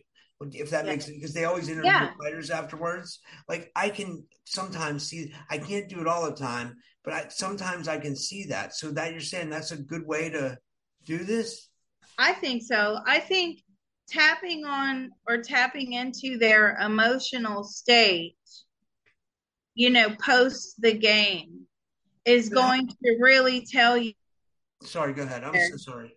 if 0.52 0.70
that 0.70 0.84
yeah. 0.84 0.92
makes 0.92 1.04
sense, 1.04 1.16
because 1.16 1.34
they 1.34 1.44
always 1.44 1.68
interview 1.68 1.90
yeah. 1.90 2.10
fighters 2.22 2.50
afterwards 2.50 3.20
like 3.48 3.70
i 3.76 3.88
can 3.88 4.24
sometimes 4.44 5.06
see 5.06 5.32
i 5.50 5.58
can't 5.58 5.88
do 5.88 6.00
it 6.00 6.06
all 6.06 6.24
the 6.24 6.36
time 6.36 6.76
but 7.04 7.14
I, 7.14 7.28
sometimes 7.28 7.88
i 7.88 7.98
can 7.98 8.16
see 8.16 8.44
that. 8.46 8.74
So 8.74 8.90
that 8.92 9.12
you're 9.12 9.20
saying 9.20 9.50
that's 9.50 9.72
a 9.72 9.76
good 9.76 10.06
way 10.06 10.30
to 10.30 10.58
do 11.04 11.18
this? 11.18 11.68
I 12.18 12.32
think 12.34 12.62
so. 12.62 12.98
I 13.06 13.20
think 13.20 13.62
tapping 14.08 14.64
on 14.64 15.10
or 15.28 15.38
tapping 15.38 15.92
into 15.92 16.36
their 16.38 16.76
emotional 16.80 17.62
state 17.62 18.34
you 19.74 19.88
know 19.88 20.08
post 20.20 20.80
the 20.80 20.92
game 20.92 21.66
is 22.24 22.48
going 22.48 22.88
to 22.88 23.16
really 23.20 23.64
tell 23.64 23.96
you 23.96 24.12
sorry 24.82 25.12
go 25.12 25.22
ahead. 25.22 25.44
I'm 25.44 25.54
so 25.54 25.76
sorry 25.76 26.16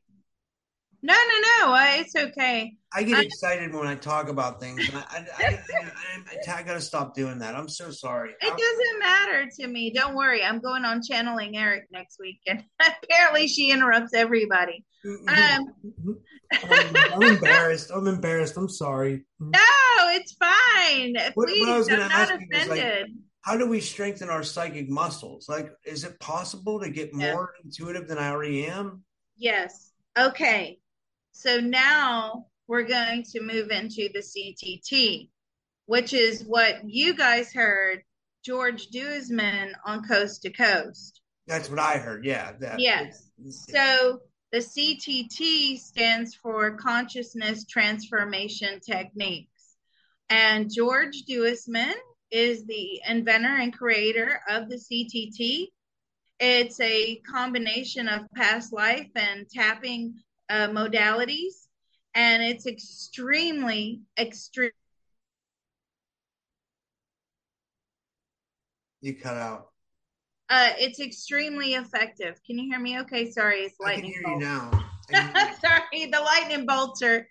no, 1.03 1.13
no, 1.13 1.67
no. 1.67 1.73
Uh, 1.73 1.85
it's 1.95 2.15
okay. 2.15 2.77
I 2.93 3.03
get 3.03 3.17
I, 3.17 3.21
excited 3.23 3.73
when 3.73 3.87
I 3.87 3.95
talk 3.95 4.29
about 4.29 4.61
things. 4.61 4.89
I, 4.93 4.99
I, 5.09 5.25
I, 5.37 5.59
I, 6.47 6.59
I 6.59 6.63
got 6.63 6.75
to 6.75 6.81
stop 6.81 7.13
doing 7.13 7.39
that. 7.39 7.55
I'm 7.55 7.67
so 7.67 7.91
sorry. 7.91 8.31
It 8.39 8.49
doesn't 8.49 8.99
matter 8.99 9.49
to 9.59 9.67
me. 9.67 9.91
Don't 9.91 10.15
worry. 10.15 10.41
I'm 10.41 10.59
going 10.59 10.85
on 10.85 11.01
channeling 11.03 11.57
Erik 11.57 11.87
next 11.91 12.19
week, 12.21 12.39
and 12.47 12.63
apparently 13.03 13.49
she 13.49 13.69
interrupts 13.69 14.13
everybody. 14.13 14.85
Mm-hmm. 15.05 15.27
Um, 15.27 16.17
I'm, 16.53 17.21
I'm, 17.21 17.23
embarrassed. 17.35 17.91
I'm 17.93 18.07
embarrassed. 18.07 18.55
I'm 18.55 18.69
sorry. 18.69 19.25
Mm-hmm. 19.41 19.51
No, 19.51 20.15
it's 20.15 20.33
fine. 20.33 21.33
What, 21.33 21.49
Please, 21.49 21.89
what 21.89 21.99
I'm 21.99 22.09
not 22.09 22.31
offended. 22.31 23.07
How 23.41 23.57
do 23.57 23.67
we 23.67 23.81
strengthen 23.81 24.29
our 24.29 24.41
psychic 24.41 24.89
muscles? 24.89 25.49
Like, 25.49 25.69
is 25.83 26.05
it 26.05 26.17
possible 26.21 26.79
to 26.79 26.89
get 26.89 27.13
more 27.13 27.51
yeah. 27.57 27.65
intuitive 27.65 28.07
than 28.07 28.17
I 28.17 28.29
already 28.29 28.67
am? 28.67 29.03
Yes. 29.35 29.91
Okay. 30.17 30.79
So 31.33 31.59
now 31.59 32.45
we're 32.67 32.83
going 32.83 33.23
to 33.31 33.41
move 33.41 33.69
into 33.69 34.09
the 34.13 34.19
CTT, 34.19 35.29
which 35.87 36.13
is 36.13 36.43
what 36.45 36.87
you 36.87 37.13
guys 37.13 37.51
heard 37.51 38.03
George 38.45 38.87
Duesman 38.87 39.73
on 39.85 40.03
Coast 40.03 40.43
to 40.43 40.51
Coast. 40.51 41.19
That's 41.47 41.69
what 41.69 41.79
I 41.79 41.97
heard. 41.97 42.23
Yeah. 42.23 42.53
That, 42.59 42.79
yes. 42.79 43.29
So 43.49 44.19
the 44.51 44.59
CTT 44.59 45.79
stands 45.79 46.35
for 46.35 46.77
Consciousness 46.77 47.65
Transformation 47.65 48.79
Techniques. 48.79 49.49
And 50.29 50.71
George 50.71 51.23
Duesman 51.27 51.93
is 52.31 52.65
the 52.65 53.01
inventor 53.07 53.55
and 53.55 53.75
creator 53.75 54.39
of 54.47 54.69
the 54.69 54.75
CTT. 54.75 55.67
It's 56.39 56.79
a 56.79 57.15
combination 57.29 58.07
of 58.07 58.21
past 58.35 58.71
life 58.71 59.09
and 59.15 59.49
tapping 59.49 60.15
uh, 60.49 60.67
modalities, 60.69 61.67
and 62.13 62.43
it's 62.43 62.65
extremely, 62.65 64.01
extreme. 64.17 64.71
You 69.01 69.15
cut 69.15 69.35
out. 69.35 69.67
Uh, 70.49 70.69
it's 70.77 70.99
extremely 70.99 71.73
effective. 71.73 72.39
Can 72.45 72.57
you 72.57 72.69
hear 72.69 72.79
me? 72.79 72.99
Okay, 72.99 73.31
sorry, 73.31 73.61
it's 73.61 73.79
lightning. 73.79 74.13
I 74.19 74.29
can 74.29 74.39
hear 74.41 74.49
bolts. 74.49 74.81
you 75.11 75.17
now. 75.19 75.55
sorry, 75.61 76.05
the 76.11 76.19
lightning 76.19 76.65
bolts 76.65 77.01
are 77.01 77.27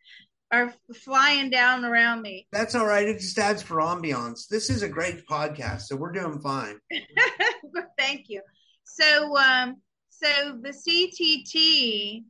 are 0.52 0.72
flying 0.94 1.48
down 1.50 1.84
around 1.84 2.20
me. 2.20 2.46
That's 2.52 2.74
all 2.74 2.86
right. 2.86 3.08
It 3.08 3.18
just 3.18 3.38
adds 3.38 3.62
for 3.62 3.78
ambiance. 3.78 4.46
This 4.48 4.68
is 4.68 4.82
a 4.82 4.88
great 4.88 5.26
podcast, 5.26 5.82
so 5.82 5.96
we're 5.96 6.12
doing 6.12 6.40
fine. 6.40 6.78
Thank 7.98 8.26
you. 8.28 8.42
So, 8.84 9.36
um, 9.38 9.76
so 10.10 10.58
the 10.60 10.70
CTT, 10.70 12.24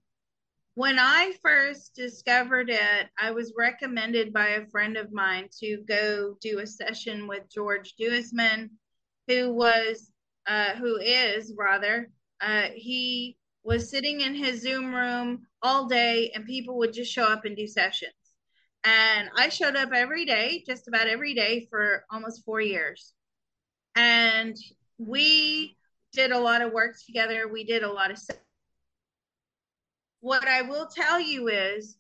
when 0.75 0.99
I 0.99 1.33
first 1.43 1.95
discovered 1.95 2.70
it, 2.70 3.09
I 3.18 3.31
was 3.31 3.53
recommended 3.57 4.33
by 4.33 4.49
a 4.49 4.66
friend 4.66 4.97
of 4.97 5.12
mine 5.12 5.49
to 5.61 5.79
go 5.87 6.37
do 6.41 6.61
a 6.61 6.66
session 6.66 7.27
with 7.27 7.51
George 7.51 7.95
Duesman, 8.01 8.70
who 9.29 9.53
was, 9.53 10.11
uh, 10.47 10.75
who 10.77 10.97
is 10.97 11.55
rather, 11.59 12.11
uh, 12.41 12.68
he 12.75 13.37
was 13.64 13.91
sitting 13.91 14.23
in 14.23 14.35
his 14.35 14.62
Zoom 14.62 14.95
room 14.95 15.47
all 15.62 15.87
day 15.87 16.33
and 16.35 16.47
people 16.47 16.79
would 16.79 16.93
just 16.93 17.12
show 17.12 17.25
up 17.25 17.45
and 17.45 17.57
do 17.57 17.66
sessions. 17.66 18.12
And 18.85 19.31
I 19.37 19.49
showed 19.49 19.77
up 19.77 19.91
every 19.93 20.25
day, 20.25 20.64
just 20.66 20.89
about 20.89 21.07
every 21.07 21.35
day 21.35 21.66
for 21.70 22.05
almost 22.11 22.45
four 22.45 22.61
years. 22.61 23.14
And 23.95 24.57
we 24.99 25.77
did 26.12 26.33
a 26.33 26.39
lot 26.39 26.62
of 26.62 26.73
work 26.73 26.97
together. 27.07 27.47
We 27.47 27.62
did 27.62 27.83
a 27.83 27.93
lot 27.93 28.11
of. 28.11 28.18
What 30.23 30.47
I 30.47 30.62
will 30.62 30.87
tell 30.87 31.18
you 31.18 31.49
is 31.49 31.97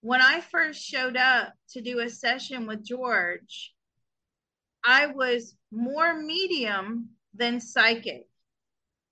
when 0.00 0.22
I 0.22 0.40
first 0.40 0.80
showed 0.80 1.16
up 1.16 1.52
to 1.70 1.80
do 1.80 1.98
a 1.98 2.08
session 2.08 2.68
with 2.68 2.84
George, 2.84 3.74
I 4.84 5.06
was 5.06 5.56
more 5.72 6.14
medium 6.14 7.08
than 7.34 7.60
psychic 7.60 8.28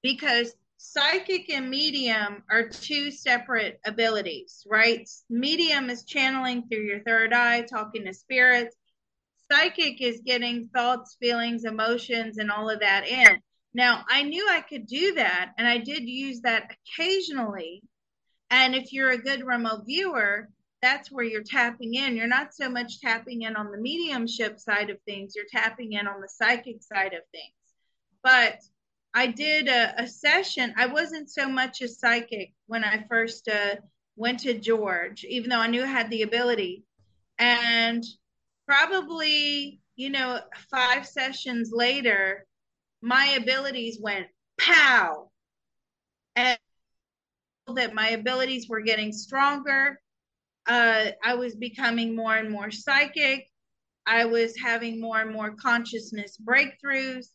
because 0.00 0.54
psychic 0.76 1.50
and 1.50 1.68
medium 1.68 2.44
are 2.48 2.68
two 2.68 3.10
separate 3.10 3.80
abilities, 3.84 4.64
right? 4.70 5.08
Medium 5.28 5.90
is 5.90 6.04
channeling 6.04 6.68
through 6.68 6.84
your 6.84 7.00
third 7.00 7.32
eye, 7.32 7.62
talking 7.62 8.04
to 8.04 8.14
spirits. 8.14 8.76
Psychic 9.50 10.00
is 10.00 10.22
getting 10.24 10.68
thoughts, 10.68 11.16
feelings, 11.20 11.64
emotions, 11.64 12.38
and 12.38 12.52
all 12.52 12.70
of 12.70 12.78
that 12.78 13.08
in. 13.08 13.40
Now, 13.74 14.04
I 14.08 14.22
knew 14.22 14.48
I 14.48 14.60
could 14.60 14.86
do 14.86 15.14
that, 15.14 15.52
and 15.58 15.66
I 15.66 15.78
did 15.78 16.08
use 16.08 16.42
that 16.42 16.70
occasionally. 16.96 17.82
And 18.50 18.74
if 18.74 18.92
you're 18.92 19.10
a 19.10 19.18
good 19.18 19.44
remote 19.44 19.84
viewer, 19.86 20.48
that's 20.82 21.10
where 21.10 21.24
you're 21.24 21.42
tapping 21.42 21.94
in. 21.94 22.16
You're 22.16 22.26
not 22.26 22.54
so 22.54 22.68
much 22.68 23.00
tapping 23.00 23.42
in 23.42 23.56
on 23.56 23.72
the 23.72 23.78
mediumship 23.78 24.60
side 24.60 24.90
of 24.90 25.00
things, 25.02 25.34
you're 25.34 25.46
tapping 25.50 25.92
in 25.92 26.06
on 26.06 26.20
the 26.20 26.28
psychic 26.28 26.82
side 26.82 27.12
of 27.12 27.22
things. 27.32 27.52
But 28.22 28.60
I 29.14 29.28
did 29.28 29.68
a, 29.68 30.02
a, 30.02 30.06
session. 30.06 30.74
I 30.76 30.86
wasn't 30.86 31.30
so 31.30 31.48
much 31.48 31.80
a 31.80 31.88
psychic 31.88 32.52
when 32.66 32.84
I 32.84 33.04
first 33.08 33.48
uh, 33.48 33.76
went 34.14 34.40
to 34.40 34.54
George, 34.54 35.24
even 35.24 35.50
though 35.50 35.60
I 35.60 35.68
knew 35.68 35.82
I 35.82 35.86
had 35.86 36.10
the 36.10 36.22
ability. 36.22 36.84
And 37.38 38.04
probably, 38.68 39.80
you 39.94 40.10
know, 40.10 40.40
five 40.70 41.06
sessions 41.06 41.70
later, 41.72 42.46
my 43.00 43.38
abilities 43.38 43.98
went 44.00 44.26
pow. 44.60 45.30
And 46.34 46.58
that 47.74 47.94
my 47.94 48.10
abilities 48.10 48.68
were 48.68 48.80
getting 48.80 49.12
stronger. 49.12 50.00
Uh, 50.66 51.06
I 51.24 51.34
was 51.34 51.54
becoming 51.54 52.14
more 52.14 52.36
and 52.36 52.50
more 52.50 52.70
psychic. 52.70 53.48
I 54.06 54.24
was 54.24 54.54
having 54.56 55.00
more 55.00 55.20
and 55.20 55.32
more 55.32 55.54
consciousness 55.56 56.38
breakthroughs. 56.42 57.26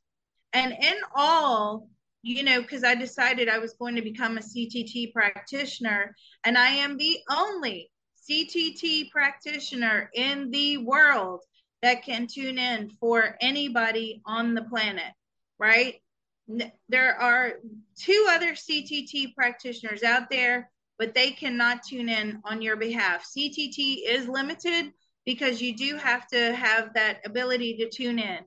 And 0.54 0.74
in 0.74 0.96
all, 1.16 1.88
you 2.24 2.44
know, 2.44 2.62
because 2.62 2.84
I 2.84 2.96
decided 2.96 3.50
I 3.50 3.60
was 3.60 3.74
going 3.74 3.96
to 3.96 4.02
become 4.02 4.38
a 4.38 4.42
CTT 4.42 5.12
practitioner, 5.12 6.16
and 6.44 6.58
I 6.58 6.70
am 6.70 6.98
the 6.98 7.18
only 7.30 7.90
CTT 8.30 9.10
practitioner 9.12 10.10
in 10.14 10.52
the 10.52 10.78
world 10.78 11.42
that 11.82 12.04
can 12.04 12.28
tune 12.28 12.60
in 12.60 12.92
for 13.00 13.38
anybody 13.42 14.22
on 14.26 14.54
the 14.54 14.62
planet, 14.62 15.12
right? 15.58 15.96
There 16.90 17.16
are 17.20 17.54
two 17.98 18.28
other 18.30 18.54
CTT 18.54 19.34
practitioners 19.36 20.04
out 20.04 20.30
there, 20.30 20.70
but 21.00 21.14
they 21.14 21.32
cannot 21.32 21.84
tune 21.84 22.10
in 22.10 22.42
on 22.44 22.62
your 22.62 22.76
behalf. 22.76 23.26
CTT 23.26 24.04
is 24.06 24.28
limited 24.28 24.92
because 25.26 25.62
you 25.62 25.76
do 25.76 25.96
have 25.98 26.28
to 26.28 26.54
have 26.54 26.94
that 26.94 27.22
ability 27.26 27.78
to 27.78 27.90
tune 27.90 28.20
in 28.20 28.40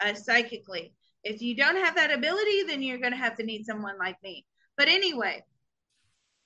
uh, 0.00 0.14
psychically. 0.14 0.92
If 1.24 1.40
you 1.40 1.56
don't 1.56 1.76
have 1.76 1.96
that 1.96 2.12
ability, 2.12 2.64
then 2.64 2.82
you're 2.82 2.98
going 2.98 3.12
to 3.12 3.18
have 3.18 3.36
to 3.36 3.44
need 3.44 3.64
someone 3.64 3.98
like 3.98 4.16
me. 4.22 4.46
But 4.76 4.88
anyway, 4.88 5.42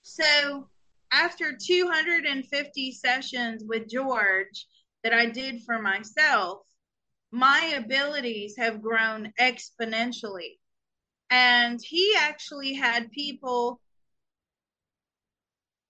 so 0.03 0.69
after 1.13 1.57
250 1.61 2.93
sessions 2.93 3.65
with 3.67 3.89
George 3.89 4.67
that 5.03 5.13
I 5.13 5.27
did 5.27 5.63
for 5.65 5.81
myself, 5.81 6.63
my 7.33 7.75
abilities 7.77 8.57
have 8.57 8.83
grown 8.83 9.33
exponentially. 9.41 10.60
And 11.31 11.81
he 11.81 12.15
actually 12.19 12.75
had 12.75 13.13
people 13.13 13.81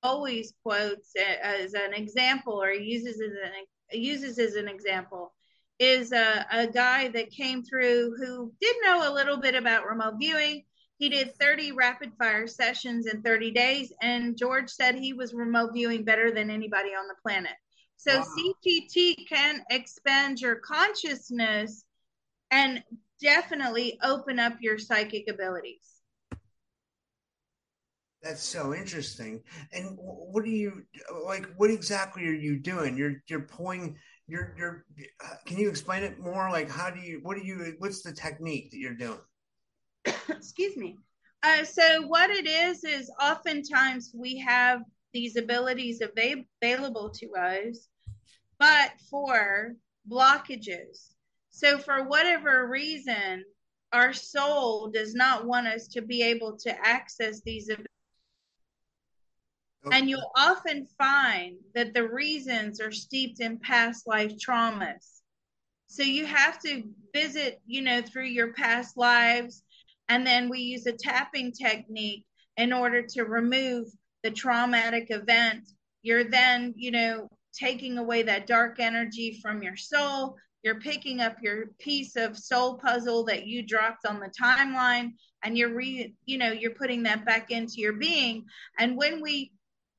always 0.03 0.53
quotes 0.63 1.13
as 1.43 1.75
an 1.75 1.93
example 1.95 2.63
or 2.63 2.73
uses 2.73 3.21
as 3.21 3.33
an 3.33 3.53
uses 3.93 4.39
as 4.39 4.55
an 4.55 4.69
example 4.69 5.35
is 5.79 6.13
a, 6.13 6.47
a 6.53 6.67
guy 6.67 7.09
that 7.09 7.31
came 7.31 7.63
through 7.63 8.15
who 8.17 8.53
did 8.61 8.77
know 8.85 9.11
a 9.11 9.15
little 9.15 9.39
bit 9.39 9.55
about 9.55 9.87
remote 9.87 10.15
viewing. 10.19 10.63
He 10.99 11.09
did 11.09 11.35
30 11.37 11.73
rapid 11.73 12.13
fire 12.19 12.47
sessions 12.47 13.07
in 13.07 13.23
30 13.23 13.51
days, 13.53 13.91
and 14.03 14.37
George 14.37 14.69
said 14.69 14.95
he 14.95 15.15
was 15.15 15.33
remote 15.33 15.73
viewing 15.73 16.05
better 16.05 16.31
than 16.31 16.51
anybody 16.51 16.91
on 16.91 17.09
the 17.09 17.15
planet. 17.23 17.55
So 17.97 18.19
wow. 18.19 18.27
CTT 18.67 19.27
can 19.27 19.65
expand 19.71 20.41
your 20.41 20.57
consciousness 20.57 21.85
and 22.51 22.83
definitely 23.21 23.99
open 24.03 24.39
up 24.39 24.55
your 24.61 24.79
psychic 24.79 25.29
abilities. 25.29 25.87
That's 28.23 28.43
so 28.43 28.75
interesting. 28.75 29.43
And 29.73 29.97
what 29.97 30.45
do 30.45 30.51
you 30.51 30.83
like? 31.25 31.49
What 31.57 31.71
exactly 31.71 32.27
are 32.27 32.33
you 32.33 32.59
doing? 32.59 32.97
You're 32.97 33.23
you're 33.29 33.41
pulling 33.41 33.97
you're 34.31 34.55
you're 34.57 34.85
uh, 35.25 35.35
can 35.45 35.59
you 35.59 35.69
explain 35.69 36.05
it 36.05 36.21
more 36.21 36.51
like 36.51 36.71
how 36.71 36.89
do 36.89 37.01
you 37.01 37.19
what 37.23 37.37
do 37.37 37.45
you 37.45 37.75
what's 37.79 38.03
the 38.03 38.13
technique 38.13 38.71
that 38.71 38.79
you're 38.79 38.95
doing 38.95 39.19
excuse 40.29 40.77
me 40.77 40.97
uh, 41.43 41.65
so 41.65 42.07
what 42.07 42.31
it 42.31 42.47
is 42.47 42.85
is 42.85 43.11
oftentimes 43.21 44.13
we 44.15 44.39
have 44.39 44.83
these 45.13 45.37
abilities 45.37 46.01
av- 46.01 46.45
available 46.63 47.11
to 47.11 47.27
us 47.35 47.89
but 48.59 48.93
for 49.11 49.75
blockages 50.09 51.15
so 51.61 51.77
for 51.77 52.05
whatever 52.05 52.69
reason 52.69 53.45
our 53.93 54.15
soul 54.15 54.89
does 54.89 55.15
not 55.15 55.45
want 55.45 55.67
us 55.67 55.89
to 55.89 56.01
be 56.01 56.23
able 56.23 56.57
to 56.57 56.71
access 56.87 57.43
these 57.43 57.69
events. 57.69 57.87
and 59.93 60.09
you'll 60.09 60.33
often 60.37 60.87
find 60.99 61.57
that 61.75 61.93
the 61.93 62.09
reasons 62.09 62.81
are 62.81 62.93
steeped 62.93 63.41
in 63.41 63.59
past 63.59 64.07
life 64.07 64.33
traumas. 64.39 65.21
So 65.89 66.03
you 66.03 66.25
have 66.25 66.61
to 66.61 66.85
visit, 67.15 67.61
you 67.67 67.83
know, 67.83 68.01
through 68.01 68.27
your 68.27 68.53
past 68.53 68.97
lives. 68.97 69.63
And 70.09 70.27
then 70.27 70.49
we 70.49 70.61
use 70.61 70.87
a 70.87 70.93
tapping 70.93 71.53
technique 71.53 72.25
in 72.57 72.73
order 72.73 73.03
to 73.03 73.25
remove 73.25 73.89
the 74.23 74.31
traumatic 74.31 75.09
event. 75.11 75.69
You're 76.03 76.25
then, 76.25 76.75
you 76.77 76.91
know, 76.91 77.29
taking 77.53 77.99
away 77.99 78.23
that 78.23 78.47
dark 78.47 78.81
energy 78.81 79.41
from 79.43 79.63
your 79.63 79.77
soul, 79.77 80.37
you're 80.63 80.81
picking 80.81 81.21
up 81.21 81.37
your 81.43 81.69
piece 81.79 82.17
of 82.17 82.37
soul 82.37 82.79
puzzle 82.79 83.25
that 83.25 83.47
you 83.47 83.63
dropped 83.63 84.07
on 84.07 84.21
the 84.21 84.31
timeline 84.31 85.13
and 85.43 85.57
you're 85.57 85.75
re 85.75 86.15
you 86.27 86.39
know 86.39 86.53
you're 86.53 86.75
putting 86.75 87.03
that 87.05 87.25
back 87.25 87.51
into 87.51 87.75
your 87.77 87.95
being. 87.95 88.45
And 88.79 88.97
when 88.97 89.21
we 89.21 89.53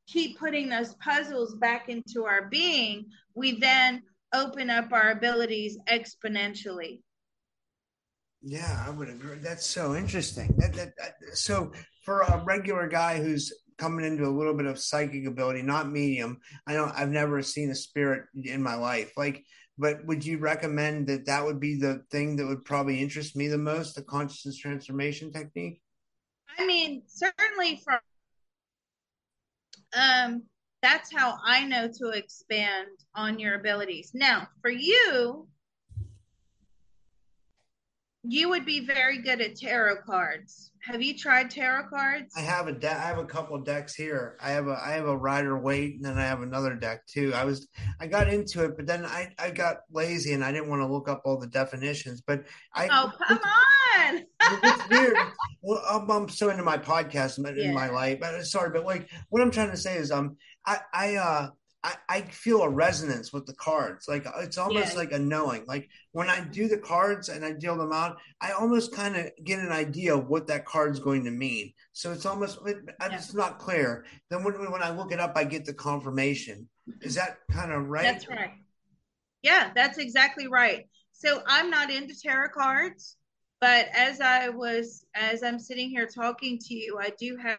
keep 0.07 0.37
putting 0.37 0.69
those 0.69 0.95
puzzles 0.95 1.55
back 1.55 1.89
into 1.89 2.25
our 2.25 2.47
being 2.49 3.05
we 3.33 3.59
then 3.59 4.03
open 4.33 4.69
up 4.69 4.91
our 4.91 5.11
abilities 5.11 5.77
exponentially. 5.89 7.01
Yeah 8.41 8.83
i 8.85 8.89
would 8.89 9.09
agree. 9.09 9.37
That's 9.39 9.65
so 9.65 9.95
interesting. 9.95 10.53
That, 10.57 10.73
that, 10.73 10.93
that, 10.97 11.37
so 11.37 11.71
for 12.03 12.21
a 12.21 12.43
regular 12.45 12.87
guy 12.87 13.17
who's 13.17 13.51
coming 13.77 14.05
into 14.05 14.27
a 14.27 14.29
little 14.29 14.53
bit 14.53 14.67
of 14.67 14.77
psychic 14.77 15.25
ability 15.25 15.63
not 15.63 15.89
medium 15.89 16.37
i 16.67 16.73
don't 16.73 16.91
i've 16.91 17.09
never 17.09 17.41
seen 17.41 17.71
a 17.71 17.75
spirit 17.75 18.25
in 18.43 18.61
my 18.61 18.75
life. 18.75 19.11
Like 19.17 19.43
but 19.81 20.05
would 20.05 20.23
you 20.23 20.37
recommend 20.37 21.07
that 21.07 21.25
that 21.25 21.43
would 21.43 21.59
be 21.59 21.75
the 21.75 22.03
thing 22.11 22.35
that 22.35 22.45
would 22.45 22.63
probably 22.63 23.01
interest 23.01 23.35
me 23.35 23.47
the 23.47 23.57
most 23.57 23.95
the 23.95 24.03
consciousness 24.03 24.55
transformation 24.55 25.33
technique? 25.33 25.81
I 26.57 26.65
mean 26.65 27.01
certainly 27.07 27.81
from 27.83 27.99
um 29.97 30.43
that's 30.81 31.13
how 31.13 31.37
i 31.43 31.65
know 31.65 31.87
to 31.87 32.09
expand 32.09 32.89
on 33.15 33.39
your 33.39 33.55
abilities. 33.55 34.11
Now 34.13 34.47
for 34.61 34.69
you 34.69 35.47
you 38.23 38.49
would 38.49 38.65
be 38.65 38.85
very 38.85 39.21
good 39.21 39.41
at 39.41 39.55
tarot 39.55 39.97
cards 40.05 40.71
have 40.83 41.01
you 41.01 41.15
tried 41.15 41.51
tarot 41.51 41.89
cards? 41.89 42.33
I 42.35 42.41
have 42.41 42.67
a 42.67 42.71
de- 42.71 42.89
I 42.89 43.05
have 43.05 43.19
a 43.19 43.25
couple 43.25 43.59
decks 43.59 43.93
here. 43.93 44.35
I 44.41 44.51
have 44.51 44.67
a 44.67 44.79
I 44.83 44.93
have 44.93 45.05
a 45.05 45.15
Rider 45.15 45.57
Waite, 45.57 45.95
and 45.95 46.05
then 46.05 46.17
I 46.17 46.23
have 46.23 46.41
another 46.41 46.73
deck 46.73 47.05
too. 47.05 47.33
I 47.35 47.43
was 47.45 47.67
I 47.99 48.07
got 48.07 48.33
into 48.33 48.63
it, 48.63 48.75
but 48.75 48.87
then 48.87 49.05
I 49.05 49.31
I 49.37 49.51
got 49.51 49.77
lazy 49.91 50.33
and 50.33 50.43
I 50.43 50.51
didn't 50.51 50.69
want 50.69 50.81
to 50.81 50.91
look 50.91 51.07
up 51.07 51.21
all 51.23 51.37
the 51.37 51.47
definitions. 51.47 52.21
But 52.25 52.45
I 52.73 52.87
oh 52.91 53.11
come 53.27 53.39
on, 53.39 54.23
it's 54.41 54.89
weird. 54.89 55.17
Well, 55.61 55.83
I'm, 55.87 56.09
I'm, 56.09 56.29
so 56.29 56.49
into 56.49 56.63
my 56.63 56.79
podcast 56.79 57.37
in 57.37 57.55
yeah. 57.55 57.71
my 57.73 57.89
life. 57.89 58.19
But 58.19 58.43
sorry, 58.45 58.71
but 58.71 58.83
like 58.83 59.07
what 59.29 59.43
I'm 59.43 59.51
trying 59.51 59.71
to 59.71 59.77
say 59.77 59.97
is 59.97 60.11
um 60.11 60.37
I 60.65 60.79
I 60.91 61.15
uh 61.15 61.49
I, 61.83 61.95
I 62.07 62.21
feel 62.21 62.61
a 62.61 62.69
resonance 62.69 63.33
with 63.33 63.47
the 63.47 63.55
cards. 63.55 64.07
Like 64.07 64.27
uh, 64.27 64.33
it's 64.39 64.57
almost 64.57 64.93
yeah. 64.93 64.99
like 64.99 65.11
a 65.11 65.19
knowing. 65.19 65.65
Like 65.65 65.89
when 66.11 66.29
I 66.29 66.41
do 66.41 66.67
the 66.67 66.77
cards 66.77 67.29
and 67.29 67.43
I 67.43 67.53
deal 67.53 67.75
them 67.75 67.91
out, 67.91 68.17
I 68.39 68.51
almost 68.51 68.93
kind 68.93 69.15
of 69.15 69.31
get 69.43 69.59
an 69.59 69.71
idea 69.71 70.15
of 70.15 70.27
what 70.27 70.47
that 70.47 70.65
card's 70.65 70.99
going 70.99 71.23
to 71.25 71.31
mean. 71.31 71.73
So 71.93 72.11
it's 72.11 72.25
almost 72.25 72.59
it, 72.67 72.77
yeah. 72.87 73.15
it's 73.15 73.33
not 73.33 73.57
clear. 73.57 74.05
Then 74.29 74.43
when 74.43 74.53
when 74.71 74.83
I 74.83 74.91
look 74.91 75.11
it 75.11 75.19
up, 75.19 75.33
I 75.35 75.43
get 75.43 75.65
the 75.65 75.73
confirmation. 75.73 76.69
Is 77.01 77.15
that 77.15 77.37
kind 77.51 77.71
of 77.71 77.87
right? 77.87 78.03
That's 78.03 78.29
right. 78.29 78.51
Yeah, 79.41 79.71
that's 79.73 79.97
exactly 79.97 80.47
right. 80.47 80.87
So 81.13 81.41
I'm 81.47 81.71
not 81.71 81.89
into 81.89 82.15
tarot 82.19 82.49
cards, 82.49 83.15
but 83.59 83.87
as 83.93 84.21
I 84.21 84.49
was 84.49 85.03
as 85.15 85.41
I'm 85.41 85.57
sitting 85.57 85.89
here 85.89 86.07
talking 86.07 86.59
to 86.59 86.75
you, 86.75 86.99
I 86.99 87.11
do 87.19 87.37
have 87.37 87.57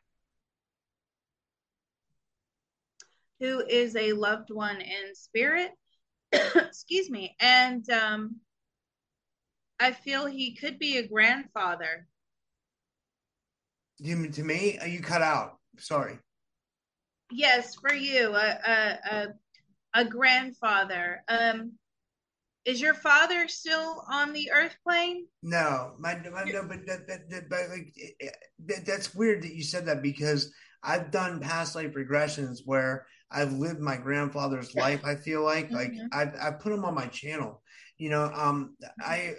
who 3.43 3.61
is 3.68 3.97
a 3.97 4.12
loved 4.12 4.51
one 4.51 4.80
in 4.80 5.14
spirit. 5.14 5.72
Excuse 6.32 7.11
me. 7.11 7.36
And 7.40 7.88
um, 7.90 8.36
I 9.80 9.90
feel 9.90 10.26
he 10.26 10.55
could 10.55 10.78
be 10.78 10.99
a 10.99 11.09
grandfather. 11.09 12.07
You 13.99 14.28
to 14.28 14.45
me? 14.45 14.78
You 14.86 15.01
cut 15.01 15.22
out. 15.22 15.59
Sorry. 15.78 16.18
Yes, 17.32 17.74
for 17.74 17.93
you, 17.93 18.34
a 18.34 18.59
a 18.66 18.99
a, 19.11 19.28
a 19.95 20.05
grandfather. 20.05 21.22
Um, 21.28 21.72
is 22.64 22.80
your 22.80 22.95
father 22.95 23.49
still 23.49 24.05
on 24.09 24.32
the 24.32 24.53
earth 24.53 24.76
plane? 24.86 25.26
No, 25.43 25.95
my, 25.99 26.14
my 26.14 26.45
no, 26.45 26.62
but 26.62 26.86
that, 26.86 27.09
that, 27.09 27.28
that, 27.30 27.49
but 27.49 27.68
like 27.70 27.93
that, 28.66 28.86
that's 28.86 29.14
weird 29.14 29.43
that 29.43 29.55
you 29.55 29.64
said 29.64 29.86
that 29.86 30.01
because 30.01 30.53
I've 30.82 31.11
done 31.11 31.40
past 31.40 31.74
life 31.74 31.95
regressions 31.95 32.61
where 32.64 33.07
I've 33.33 33.53
lived 33.53 33.80
my 33.80 33.97
grandfather's 33.97 34.74
life. 34.74 35.05
I 35.05 35.14
feel 35.14 35.43
like 35.43 35.70
mm-hmm. 35.70 35.76
like 35.76 35.93
I 36.12 36.49
I 36.49 36.51
put 36.53 36.72
him 36.72 36.85
on 36.85 36.95
my 36.95 37.07
channel. 37.07 37.62
You 37.99 38.11
know, 38.11 38.24
um, 38.35 38.76
I 39.01 39.35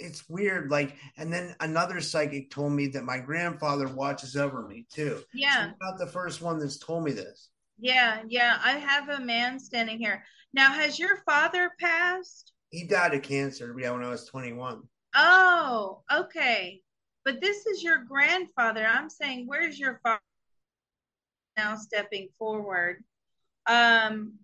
it's 0.00 0.28
weird. 0.28 0.70
Like, 0.70 0.96
and 1.16 1.32
then 1.32 1.54
another 1.60 2.00
psychic 2.00 2.50
told 2.50 2.72
me 2.72 2.88
that 2.88 3.04
my 3.04 3.18
grandfather 3.18 3.88
watches 3.88 4.36
over 4.36 4.66
me 4.66 4.86
too. 4.92 5.20
Yeah, 5.32 5.66
so 5.66 5.72
not 5.80 5.98
the 5.98 6.06
first 6.06 6.42
one 6.42 6.58
that's 6.58 6.78
told 6.78 7.04
me 7.04 7.12
this. 7.12 7.50
Yeah, 7.78 8.22
yeah. 8.28 8.58
I 8.62 8.72
have 8.72 9.08
a 9.08 9.20
man 9.20 9.58
standing 9.58 9.98
here 9.98 10.24
now. 10.52 10.72
Has 10.72 10.98
your 10.98 11.16
father 11.26 11.72
passed? 11.80 12.52
He 12.70 12.84
died 12.84 13.14
of 13.14 13.22
cancer. 13.22 13.74
Yeah, 13.78 13.92
when 13.92 14.04
I 14.04 14.10
was 14.10 14.26
twenty 14.26 14.52
one. 14.52 14.82
Oh, 15.14 16.02
okay. 16.12 16.80
But 17.24 17.40
this 17.40 17.66
is 17.66 17.82
your 17.82 18.04
grandfather. 18.04 18.86
I'm 18.86 19.08
saying, 19.08 19.46
where's 19.46 19.78
your 19.78 19.98
father 20.02 20.20
now 21.56 21.76
stepping 21.76 22.28
forward? 22.38 23.02
Um, 23.66 24.38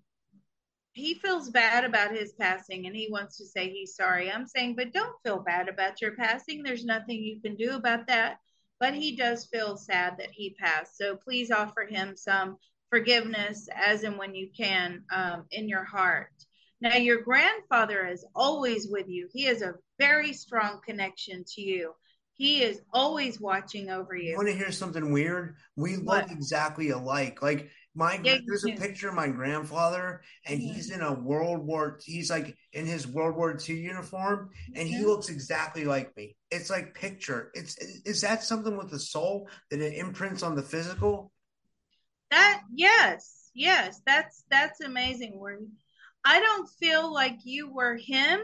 he 0.93 1.15
feels 1.15 1.51
bad 1.51 1.85
about 1.85 2.15
his 2.15 2.33
passing 2.33 2.87
and 2.87 2.97
he 2.97 3.09
wants 3.11 3.37
to 3.39 3.47
say 3.47 3.71
he's 3.71 3.95
sorry. 3.95 4.31
I'm 4.31 4.47
saying, 4.47 4.75
but 4.77 4.93
don't 4.93 5.17
feel 5.23 5.39
bad 5.39 5.69
about 5.69 6.01
your 6.01 6.13
passing. 6.13 6.63
There's 6.63 6.85
nothing 6.85 7.23
you 7.23 7.41
can 7.41 7.57
do 7.57 7.73
about 7.73 8.07
that. 8.09 8.39
But 8.81 8.95
he 8.95 9.15
does 9.15 9.47
feel 9.47 9.77
sad 9.77 10.17
that 10.19 10.31
he 10.33 10.57
passed. 10.59 10.97
So 10.97 11.17
please 11.17 11.51
offer 11.51 11.87
him 11.89 12.17
some 12.17 12.57
forgiveness 12.89 13.69
as 13.75 14.03
and 14.03 14.19
when 14.19 14.35
you 14.35 14.49
can 14.57 15.05
um, 15.13 15.45
in 15.53 15.69
your 15.69 15.85
heart. 15.85 16.33
Now, 16.81 16.97
your 16.97 17.21
grandfather 17.21 18.07
is 18.07 18.25
always 18.35 18.89
with 18.89 19.07
you. 19.07 19.29
He 19.33 19.45
has 19.45 19.61
a 19.61 19.75
very 19.99 20.33
strong 20.33 20.81
connection 20.85 21.45
to 21.55 21.61
you. 21.61 21.93
He 22.35 22.63
is 22.63 22.81
always 22.95 23.39
watching 23.39 23.91
over 23.91 24.17
you. 24.17 24.35
Want 24.35 24.49
to 24.49 24.55
hear 24.55 24.73
something 24.73 25.13
weird? 25.13 25.57
We 25.77 25.97
what? 25.97 26.23
look 26.23 26.33
exactly 26.33 26.89
alike. 26.89 27.43
Like 27.43 27.71
my 28.01 28.19
yeah, 28.25 28.39
there's 28.47 28.65
a 28.65 28.73
picture 28.73 29.11
of 29.11 29.15
my 29.15 29.29
grandfather, 29.29 30.23
and 30.47 30.59
yeah. 30.59 30.73
he's 30.73 30.91
in 30.91 31.03
a 31.03 31.13
World 31.13 31.67
War. 31.67 32.01
He's 32.03 32.31
like 32.31 32.57
in 32.73 32.87
his 32.87 33.07
World 33.07 33.37
War 33.37 33.59
II 33.69 33.77
uniform, 33.77 34.49
and 34.75 34.89
he 34.89 35.05
looks 35.05 35.29
exactly 35.29 35.85
like 35.85 36.17
me. 36.17 36.35
It's 36.51 36.71
like 36.71 36.95
picture. 36.95 37.51
It's 37.53 37.77
is 38.07 38.23
that 38.23 38.43
something 38.43 38.75
with 38.79 38.91
the 38.91 38.99
soul 38.99 39.51
that 39.71 39.81
it 39.81 39.99
imprints 39.99 40.43
on 40.43 40.57
the 40.57 40.63
physical? 40.63 41.31
That 42.31 42.63
yes, 42.75 43.51
yes, 43.55 44.01
that's 44.07 44.45
that's 44.51 44.81
amazing. 44.81 45.39
Where 45.39 45.59
I 46.25 46.41
don't 46.41 46.71
feel 46.81 47.13
like 47.13 47.41
you 47.45 47.71
were 47.71 47.97
him, 47.97 48.41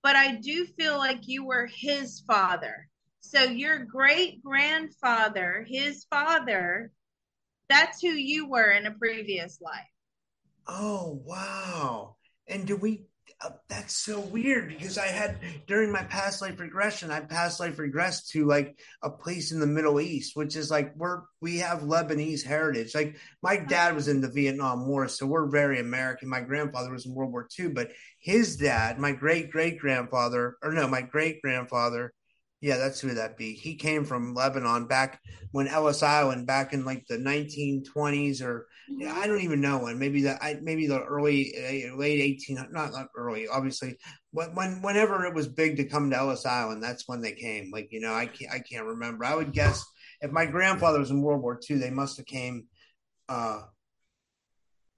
but 0.00 0.14
I 0.14 0.36
do 0.36 0.64
feel 0.64 0.96
like 0.96 1.26
you 1.26 1.44
were 1.44 1.66
his 1.66 2.20
father. 2.20 2.88
So 3.18 3.42
your 3.42 3.80
great 3.80 4.44
grandfather, 4.44 5.66
his 5.68 6.04
father, 6.08 6.92
that's 7.68 8.00
who 8.00 8.08
you 8.08 8.48
were 8.48 8.70
in 8.70 8.86
a 8.86 8.92
previous 8.92 9.60
life. 9.60 9.74
Oh 10.68 11.20
wow! 11.24 12.16
And 12.48 12.66
do 12.66 12.76
we? 12.76 13.06
Uh, 13.44 13.50
that's 13.68 13.94
so 13.94 14.18
weird 14.18 14.68
because 14.68 14.96
I 14.96 15.08
had 15.08 15.38
during 15.66 15.92
my 15.92 16.02
past 16.04 16.40
life 16.40 16.58
regression, 16.58 17.10
I 17.10 17.20
past 17.20 17.60
life 17.60 17.76
regressed 17.76 18.28
to 18.28 18.46
like 18.46 18.78
a 19.02 19.10
place 19.10 19.52
in 19.52 19.60
the 19.60 19.66
Middle 19.66 20.00
East, 20.00 20.34
which 20.34 20.56
is 20.56 20.70
like 20.70 20.96
we're 20.96 21.22
we 21.40 21.58
have 21.58 21.80
Lebanese 21.80 22.44
heritage. 22.44 22.94
Like 22.94 23.16
my 23.42 23.56
dad 23.56 23.94
was 23.94 24.08
in 24.08 24.20
the 24.20 24.30
Vietnam 24.30 24.86
War, 24.86 25.06
so 25.08 25.26
we're 25.26 25.50
very 25.50 25.78
American. 25.80 26.28
My 26.28 26.40
grandfather 26.40 26.90
was 26.90 27.04
in 27.04 27.14
World 27.14 27.32
War 27.32 27.46
II, 27.58 27.68
but 27.68 27.90
his 28.18 28.56
dad, 28.56 28.98
my 28.98 29.12
great 29.12 29.50
great 29.50 29.78
grandfather, 29.78 30.56
or 30.62 30.72
no, 30.72 30.88
my 30.88 31.02
great 31.02 31.42
grandfather 31.42 32.12
yeah, 32.60 32.78
that's 32.78 33.00
who 33.00 33.14
that 33.14 33.36
be. 33.36 33.52
He 33.52 33.74
came 33.74 34.04
from 34.04 34.34
Lebanon 34.34 34.86
back 34.86 35.20
when 35.52 35.68
Ellis 35.68 36.02
Island, 36.02 36.46
back 36.46 36.72
in 36.72 36.84
like 36.86 37.06
the 37.06 37.18
1920s, 37.18 38.42
or 38.42 38.66
yeah, 38.88 39.14
I 39.14 39.26
don't 39.26 39.42
even 39.42 39.60
know 39.60 39.78
when. 39.78 39.98
Maybe 39.98 40.22
the 40.22 40.42
I, 40.42 40.58
maybe 40.62 40.86
the 40.86 41.02
early 41.02 41.54
eh, 41.54 41.90
late 41.94 42.20
18, 42.20 42.56
not 42.70 42.92
not 42.92 43.08
early, 43.16 43.46
obviously. 43.46 43.98
When, 44.30 44.54
when 44.54 44.82
whenever 44.82 45.26
it 45.26 45.34
was 45.34 45.48
big 45.48 45.76
to 45.76 45.84
come 45.84 46.10
to 46.10 46.16
Ellis 46.16 46.46
Island, 46.46 46.82
that's 46.82 47.06
when 47.06 47.20
they 47.20 47.32
came. 47.32 47.70
Like 47.70 47.88
you 47.90 48.00
know, 48.00 48.14
I 48.14 48.26
can't 48.26 48.52
I 48.52 48.60
can't 48.60 48.86
remember. 48.86 49.24
I 49.24 49.34
would 49.34 49.52
guess 49.52 49.84
if 50.22 50.30
my 50.30 50.46
grandfather 50.46 50.98
was 50.98 51.10
in 51.10 51.20
World 51.20 51.42
War 51.42 51.60
II, 51.68 51.76
they 51.76 51.90
must 51.90 52.16
have 52.16 52.26
came. 52.26 52.68
uh 53.28 53.62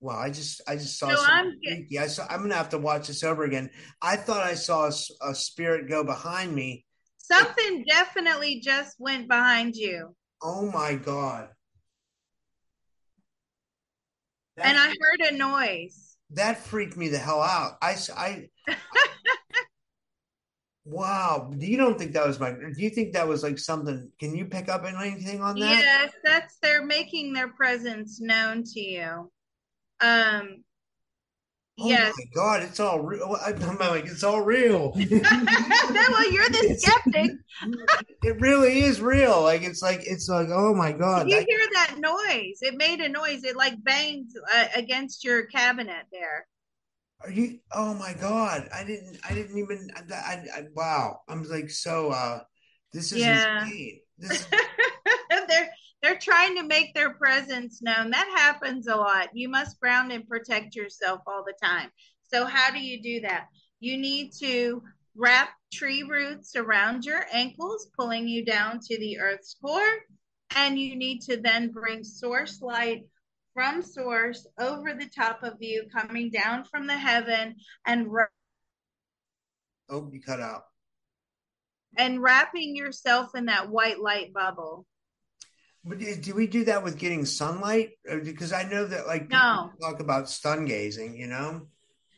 well, 0.01 0.17
I 0.17 0.31
just 0.31 0.61
I 0.69 0.77
just 0.77 0.97
saw. 0.97 1.13
So 1.13 1.25
I'm, 1.27 1.59
I 2.01 2.07
saw. 2.07 2.25
I'm 2.31 2.43
gonna 2.43 2.55
have 2.55 2.69
to 2.69 2.79
watch 2.79 3.09
this 3.09 3.25
over 3.25 3.43
again. 3.43 3.71
I 4.01 4.15
thought 4.15 4.45
I 4.45 4.55
saw 4.55 4.87
a, 4.87 4.93
a 5.29 5.35
spirit 5.35 5.89
go 5.89 6.05
behind 6.05 6.55
me 6.55 6.85
Something 7.31 7.85
definitely 7.87 8.61
just 8.61 8.97
went 8.99 9.29
behind 9.29 9.77
you. 9.77 10.15
Oh 10.43 10.71
my 10.71 10.95
God. 10.95 11.49
That, 14.57 14.67
and 14.67 14.79
I 14.79 14.87
heard 14.87 15.33
a 15.33 15.37
noise. 15.37 16.17
That 16.31 16.59
freaked 16.59 16.97
me 16.97 17.09
the 17.09 17.19
hell 17.19 17.43
out. 17.43 17.77
I, 17.83 17.97
I, 18.17 18.49
wow. 20.85 21.53
You 21.59 21.77
don't 21.77 21.99
think 21.99 22.13
that 22.13 22.27
was 22.27 22.41
my, 22.41 22.53
do 22.53 22.73
you 22.77 22.91
think 22.91 23.13
that 23.13 23.29
was 23.29 23.43
like 23.43 23.59
something, 23.59 24.11
can 24.19 24.35
you 24.35 24.47
pick 24.47 24.69
up 24.69 24.85
anything 24.85 25.43
on 25.43 25.59
that? 25.61 25.79
Yes, 25.79 26.13
that's, 26.25 26.57
they're 26.63 26.85
making 26.85 27.35
their 27.35 27.49
presence 27.49 28.21
known 28.21 28.65
to 28.65 28.81
you. 28.81 29.31
Um, 30.01 30.65
Oh 31.81 31.89
Yes. 31.89 32.15
my 32.17 32.25
God, 32.35 32.63
it's 32.63 32.81
all 32.81 33.01
real. 33.01 33.37
I'm 33.45 33.79
like, 33.79 34.07
it's 34.07 34.25
all 34.25 34.41
real. 34.41 34.93
well, 34.99 36.33
you're 36.33 36.49
the 36.49 36.77
skeptic. 36.79 37.31
it 38.23 38.41
really 38.41 38.81
is 38.81 39.01
real. 39.01 39.43
Like 39.43 39.63
it's 39.63 39.83
like 39.83 40.01
it's 40.05 40.29
like, 40.29 40.49
oh 40.51 40.75
my 40.75 40.93
God. 40.93 41.29
you 41.29 41.37
hear 41.37 41.61
that 41.75 41.97
noise? 41.99 42.59
It 42.63 42.75
made 42.77 43.01
a 43.01 43.09
noise. 43.09 43.45
It 43.45 43.57
like 43.57 43.83
banged 43.83 44.31
uh, 44.53 44.67
against 44.75 45.25
your 45.25 45.47
cabinet 45.47 46.07
there. 46.13 46.47
Are 47.23 47.31
you? 47.31 47.59
Oh 47.73 47.95
my 47.95 48.15
God! 48.15 48.69
I 48.73 48.85
didn't. 48.85 49.19
I 49.29 49.35
didn't 49.35 49.59
even. 49.59 49.91
I, 49.97 50.15
I, 50.15 50.35
I 50.57 50.63
wow! 50.75 51.21
I'm 51.29 51.43
like 51.45 51.71
so. 51.71 52.11
uh 52.11 52.41
This 52.93 53.13
is 53.13 53.27
Yeah. 53.27 53.65
insane. 53.65 54.01
This. 54.19 54.47
they're 55.49 55.71
they're 56.03 56.19
trying 56.19 56.57
to 56.57 56.63
make 56.63 56.95
their 56.95 57.15
presence 57.15 57.83
known. 57.83 58.11
That 58.11 58.33
happens 58.37 58.87
a 58.87 58.97
lot. 58.97 59.29
You 59.35 59.49
must 59.49 59.81
ground 59.81 60.13
and 60.13 60.29
protect 60.29 60.77
yourself 60.77 61.21
all 61.27 61.45
the 61.45 61.55
time. 61.63 61.91
So 62.33 62.45
how 62.45 62.71
do 62.71 62.79
you 62.79 63.03
do 63.03 63.21
that? 63.23 63.47
You 63.81 63.97
need 63.97 64.33
to 64.41 64.83
wrap 65.17 65.51
tree 65.73 66.05
roots 66.05 66.55
around 66.57 67.05
your 67.05 67.25
ankles, 67.33 67.89
pulling 67.99 68.29
you 68.29 68.45
down 68.45 68.81
to 68.81 68.99
the 68.99 69.19
earth's 69.19 69.57
core, 69.63 69.99
and 70.55 70.79
you 70.79 70.95
need 70.97 71.21
to 71.23 71.37
then 71.41 71.71
bring 71.71 72.05
source 72.05 72.63
light 72.63 73.05
from 73.55 73.83
source 73.83 74.47
over 74.59 74.95
the 74.95 75.09
top 75.09 75.43
of 75.43 75.55
you, 75.61 75.85
coming 75.93 76.31
down 76.31 76.65
from 76.65 76.87
the 76.87 76.97
heaven 76.97 77.57
and 77.87 78.07
wra- 78.13 78.29
oh, 79.91 80.09
you 80.13 80.21
cut 80.23 80.41
out. 80.41 80.63
and 81.97 82.23
wrapping 82.23 82.77
yourself 82.77 83.35
in 83.35 83.47
that 83.47 83.69
white 83.69 83.99
light 84.01 84.33
bubble. 84.33 84.87
But 85.85 85.99
do 85.99 86.35
we 86.35 86.47
do 86.47 86.65
that 86.65 86.83
with 86.83 86.99
getting 86.99 87.25
sunlight? 87.25 87.91
Uh, 88.11 88.17
because 88.17 88.53
I 88.53 88.65
know 88.65 88.85
that 88.85 89.07
like 89.07 89.31
No. 89.31 89.73
talk 89.81 90.01
about 90.01 90.29
sun 90.29 90.65
gazing. 90.65 91.17
You 91.17 91.29
know. 91.29 91.69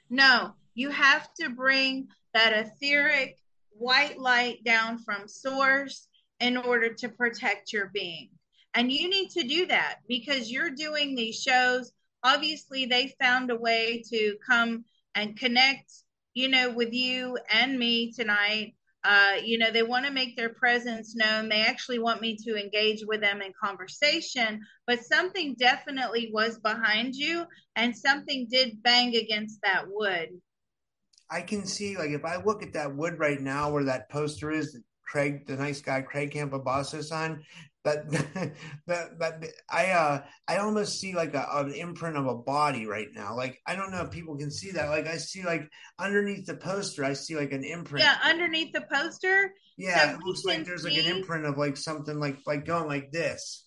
No, 0.08 0.54
you 0.74 0.90
have 0.90 1.32
to 1.34 1.50
bring 1.50 2.08
that 2.34 2.52
etheric 2.52 3.36
white 3.70 4.18
light 4.18 4.64
down 4.64 4.98
from 4.98 5.28
source 5.28 6.08
in 6.40 6.56
order 6.56 6.92
to 6.94 7.08
protect 7.08 7.72
your 7.72 7.90
being. 7.92 8.30
And 8.74 8.90
you 8.90 9.08
need 9.08 9.30
to 9.30 9.42
do 9.42 9.66
that 9.66 9.96
because 10.08 10.50
you're 10.50 10.70
doing 10.70 11.14
these 11.14 11.40
shows. 11.40 11.92
Obviously, 12.22 12.86
they 12.86 13.14
found 13.20 13.50
a 13.50 13.56
way 13.56 14.02
to 14.10 14.36
come 14.46 14.84
and 15.14 15.36
connect, 15.36 15.92
you 16.34 16.48
know, 16.48 16.70
with 16.70 16.92
you 16.92 17.38
and 17.50 17.78
me 17.78 18.12
tonight. 18.12 18.74
Uh, 19.02 19.36
you 19.42 19.56
know, 19.56 19.70
they 19.70 19.82
want 19.82 20.04
to 20.04 20.12
make 20.12 20.36
their 20.36 20.50
presence 20.50 21.16
known. 21.16 21.48
They 21.48 21.62
actually 21.62 21.98
want 21.98 22.20
me 22.20 22.36
to 22.44 22.56
engage 22.56 23.02
with 23.06 23.20
them 23.20 23.40
in 23.40 23.52
conversation, 23.62 24.60
but 24.86 25.02
something 25.02 25.54
definitely 25.58 26.30
was 26.32 26.58
behind 26.58 27.14
you 27.14 27.46
and 27.76 27.96
something 27.96 28.46
did 28.50 28.82
bang 28.82 29.16
against 29.16 29.60
that 29.62 29.84
wood. 29.88 30.28
I 31.30 31.40
can 31.40 31.64
see 31.64 31.96
like 31.96 32.10
if 32.10 32.24
I 32.24 32.42
look 32.42 32.62
at 32.62 32.74
that 32.74 32.94
wood 32.94 33.18
right 33.18 33.40
now 33.40 33.70
where 33.70 33.84
that 33.84 34.10
poster 34.10 34.50
is, 34.50 34.78
Craig, 35.06 35.46
the 35.46 35.56
nice 35.56 35.80
guy 35.80 36.02
Craig 36.02 36.32
Campobasso 36.32 37.00
on, 37.12 37.42
but 37.82 38.04
but 38.86 39.18
but 39.18 39.44
I 39.70 39.90
uh 39.90 40.22
I 40.46 40.58
almost 40.58 41.00
see 41.00 41.14
like 41.14 41.34
a, 41.34 41.46
an 41.52 41.72
imprint 41.72 42.16
of 42.16 42.26
a 42.26 42.34
body 42.34 42.86
right 42.86 43.08
now. 43.14 43.36
Like 43.36 43.60
I 43.66 43.74
don't 43.76 43.90
know 43.90 44.02
if 44.02 44.10
people 44.10 44.36
can 44.36 44.50
see 44.50 44.72
that. 44.72 44.90
Like 44.90 45.06
I 45.06 45.16
see 45.16 45.44
like 45.44 45.68
underneath 45.98 46.46
the 46.46 46.56
poster, 46.56 47.04
I 47.04 47.14
see 47.14 47.36
like 47.36 47.52
an 47.52 47.64
imprint. 47.64 48.04
Yeah, 48.04 48.16
underneath 48.22 48.72
the 48.72 48.84
poster. 48.92 49.52
Yeah, 49.76 50.12
so 50.12 50.18
it 50.18 50.24
looks 50.24 50.44
like 50.44 50.64
there's 50.64 50.84
like 50.84 50.96
an 50.96 51.06
imprint 51.06 51.46
of 51.46 51.56
like 51.56 51.76
something 51.76 52.18
like 52.18 52.38
like 52.46 52.66
going 52.66 52.86
like 52.86 53.12
this. 53.12 53.66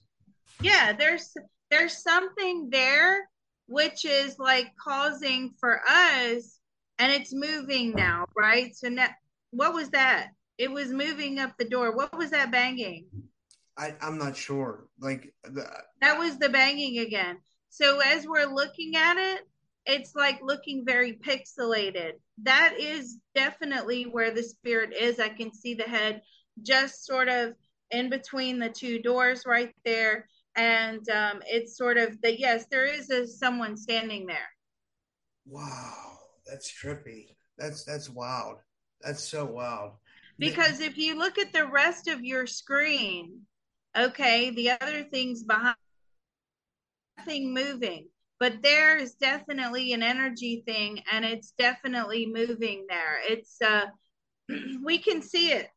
Yeah, 0.61 0.93
there's 0.93 1.34
there's 1.72 2.03
something 2.03 2.70
there 2.72 3.28
which 3.68 4.05
is 4.05 4.38
like 4.38 4.68
causing 4.84 5.53
for 5.59 5.82
us 5.88 6.59
and 6.99 7.11
it's 7.11 7.34
moving 7.34 7.91
now, 7.91 8.26
right? 8.38 8.76
So 8.76 8.89
now 8.89 9.07
what 9.51 9.74
was 9.74 9.89
that? 9.89 10.30
It 10.57 10.72
was 10.72 10.89
moving 10.89 11.39
up 11.39 11.57
the 11.57 11.66
door. 11.66 11.95
What 11.95 12.16
was 12.16 12.30
that 12.32 12.51
banging? 12.51 13.07
I 13.78 13.95
I'm 14.01 14.17
not 14.17 14.38
sure. 14.38 14.88
Like 14.99 15.34
the, 15.43 15.65
That 16.01 16.19
was 16.19 16.38
the 16.38 16.49
banging 16.49 16.99
again. 16.99 17.38
So 17.69 17.99
as 17.99 18.28
we're 18.28 18.45
looking 18.53 18.95
at 18.95 19.17
it, 19.17 19.41
it's 19.86 20.15
like 20.15 20.39
looking 20.41 20.86
very 20.86 21.13
pixelated. 21.13 22.13
That 22.43 22.76
is 22.80 23.17
definitely 23.36 24.03
where 24.03 24.32
the 24.32 24.43
spirit 24.43 24.93
is. 24.93 25.19
I 25.19 25.30
can 25.30 25.53
see 25.53 25.74
the 25.74 25.84
head 25.84 26.21
just 26.61 27.05
sort 27.05 27.30
of 27.30 27.53
in 27.91 28.09
between 28.09 28.59
the 28.59 28.69
two 28.69 28.99
doors 29.01 29.43
right 29.45 29.74
there. 29.86 30.28
And 30.55 31.07
um, 31.09 31.41
it's 31.47 31.78
sort 31.78 31.97
of 31.97 32.21
that, 32.21 32.39
yes, 32.39 32.65
there 32.69 32.86
is 32.86 33.09
a 33.09 33.28
someone 33.28 33.76
standing 33.76 34.26
there. 34.28 34.49
wow, 35.45 36.17
that's 36.45 36.71
trippy. 36.71 37.36
That's 37.57 37.84
that's 37.84 38.09
wild. 38.09 38.57
That's 39.01 39.24
so 39.24 39.45
wild. 39.45 39.93
Because 40.39 40.80
if 40.80 40.97
you 40.97 41.17
look 41.17 41.38
at 41.38 41.53
the 41.53 41.67
rest 41.67 42.07
of 42.07 42.24
your 42.24 42.47
screen, 42.47 43.41
okay, 43.98 44.50
the 44.52 44.72
other 44.72 45.04
things 45.04 45.44
behind 45.44 45.76
nothing 47.18 47.54
moving, 47.54 48.08
but 48.39 48.62
there 48.62 48.98
is 48.98 49.14
definitely 49.16 49.94
an 49.94 50.04
energy 50.04 50.64
thing 50.66 51.02
and 51.12 51.24
it's 51.26 51.54
definitely 51.58 52.26
moving 52.26 52.86
there. 52.89 53.20
It's 53.24 53.62
uh 53.62 53.86
we 54.84 54.98
can 54.98 55.22
see 55.22 55.52
it. 55.52 55.70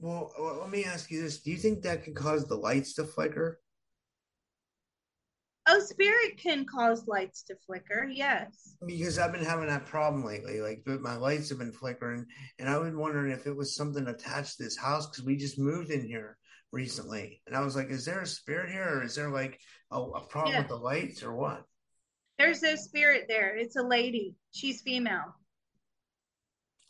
Well, 0.00 0.32
let 0.60 0.70
me 0.70 0.84
ask 0.84 1.10
you 1.10 1.20
this: 1.20 1.38
Do 1.40 1.50
you 1.50 1.56
think 1.56 1.82
that 1.82 2.04
could 2.04 2.14
cause 2.14 2.46
the 2.46 2.54
lights 2.54 2.94
to 2.94 3.04
flicker? 3.04 3.60
Oh, 5.70 5.80
spirit 5.80 6.38
can 6.38 6.64
cause 6.64 7.06
lights 7.06 7.42
to 7.42 7.54
flicker. 7.66 8.08
Yes. 8.10 8.76
Because 8.86 9.18
I've 9.18 9.32
been 9.32 9.44
having 9.44 9.68
that 9.68 9.84
problem 9.84 10.24
lately. 10.24 10.62
Like 10.62 10.82
but 10.86 11.02
my 11.02 11.16
lights 11.16 11.50
have 11.50 11.58
been 11.58 11.72
flickering, 11.72 12.24
and 12.58 12.68
I 12.68 12.78
was 12.78 12.94
wondering 12.94 13.32
if 13.32 13.46
it 13.46 13.54
was 13.54 13.76
something 13.76 14.06
attached 14.06 14.56
to 14.56 14.64
this 14.64 14.78
house 14.78 15.06
because 15.06 15.24
we 15.24 15.36
just 15.36 15.58
moved 15.58 15.90
in 15.90 16.06
here 16.06 16.38
recently, 16.72 17.42
and 17.46 17.54
I 17.54 17.60
was 17.60 17.76
like, 17.76 17.90
"Is 17.90 18.06
there 18.06 18.20
a 18.20 18.26
spirit 18.26 18.70
here, 18.70 18.98
or 18.98 19.02
is 19.02 19.14
there 19.14 19.28
like 19.28 19.60
a, 19.90 20.00
a 20.00 20.26
problem 20.26 20.54
Yeah. 20.54 20.60
with 20.60 20.68
the 20.68 20.76
lights, 20.76 21.22
or 21.22 21.34
what?" 21.34 21.64
There's 22.38 22.62
no 22.62 22.74
spirit 22.76 23.26
there. 23.28 23.56
It's 23.56 23.76
a 23.76 23.82
lady. 23.82 24.36
She's 24.52 24.80
female. 24.80 25.34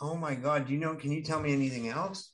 Oh 0.00 0.14
my 0.14 0.36
God! 0.36 0.68
Do 0.68 0.72
you 0.72 0.78
know? 0.78 0.94
Can 0.94 1.10
you 1.10 1.22
tell 1.22 1.40
me 1.40 1.52
anything 1.52 1.88
else? 1.88 2.32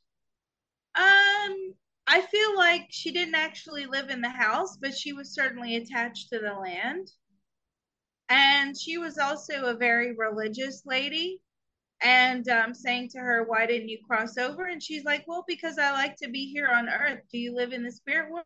Um, 0.94 1.74
I 2.06 2.20
feel 2.20 2.56
like 2.56 2.88
she 2.90 3.12
didn't 3.12 3.34
actually 3.34 3.86
live 3.86 4.10
in 4.10 4.20
the 4.20 4.28
house, 4.28 4.76
but 4.76 4.96
she 4.96 5.12
was 5.12 5.34
certainly 5.34 5.76
attached 5.76 6.28
to 6.30 6.38
the 6.38 6.52
land. 6.52 7.10
And 8.28 8.78
she 8.78 8.98
was 8.98 9.18
also 9.18 9.64
a 9.66 9.76
very 9.76 10.14
religious 10.14 10.82
lady. 10.84 11.40
And 12.02 12.46
um, 12.48 12.74
saying 12.74 13.10
to 13.10 13.18
her, 13.18 13.44
Why 13.44 13.66
didn't 13.66 13.88
you 13.88 13.98
cross 14.06 14.36
over? 14.36 14.64
And 14.66 14.82
she's 14.82 15.04
like, 15.04 15.24
Well, 15.26 15.44
because 15.48 15.78
I 15.78 15.92
like 15.92 16.16
to 16.16 16.28
be 16.28 16.50
here 16.52 16.68
on 16.68 16.88
earth. 16.88 17.20
Do 17.32 17.38
you 17.38 17.54
live 17.54 17.72
in 17.72 17.82
the 17.82 17.92
spirit 17.92 18.30
world? 18.30 18.44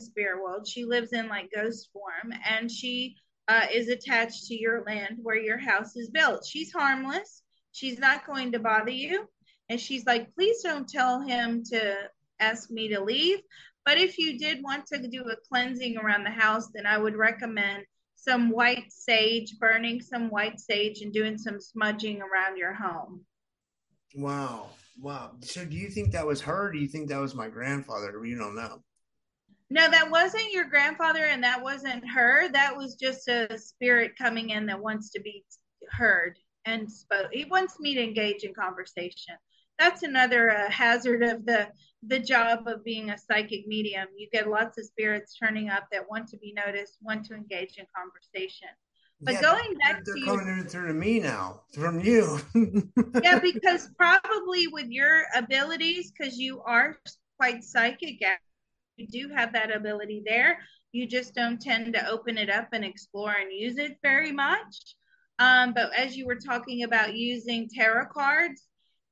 Spirit 0.00 0.42
world. 0.42 0.68
She 0.68 0.84
lives 0.84 1.12
in 1.12 1.28
like 1.28 1.50
ghost 1.54 1.88
form 1.92 2.34
and 2.46 2.70
she 2.70 3.16
uh, 3.48 3.66
is 3.72 3.88
attached 3.88 4.46
to 4.46 4.54
your 4.54 4.82
land 4.84 5.18
where 5.22 5.38
your 5.38 5.58
house 5.58 5.96
is 5.96 6.10
built. 6.10 6.44
She's 6.44 6.72
harmless. 6.72 7.42
She's 7.72 7.98
not 7.98 8.26
going 8.26 8.52
to 8.52 8.58
bother 8.58 8.90
you. 8.90 9.28
And 9.68 9.80
she's 9.80 10.06
like, 10.06 10.34
please 10.34 10.62
don't 10.62 10.88
tell 10.88 11.20
him 11.20 11.62
to 11.70 11.96
ask 12.40 12.70
me 12.70 12.88
to 12.88 13.02
leave. 13.02 13.40
But 13.84 13.98
if 13.98 14.18
you 14.18 14.38
did 14.38 14.62
want 14.62 14.86
to 14.86 15.08
do 15.08 15.24
a 15.24 15.36
cleansing 15.48 15.96
around 15.96 16.24
the 16.24 16.30
house, 16.30 16.68
then 16.74 16.86
I 16.86 16.98
would 16.98 17.16
recommend 17.16 17.84
some 18.16 18.50
white 18.50 18.90
sage, 18.90 19.58
burning 19.58 20.00
some 20.00 20.30
white 20.30 20.58
sage 20.58 21.02
and 21.02 21.12
doing 21.12 21.36
some 21.36 21.60
smudging 21.60 22.22
around 22.22 22.56
your 22.56 22.72
home. 22.72 23.24
Wow, 24.14 24.68
wow. 25.00 25.32
So, 25.40 25.64
do 25.64 25.76
you 25.76 25.88
think 25.88 26.12
that 26.12 26.26
was 26.26 26.40
her? 26.42 26.68
Or 26.68 26.72
do 26.72 26.78
you 26.78 26.88
think 26.88 27.08
that 27.08 27.20
was 27.20 27.34
my 27.34 27.48
grandfather? 27.48 28.24
You 28.24 28.38
don't 28.38 28.54
know. 28.54 28.82
No, 29.70 29.90
that 29.90 30.10
wasn't 30.10 30.52
your 30.52 30.66
grandfather 30.66 31.24
and 31.24 31.42
that 31.42 31.62
wasn't 31.62 32.08
her. 32.08 32.48
That 32.50 32.76
was 32.76 32.94
just 32.94 33.28
a 33.28 33.58
spirit 33.58 34.16
coming 34.16 34.50
in 34.50 34.66
that 34.66 34.80
wants 34.80 35.10
to 35.10 35.20
be 35.20 35.44
heard 35.90 36.38
and 36.64 36.90
spoke. 36.90 37.28
He 37.32 37.44
wants 37.44 37.80
me 37.80 37.94
to 37.94 38.02
engage 38.02 38.44
in 38.44 38.54
conversation. 38.54 39.34
That's 39.78 40.02
another 40.02 40.50
uh, 40.50 40.70
hazard 40.70 41.22
of 41.22 41.46
the 41.46 41.68
the 42.06 42.18
job 42.18 42.66
of 42.66 42.84
being 42.84 43.10
a 43.10 43.18
psychic 43.18 43.66
medium. 43.66 44.08
You 44.16 44.28
get 44.30 44.48
lots 44.48 44.78
of 44.78 44.84
spirits 44.84 45.36
turning 45.36 45.70
up 45.70 45.86
that 45.90 46.08
want 46.08 46.28
to 46.28 46.36
be 46.36 46.52
noticed, 46.52 46.98
want 47.02 47.24
to 47.26 47.34
engage 47.34 47.76
in 47.78 47.86
conversation. 47.96 48.68
But 49.22 49.34
Yeah, 49.34 49.42
going 49.42 49.74
back 49.78 50.04
to 50.04 50.12
in 50.14 50.68
through 50.68 50.86
to 50.88 50.92
me 50.92 51.18
now 51.20 51.62
from 51.72 52.00
you. 52.00 52.40
yeah, 53.22 53.38
because 53.40 53.88
probably 53.98 54.66
with 54.68 54.88
your 54.88 55.22
abilities, 55.34 56.12
because 56.12 56.38
you 56.38 56.60
are 56.66 56.98
quite 57.38 57.64
psychic, 57.64 58.20
you 58.96 59.06
do 59.06 59.32
have 59.34 59.52
that 59.54 59.74
ability 59.74 60.22
there. 60.26 60.58
You 60.92 61.08
just 61.08 61.34
don't 61.34 61.60
tend 61.60 61.94
to 61.94 62.08
open 62.08 62.38
it 62.38 62.50
up 62.50 62.68
and 62.72 62.84
explore 62.84 63.32
and 63.32 63.50
use 63.50 63.78
it 63.78 63.96
very 64.02 64.30
much. 64.30 64.96
Um, 65.38 65.72
but 65.74 65.92
as 65.94 66.16
you 66.16 66.26
were 66.26 66.36
talking 66.36 66.84
about 66.84 67.16
using 67.16 67.68
tarot 67.68 68.06
cards, 68.12 68.62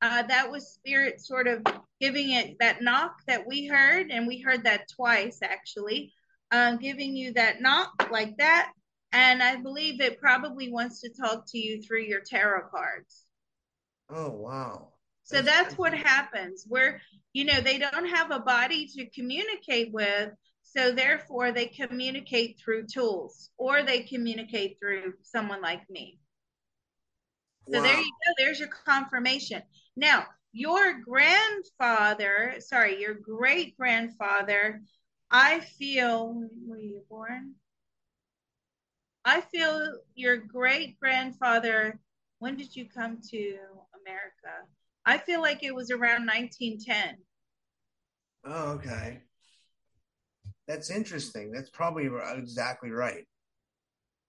uh, 0.03 0.25
that 0.25 0.51
was 0.51 0.75
spirit 0.75 1.21
sort 1.21 1.47
of 1.47 1.63
giving 2.01 2.33
it 2.33 2.57
that 2.59 2.83
knock 2.83 3.15
that 3.29 3.47
we 3.47 3.67
heard, 3.67 4.11
and 4.11 4.27
we 4.27 4.41
heard 4.41 4.65
that 4.65 4.89
twice 4.95 5.39
actually, 5.43 6.13
um, 6.51 6.77
giving 6.77 7.17
you 7.17 7.33
that 7.35 7.63
knock 7.63 8.09
like 8.11 8.37
that, 8.39 8.73
and 9.13 9.41
I 9.43 9.57
believe 9.57 10.01
it 10.01 10.21
probably 10.21 10.73
wants 10.73 11.01
to 11.03 11.11
talk 11.11 11.45
to 11.49 11.59
you 11.59 11.81
through 11.81 12.03
your 12.03 12.21
tarot 12.21 12.69
cards. 12.71 13.25
Oh 14.11 14.31
wow. 14.31 14.89
So 15.23 15.37
that's, 15.37 15.47
that's 15.47 15.79
what 15.79 15.95
happens 15.95 16.65
where 16.69 17.01
you 17.33 17.45
know 17.45 17.61
they 17.61 17.79
don't 17.79 18.09
have 18.09 18.33
a 18.33 18.41
body 18.41 18.89
to 18.97 19.09
communicate 19.11 19.93
with, 19.93 20.33
so 20.65 20.91
therefore 20.91 21.53
they 21.53 21.67
communicate 21.67 22.59
through 22.59 22.87
tools 22.93 23.51
or 23.57 23.85
they 23.85 24.01
communicate 24.01 24.79
through 24.81 25.15
someone 25.23 25.63
like 25.63 25.89
me. 25.89 26.19
So 27.71 27.79
wow. 27.79 27.85
there 27.85 27.97
you 27.97 28.05
go. 28.05 28.33
There's 28.39 28.59
your 28.59 28.69
confirmation. 28.85 29.63
Now, 29.97 30.26
your 30.53 31.01
grandfather, 31.01 32.57
sorry, 32.61 33.01
your 33.01 33.14
great 33.14 33.76
grandfather, 33.76 34.82
I 35.30 35.61
feel, 35.61 36.49
were 36.66 36.78
you 36.78 37.03
born? 37.09 37.55
I 39.24 39.40
feel 39.40 39.99
your 40.14 40.36
great 40.36 40.99
grandfather, 40.99 42.01
when 42.38 42.57
did 42.57 42.74
you 42.74 42.88
come 42.88 43.20
to 43.30 43.59
America? 44.03 44.66
I 45.05 45.18
feel 45.18 45.40
like 45.40 45.62
it 45.62 45.74
was 45.74 45.90
around 45.90 46.26
1910. 46.26 47.18
Oh, 48.45 48.72
okay. 48.72 49.20
That's 50.66 50.90
interesting. 50.90 51.53
That's 51.53 51.70
probably 51.70 52.09
exactly 52.36 52.90
right. 52.90 53.26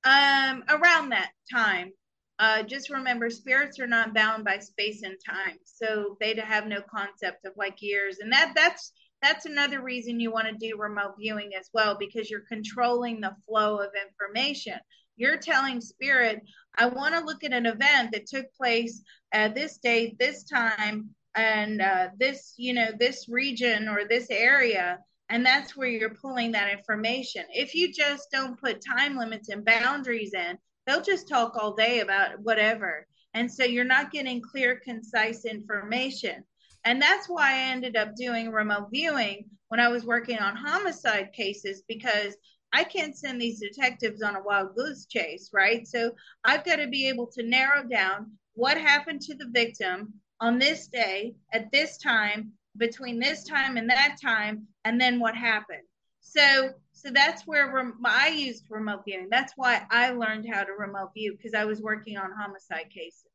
Um, 0.03 0.63
around 0.69 1.09
that 1.09 1.31
time. 1.51 1.91
Uh, 2.39 2.63
just 2.63 2.89
remember, 2.89 3.29
spirits 3.29 3.79
are 3.79 3.87
not 3.87 4.13
bound 4.13 4.43
by 4.43 4.57
space 4.57 5.03
and 5.03 5.17
time, 5.23 5.57
so 5.63 6.17
they 6.19 6.33
have 6.35 6.67
no 6.67 6.81
concept 6.81 7.45
of 7.45 7.53
like 7.55 7.81
years, 7.81 8.19
and 8.19 8.31
that 8.33 8.53
that's 8.55 8.91
that's 9.21 9.45
another 9.45 9.81
reason 9.81 10.19
you 10.19 10.31
want 10.31 10.47
to 10.47 10.53
do 10.53 10.77
remote 10.77 11.15
viewing 11.17 11.51
as 11.57 11.69
well 11.73 11.95
because 11.97 12.29
you're 12.29 12.41
controlling 12.41 13.21
the 13.21 13.35
flow 13.47 13.77
of 13.77 13.91
information. 13.95 14.77
You're 15.15 15.37
telling 15.37 15.79
spirit, 15.79 16.41
I 16.77 16.87
want 16.87 17.13
to 17.13 17.23
look 17.23 17.43
at 17.43 17.53
an 17.53 17.65
event 17.65 18.11
that 18.11 18.25
took 18.25 18.53
place 18.53 19.01
at 19.31 19.55
this 19.55 19.77
date, 19.77 20.19
this 20.19 20.43
time, 20.43 21.11
and 21.35 21.81
uh, 21.81 22.09
this, 22.19 22.53
you 22.57 22.73
know, 22.73 22.89
this 22.99 23.29
region 23.29 23.87
or 23.87 24.05
this 24.07 24.27
area. 24.29 24.99
And 25.29 25.45
that's 25.45 25.75
where 25.75 25.87
you're 25.87 26.15
pulling 26.15 26.51
that 26.51 26.71
information. 26.71 27.45
If 27.53 27.75
you 27.75 27.93
just 27.93 28.27
don't 28.31 28.59
put 28.59 28.83
time 28.85 29.17
limits 29.17 29.49
and 29.49 29.63
boundaries 29.63 30.33
in, 30.33 30.57
they'll 30.85 31.01
just 31.01 31.27
talk 31.27 31.55
all 31.55 31.73
day 31.73 31.99
about 31.99 32.39
whatever. 32.41 33.07
And 33.33 33.51
so 33.51 33.63
you're 33.63 33.83
not 33.83 34.11
getting 34.11 34.41
clear, 34.41 34.79
concise 34.83 35.45
information. 35.45 36.43
And 36.85 37.01
that's 37.01 37.27
why 37.27 37.53
I 37.53 37.71
ended 37.71 37.95
up 37.95 38.15
doing 38.15 38.51
remote 38.51 38.89
viewing 38.91 39.45
when 39.69 39.79
I 39.79 39.87
was 39.87 40.05
working 40.05 40.39
on 40.39 40.55
homicide 40.55 41.31
cases 41.33 41.83
because 41.87 42.35
I 42.73 42.83
can't 42.83 43.17
send 43.17 43.39
these 43.39 43.59
detectives 43.59 44.21
on 44.21 44.35
a 44.35 44.43
wild 44.43 44.75
goose 44.75 45.05
chase, 45.05 45.49
right? 45.53 45.87
So 45.87 46.11
I've 46.43 46.65
got 46.65 46.77
to 46.77 46.87
be 46.87 47.07
able 47.07 47.27
to 47.27 47.43
narrow 47.43 47.83
down 47.83 48.31
what 48.55 48.77
happened 48.77 49.21
to 49.21 49.35
the 49.35 49.49
victim 49.51 50.13
on 50.39 50.59
this 50.59 50.87
day 50.87 51.33
at 51.53 51.71
this 51.71 51.97
time 51.97 52.51
between 52.77 53.19
this 53.19 53.43
time 53.45 53.77
and 53.77 53.89
that 53.89 54.17
time 54.21 54.67
and 54.83 54.99
then 54.99 55.19
what 55.19 55.35
happened 55.35 55.83
so 56.21 56.71
so 57.03 57.11
that's 57.11 57.45
where 57.45 57.71
rem- 57.71 57.99
I 58.05 58.29
used 58.29 58.65
remote 58.69 59.03
viewing. 59.05 59.27
That's 59.29 59.53
why 59.55 59.85
I 59.91 60.11
learned 60.11 60.47
how 60.51 60.63
to 60.63 60.71
remote 60.71 61.11
view 61.13 61.33
because 61.35 61.53
I 61.53 61.65
was 61.65 61.81
working 61.81 62.17
on 62.17 62.31
homicide 62.31 62.89
cases. 62.93 63.25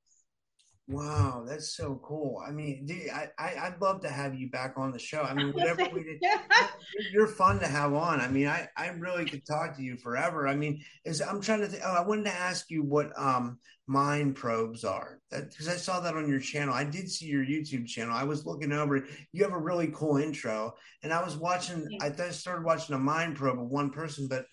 Wow, 0.90 1.44
that's 1.46 1.76
so 1.76 2.00
cool. 2.02 2.42
I 2.46 2.50
mean, 2.50 2.88
I, 3.12 3.28
I 3.38 3.68
would 3.68 3.82
love 3.82 4.00
to 4.00 4.08
have 4.08 4.34
you 4.34 4.48
back 4.48 4.74
on 4.78 4.90
the 4.90 4.98
show. 4.98 5.20
I 5.20 5.34
mean, 5.34 5.52
whatever 5.52 5.86
we 5.92 6.02
did, 6.02 6.22
you're 7.12 7.26
fun 7.26 7.60
to 7.60 7.66
have 7.66 7.92
on. 7.92 8.22
I 8.22 8.28
mean, 8.28 8.48
I, 8.48 8.68
I 8.74 8.86
really 8.88 9.26
could 9.26 9.44
talk 9.44 9.76
to 9.76 9.82
you 9.82 9.98
forever. 9.98 10.48
I 10.48 10.56
mean, 10.56 10.82
is 11.04 11.20
I'm 11.20 11.42
trying 11.42 11.60
to. 11.60 11.68
Th- 11.68 11.82
oh, 11.84 11.94
I 11.94 12.00
wanted 12.00 12.24
to 12.24 12.34
ask 12.34 12.70
you 12.70 12.82
what 12.82 13.10
um 13.18 13.58
mind 13.88 14.36
probes 14.36 14.84
are 14.84 15.18
because 15.30 15.68
I 15.68 15.76
saw 15.76 16.00
that 16.00 16.14
on 16.14 16.28
your 16.28 16.40
channel. 16.40 16.74
I 16.74 16.84
did 16.84 17.10
see 17.10 17.26
your 17.26 17.44
YouTube 17.44 17.86
channel. 17.86 18.14
I 18.14 18.24
was 18.24 18.46
looking 18.46 18.72
over 18.72 18.96
it. 18.96 19.04
You 19.32 19.42
have 19.42 19.52
a 19.52 19.58
really 19.58 19.88
cool 19.88 20.18
intro, 20.18 20.74
and 21.02 21.12
I 21.12 21.22
was 21.22 21.36
watching. 21.36 21.98
I 22.00 22.10
started 22.30 22.64
watching 22.64 22.94
a 22.94 22.98
mind 22.98 23.36
probe 23.36 23.60
of 23.60 23.68
one 23.68 23.90
person, 23.90 24.28
but 24.28 24.46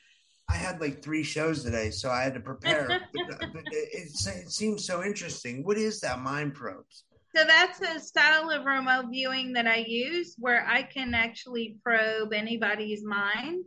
I 0.49 0.55
had 0.55 0.79
like 0.79 1.03
three 1.03 1.23
shows 1.23 1.63
today, 1.63 1.89
so 1.91 2.09
I 2.09 2.23
had 2.23 2.33
to 2.35 2.39
prepare. 2.39 2.87
but, 3.13 3.39
but 3.53 3.63
it, 3.71 3.89
it, 3.93 4.51
seems 4.51 4.85
so 4.85 5.03
interesting. 5.03 5.63
What 5.63 5.77
is 5.77 5.99
that 6.01 6.21
mind 6.21 6.53
probes? 6.53 7.03
So 7.35 7.43
that's 7.45 7.81
a 7.81 7.99
style 7.99 8.49
of 8.49 8.65
remote 8.65 9.07
viewing 9.11 9.51
that 9.53 9.67
I 9.67 9.83
use 9.87 10.35
where 10.37 10.65
I 10.65 10.83
can 10.83 11.13
actually 11.13 11.77
probe 11.83 12.31
anybody's 12.31 13.03
mind 13.03 13.65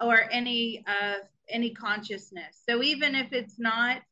or 0.00 0.30
any 0.30 0.84
uh, 0.86 1.24
any 1.48 1.72
consciousness. 1.72 2.62
So 2.68 2.82
even 2.82 3.14
if 3.14 3.32
it's 3.32 3.58
not 3.58 4.02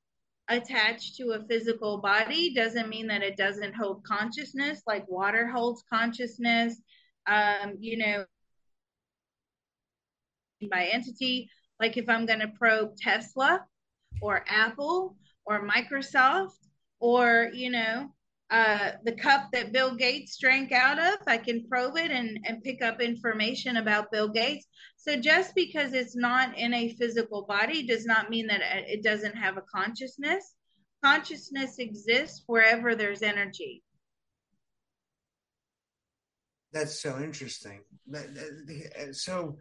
attached 0.48 1.16
to 1.16 1.32
a 1.32 1.44
physical 1.46 1.98
body, 1.98 2.54
doesn't 2.54 2.88
mean 2.88 3.06
that 3.08 3.22
it 3.22 3.36
doesn't 3.36 3.74
hold 3.74 4.04
consciousness. 4.04 4.82
Like 4.86 5.08
water 5.08 5.48
holds 5.48 5.82
consciousness. 5.92 6.80
Um, 7.26 7.74
you 7.80 7.98
know, 7.98 8.24
by 10.70 10.84
entity 10.86 11.50
like 11.80 11.96
if 11.96 12.08
I'm 12.08 12.26
going 12.26 12.40
to 12.40 12.48
probe 12.48 12.96
Tesla 12.96 13.64
or 14.20 14.44
Apple 14.48 15.16
or 15.44 15.66
Microsoft 15.68 16.58
or, 17.00 17.50
you 17.52 17.70
know, 17.70 18.10
uh, 18.50 18.92
the 19.04 19.12
cup 19.12 19.48
that 19.52 19.72
Bill 19.72 19.94
Gates 19.94 20.38
drank 20.38 20.70
out 20.72 20.98
of, 20.98 21.16
I 21.26 21.36
can 21.36 21.66
probe 21.68 21.96
it 21.96 22.10
and, 22.10 22.38
and 22.44 22.62
pick 22.62 22.82
up 22.82 23.00
information 23.00 23.76
about 23.76 24.12
Bill 24.12 24.28
Gates. 24.28 24.66
So 24.96 25.16
just 25.16 25.54
because 25.54 25.92
it's 25.92 26.16
not 26.16 26.56
in 26.56 26.72
a 26.74 26.94
physical 26.94 27.42
body 27.46 27.86
does 27.86 28.06
not 28.06 28.30
mean 28.30 28.46
that 28.48 28.60
it 28.62 29.02
doesn't 29.02 29.36
have 29.36 29.56
a 29.56 29.62
consciousness. 29.62 30.54
Consciousness 31.02 31.78
exists 31.78 32.42
wherever 32.46 32.94
there's 32.94 33.22
energy. 33.22 33.82
That's 36.72 37.00
so 37.00 37.18
interesting. 37.18 37.80
So 39.12 39.56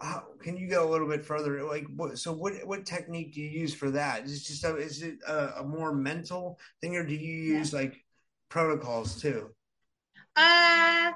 how, 0.00 0.24
can 0.40 0.56
you 0.56 0.68
go 0.68 0.88
a 0.88 0.90
little 0.90 1.08
bit 1.08 1.24
further? 1.24 1.62
Like, 1.64 1.86
what, 1.94 2.18
so 2.18 2.32
what 2.32 2.54
what 2.64 2.86
technique 2.86 3.34
do 3.34 3.40
you 3.40 3.60
use 3.60 3.74
for 3.74 3.90
that? 3.90 4.24
Is 4.24 4.40
it 4.40 4.44
just 4.46 4.64
a, 4.64 4.76
is 4.76 5.02
it 5.02 5.18
a, 5.26 5.60
a 5.60 5.64
more 5.64 5.94
mental 5.94 6.58
thing, 6.80 6.96
or 6.96 7.04
do 7.04 7.14
you 7.14 7.34
use 7.34 7.72
yeah. 7.72 7.80
like 7.80 8.02
protocols 8.56 9.20
too? 9.20 9.50
Uh, 10.34 11.12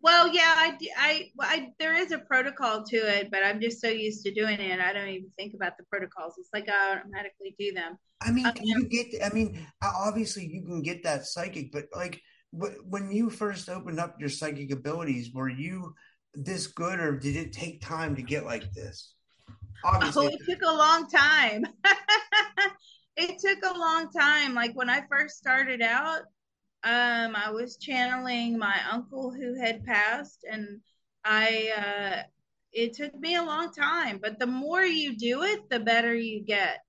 well, 0.00 0.28
yeah, 0.28 0.54
I, 0.56 0.78
I, 0.96 1.30
I, 1.40 1.68
there 1.78 1.94
is 1.94 2.12
a 2.12 2.18
protocol 2.18 2.84
to 2.84 2.96
it, 2.96 3.30
but 3.30 3.44
I'm 3.44 3.60
just 3.60 3.80
so 3.80 3.88
used 3.88 4.24
to 4.24 4.32
doing 4.32 4.60
it, 4.60 4.80
I 4.80 4.92
don't 4.92 5.08
even 5.08 5.30
think 5.36 5.54
about 5.54 5.76
the 5.76 5.84
protocols. 5.90 6.34
It's 6.38 6.50
like 6.52 6.68
I 6.68 6.96
automatically 6.96 7.54
do 7.58 7.72
them. 7.72 7.98
I 8.20 8.32
mean, 8.32 8.46
um, 8.46 8.54
you 8.60 8.88
get? 8.88 9.24
I 9.24 9.32
mean, 9.32 9.64
obviously 9.82 10.46
you 10.46 10.62
can 10.62 10.82
get 10.82 11.04
that 11.04 11.26
psychic, 11.26 11.70
but 11.72 11.86
like, 11.94 12.20
when 12.50 13.12
you 13.12 13.30
first 13.30 13.68
opened 13.68 14.00
up 14.00 14.16
your 14.18 14.28
psychic 14.28 14.72
abilities, 14.72 15.32
were 15.32 15.48
you? 15.48 15.94
this 16.34 16.66
good, 16.66 17.00
or 17.00 17.16
did 17.16 17.36
it 17.36 17.52
take 17.52 17.80
time 17.80 18.16
to 18.16 18.22
get 18.22 18.44
like 18.44 18.72
this? 18.72 19.14
Obviously, 19.84 20.26
oh, 20.26 20.30
it 20.30 20.40
took 20.48 20.62
a 20.62 20.74
long 20.74 21.08
time. 21.08 21.64
it 23.16 23.38
took 23.38 23.58
a 23.64 23.78
long 23.78 24.10
time. 24.10 24.54
Like 24.54 24.72
when 24.74 24.90
I 24.90 25.02
first 25.10 25.36
started 25.36 25.82
out, 25.82 26.22
um, 26.84 27.34
I 27.36 27.50
was 27.50 27.76
channeling 27.76 28.58
my 28.58 28.78
uncle 28.90 29.32
who 29.32 29.54
had 29.54 29.84
passed, 29.84 30.44
and 30.50 30.80
I. 31.24 31.72
Uh, 31.76 32.22
it 32.72 32.92
took 32.92 33.18
me 33.18 33.34
a 33.34 33.42
long 33.42 33.72
time, 33.72 34.18
but 34.22 34.38
the 34.38 34.46
more 34.46 34.84
you 34.84 35.16
do 35.16 35.42
it, 35.42 35.68
the 35.70 35.80
better 35.80 36.14
you 36.14 36.44
get. 36.44 36.80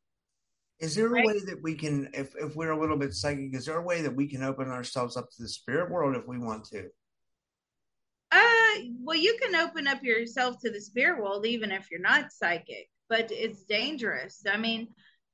Is 0.80 0.96
there 0.96 1.08
a 1.08 1.26
way 1.26 1.40
that 1.46 1.60
we 1.62 1.76
can, 1.76 2.10
if 2.14 2.34
if 2.38 2.56
we're 2.56 2.72
a 2.72 2.80
little 2.80 2.98
bit 2.98 3.14
psychic, 3.14 3.56
is 3.56 3.66
there 3.66 3.78
a 3.78 3.84
way 3.84 4.02
that 4.02 4.16
we 4.16 4.28
can 4.28 4.44
open 4.44 4.70
ourselves 4.70 5.18
up 5.18 5.30
to 5.32 5.42
the 5.42 5.50
spirit 5.50 5.92
world 5.92 6.16
if 6.16 6.28
we 6.28 6.38
want 6.38 6.66
to? 6.66 6.90
Uh, 8.32 8.76
well, 9.02 9.18
you 9.18 9.38
can 9.42 9.56
open 9.56 9.88
up 9.88 10.04
yourself 10.04 10.60
to 10.60 10.70
the 10.70 10.80
spirit 10.80 11.22
world 11.22 11.46
even 11.46 11.72
if 11.72 11.90
you're 11.92 12.00
not 12.00 12.32
psychic, 12.32 12.90
but 13.10 13.30
it's 13.32 13.64
dangerous. 13.64 14.44
I 14.50 14.56
mean, 14.56 14.90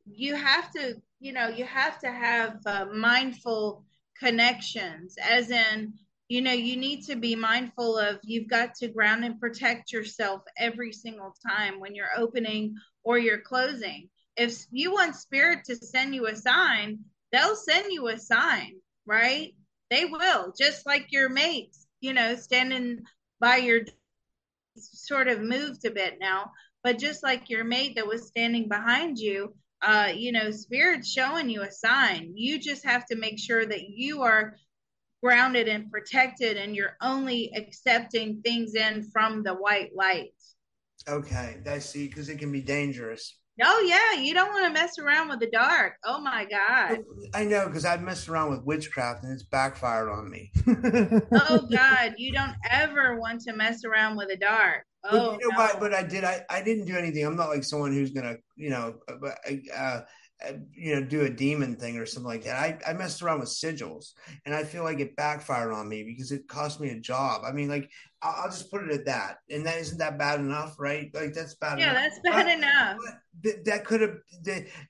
you 0.05 0.35
have 0.35 0.71
to, 0.71 0.95
you 1.19 1.33
know, 1.33 1.49
you 1.49 1.65
have 1.65 1.99
to 1.99 2.11
have 2.11 2.57
uh, 2.65 2.85
mindful 2.93 3.83
connections, 4.19 5.15
as 5.21 5.51
in, 5.51 5.93
you 6.27 6.41
know, 6.41 6.51
you 6.51 6.77
need 6.77 7.05
to 7.05 7.15
be 7.15 7.35
mindful 7.35 7.97
of 7.97 8.19
you've 8.23 8.47
got 8.47 8.75
to 8.75 8.87
ground 8.87 9.23
and 9.23 9.39
protect 9.39 9.91
yourself 9.91 10.41
every 10.57 10.91
single 10.91 11.35
time 11.47 11.79
when 11.79 11.93
you're 11.93 12.17
opening 12.17 12.75
or 13.03 13.17
you're 13.17 13.41
closing. 13.41 14.09
If 14.35 14.65
you 14.71 14.91
want 14.91 15.15
spirit 15.15 15.65
to 15.65 15.75
send 15.75 16.15
you 16.15 16.27
a 16.27 16.35
sign, 16.35 16.99
they'll 17.31 17.55
send 17.55 17.91
you 17.91 18.07
a 18.07 18.17
sign, 18.17 18.75
right? 19.05 19.53
They 19.89 20.05
will, 20.05 20.53
just 20.57 20.85
like 20.85 21.11
your 21.11 21.29
mates 21.29 21.85
you 22.05 22.13
know, 22.13 22.35
standing 22.35 23.03
by 23.39 23.57
your 23.57 23.81
sort 24.75 25.27
of 25.27 25.41
moved 25.41 25.85
a 25.85 25.91
bit 25.91 26.17
now, 26.19 26.51
but 26.83 26.99
just 26.99 27.23
like 27.23 27.49
your 27.49 27.63
mate 27.63 27.95
that 27.95 28.05
was 28.05 28.27
standing 28.27 28.67
behind 28.67 29.17
you, 29.17 29.55
uh, 29.85 30.11
you 30.13 30.31
know, 30.31 30.49
spirit's 30.49 31.11
showing 31.11 31.49
you 31.49 31.61
a 31.61 31.71
sign. 31.71 32.33
You 32.35 32.59
just 32.59 32.83
have 32.83 33.05
to 33.07 33.15
make 33.15 33.39
sure 33.39 33.65
that 33.65 33.89
you 33.89 34.23
are 34.23 34.57
grounded 35.21 35.67
and 35.67 35.91
protected 35.91 36.57
and 36.57 36.75
you're 36.75 36.97
only 37.01 37.51
accepting 37.55 38.41
things 38.41 38.75
in 38.75 39.03
from 39.11 39.43
the 39.43 39.53
white 39.53 39.95
light. 39.95 40.33
Okay, 41.07 41.57
I 41.67 41.79
see, 41.79 42.07
because 42.07 42.29
it 42.29 42.39
can 42.39 42.51
be 42.51 42.61
dangerous. 42.61 43.37
Oh 43.63 43.85
yeah, 43.87 44.21
you 44.21 44.33
don't 44.33 44.49
want 44.49 44.65
to 44.65 44.81
mess 44.81 44.97
around 44.99 45.29
with 45.29 45.39
the 45.39 45.49
dark. 45.49 45.93
Oh 46.03 46.19
my 46.19 46.45
god. 46.45 46.99
I 47.33 47.45
know 47.45 47.67
because 47.67 47.85
I've 47.85 48.01
messed 48.01 48.27
around 48.27 48.49
with 48.49 48.63
witchcraft 48.63 49.23
and 49.23 49.31
it's 49.31 49.43
backfired 49.43 50.09
on 50.09 50.29
me. 50.29 50.51
oh 51.31 51.65
god, 51.71 52.15
you 52.17 52.33
don't 52.33 52.55
ever 52.69 53.17
want 53.17 53.41
to 53.41 53.53
mess 53.53 53.85
around 53.85 54.17
with 54.17 54.27
the 54.29 54.35
dark. 54.35 54.83
Oh, 55.05 55.31
but 55.31 55.39
you 55.41 55.49
know 55.49 55.55
no. 55.55 55.57
what? 55.57 55.79
But 55.79 55.93
I 55.93 56.03
did. 56.03 56.23
I, 56.23 56.43
I 56.49 56.61
didn't 56.61 56.85
do 56.85 56.95
anything. 56.95 57.25
I'm 57.25 57.35
not 57.35 57.49
like 57.49 57.63
someone 57.63 57.93
who's 57.93 58.11
gonna, 58.11 58.35
you 58.55 58.69
know, 58.69 58.95
uh, 59.07 60.01
uh, 60.45 60.51
you 60.73 60.93
know, 60.93 61.01
do 61.01 61.21
a 61.21 61.29
demon 61.29 61.75
thing 61.75 61.97
or 61.97 62.05
something 62.05 62.27
like 62.27 62.43
that. 62.43 62.59
I, 62.59 62.91
I 62.91 62.93
messed 62.93 63.21
around 63.21 63.39
with 63.39 63.49
sigils, 63.49 64.11
and 64.45 64.53
I 64.53 64.63
feel 64.63 64.83
like 64.83 64.99
it 64.99 65.15
backfired 65.15 65.71
on 65.71 65.87
me 65.87 66.03
because 66.03 66.31
it 66.31 66.47
cost 66.47 66.81
me 66.81 66.89
a 66.89 66.99
job. 66.99 67.43
I 67.45 67.51
mean, 67.51 67.69
like 67.69 67.89
I'll, 68.21 68.43
I'll 68.43 68.49
just 68.49 68.69
put 68.69 68.83
it 68.83 68.91
at 68.91 69.05
that, 69.05 69.37
and 69.49 69.65
that 69.65 69.77
isn't 69.79 69.99
that 69.99 70.19
bad 70.19 70.39
enough, 70.39 70.75
right? 70.79 71.09
Like 71.13 71.33
that's 71.33 71.55
bad. 71.55 71.79
Yeah, 71.79 71.91
enough. 71.91 72.03
that's 72.03 72.19
bad 72.23 72.57
enough. 72.57 72.97
but 73.43 73.65
that 73.65 73.85
could 73.85 74.01
have 74.01 74.15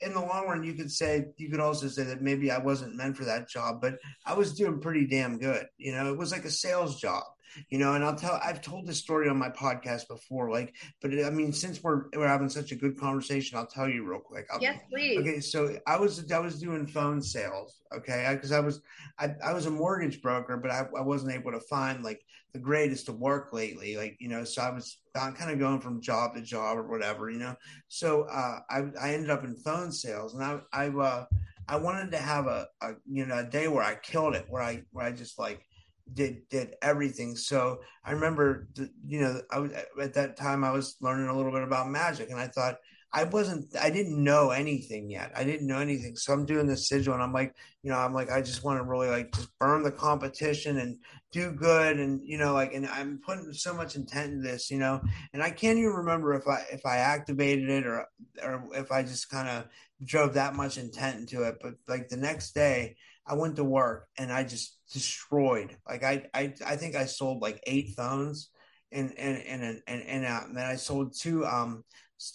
in 0.02 0.14
the 0.14 0.20
long 0.20 0.48
run 0.48 0.64
you 0.64 0.74
could 0.74 0.92
say 0.92 1.26
you 1.38 1.50
could 1.50 1.60
also 1.60 1.88
say 1.88 2.04
that 2.04 2.22
maybe 2.22 2.52
i 2.52 2.58
wasn't 2.58 2.96
meant 2.96 3.18
for 3.18 3.26
that 3.26 3.50
job 3.50 3.82
but 3.82 3.96
i 4.26 4.34
was 4.34 4.54
doing 4.54 4.80
pretty 4.80 5.08
damn 5.08 5.38
good 5.38 5.66
you 5.78 5.92
know 5.92 6.12
it 6.12 6.18
was 6.18 6.32
like 6.32 6.46
a 6.46 6.52
sales 6.52 7.00
job 7.00 7.24
you 7.70 7.78
know 7.78 7.94
and 7.94 8.04
i'll 8.04 8.16
tell 8.16 8.40
i've 8.44 8.62
told 8.62 8.86
this 8.86 8.98
story 8.98 9.30
on 9.30 9.38
my 9.38 9.50
podcast 9.50 10.08
before 10.08 10.52
like 10.52 10.76
but 11.02 11.12
i 11.12 11.30
mean 11.30 11.54
since 11.54 11.82
we're 11.84 12.06
we're 12.16 12.28
having 12.28 12.50
such 12.50 12.72
a 12.72 12.76
good 12.76 13.00
conversation 13.00 13.58
i'll 13.58 13.66
tell 13.66 13.90
you 13.90 14.08
real 14.08 14.20
quick 14.20 14.46
I'll, 14.54 14.62
Yes, 14.66 14.80
please. 14.90 15.20
Okay, 15.20 15.40
so 15.40 15.78
I 15.86 15.98
was 15.98 16.32
I 16.32 16.40
was 16.40 16.60
doing 16.60 16.88
phone 16.88 17.22
sales, 17.22 17.82
okay, 17.96 18.28
because 18.34 18.52
I, 18.52 18.60
was 18.60 18.82
I, 19.20 19.36
I 19.44 19.54
was 19.54 19.68
a 19.68 19.72
mortgage 19.72 20.22
broker, 20.22 20.58
but 20.58 20.72
I, 20.72 20.88
I 20.98 21.02
wasn't 21.02 21.34
able 21.34 21.52
to 21.52 21.60
find 21.60 22.04
like 22.04 22.22
the 22.54 22.60
greatest 22.60 23.10
of 23.10 23.20
work 23.20 23.54
lately, 23.54 23.96
like 23.96 24.18
you 24.20 24.28
know, 24.28 24.44
so 24.44 24.64
I 24.64 24.72
was 24.72 24.98
kind 25.14 25.52
of 25.52 25.60
going 25.60 25.82
from 25.82 26.02
job 26.02 26.34
to 26.34 26.42
job 26.42 26.78
or 26.78 26.88
whatever, 26.88 27.30
you 27.30 27.38
know. 27.38 27.56
So 27.90 28.24
uh, 28.24 28.60
I 28.70 28.86
I 29.00 29.14
ended 29.14 29.30
up 29.30 29.44
in 29.44 29.56
phone 29.56 29.92
sales, 29.92 30.34
and 30.34 30.44
I 30.44 30.60
I 30.74 30.88
uh, 30.88 31.26
I 31.68 31.76
wanted 31.78 32.12
to 32.12 32.18
have 32.18 32.48
a, 32.48 32.68
a 32.82 32.94
you 33.08 33.26
know 33.26 33.40
a 33.40 33.44
day 33.44 33.68
where 33.68 33.84
I 33.84 33.96
killed 33.96 34.36
it, 34.36 34.46
where 34.50 34.64
I 34.64 34.84
where 34.92 35.06
I 35.06 35.12
just 35.12 35.38
like 35.38 35.65
did 36.14 36.48
did 36.50 36.76
everything. 36.82 37.36
So 37.36 37.80
I 38.04 38.12
remember, 38.12 38.68
you 39.06 39.22
know, 39.22 39.42
I 39.52 39.60
was 39.60 39.72
at 40.02 40.14
that 40.14 40.38
time 40.38 40.64
I 40.64 40.72
was 40.72 40.96
learning 41.02 41.28
a 41.28 41.36
little 41.36 41.52
bit 41.52 41.64
about 41.64 41.90
magic, 41.90 42.30
and 42.30 42.40
I 42.40 42.48
thought 42.48 42.78
I 43.16 43.24
wasn't, 43.24 43.74
I 43.82 43.92
didn't 43.92 44.22
know 44.22 44.50
anything 44.50 45.10
yet. 45.10 45.32
I 45.38 45.46
didn't 45.46 45.68
know 45.68 45.80
anything. 45.80 46.18
So 46.18 46.34
I'm 46.34 46.46
doing 46.46 46.68
this 46.68 46.90
sigil, 46.90 47.14
and 47.14 47.24
I'm 47.24 47.32
like, 47.32 47.56
you 47.82 47.90
know, 47.90 47.98
I'm 47.98 48.14
like, 48.14 48.30
I 48.30 48.42
just 48.42 48.64
want 48.64 48.78
to 48.78 48.84
really 48.84 49.08
like 49.08 49.32
just 49.34 49.58
burn 49.58 49.84
the 49.84 49.92
competition 49.92 50.80
and 50.80 50.98
do 51.32 51.52
good, 51.52 51.98
and 51.98 52.22
you 52.24 52.38
know, 52.38 52.54
like, 52.54 52.74
and 52.74 52.86
I'm 52.86 53.22
putting 53.26 53.54
so 53.54 53.74
much 53.74 53.96
intent 53.96 54.34
in 54.34 54.42
this, 54.42 54.70
you 54.70 54.78
know, 54.78 55.02
and 55.34 55.42
I 55.42 55.50
can't 55.50 55.78
even 55.78 55.92
remember 55.92 56.34
if 56.34 56.48
I 56.48 56.66
if 56.72 56.86
I 56.86 56.98
activated 56.98 57.70
it 57.70 57.88
or 57.88 58.06
or 58.44 58.68
if 58.74 58.92
I 58.92 59.02
just 59.04 59.30
kind 59.30 59.48
of 59.48 59.66
drove 60.04 60.34
that 60.34 60.56
much 60.56 60.78
intent 60.78 61.20
into 61.20 61.44
it. 61.44 61.56
But 61.62 61.76
like 61.88 62.10
the 62.10 62.18
next 62.18 62.52
day, 62.54 62.98
I 63.28 63.36
went 63.36 63.56
to 63.58 63.64
work 63.64 64.08
and 64.18 64.32
I 64.32 64.44
just 64.44 64.78
destroyed. 64.94 65.76
Like 65.88 66.04
I 66.04 66.26
I 66.34 66.54
I 66.66 66.76
think 66.76 66.96
I 66.96 67.06
sold 67.06 67.42
like 67.42 67.62
eight 67.66 67.94
phones 67.96 68.50
and 68.92 69.18
and 69.18 69.38
and 69.40 69.82
and 69.88 70.04
and, 70.04 70.26
uh, 70.26 70.42
and 70.48 70.58
then 70.58 70.66
I 70.66 70.76
sold 70.76 71.16
two 71.20 71.46
um 71.46 71.84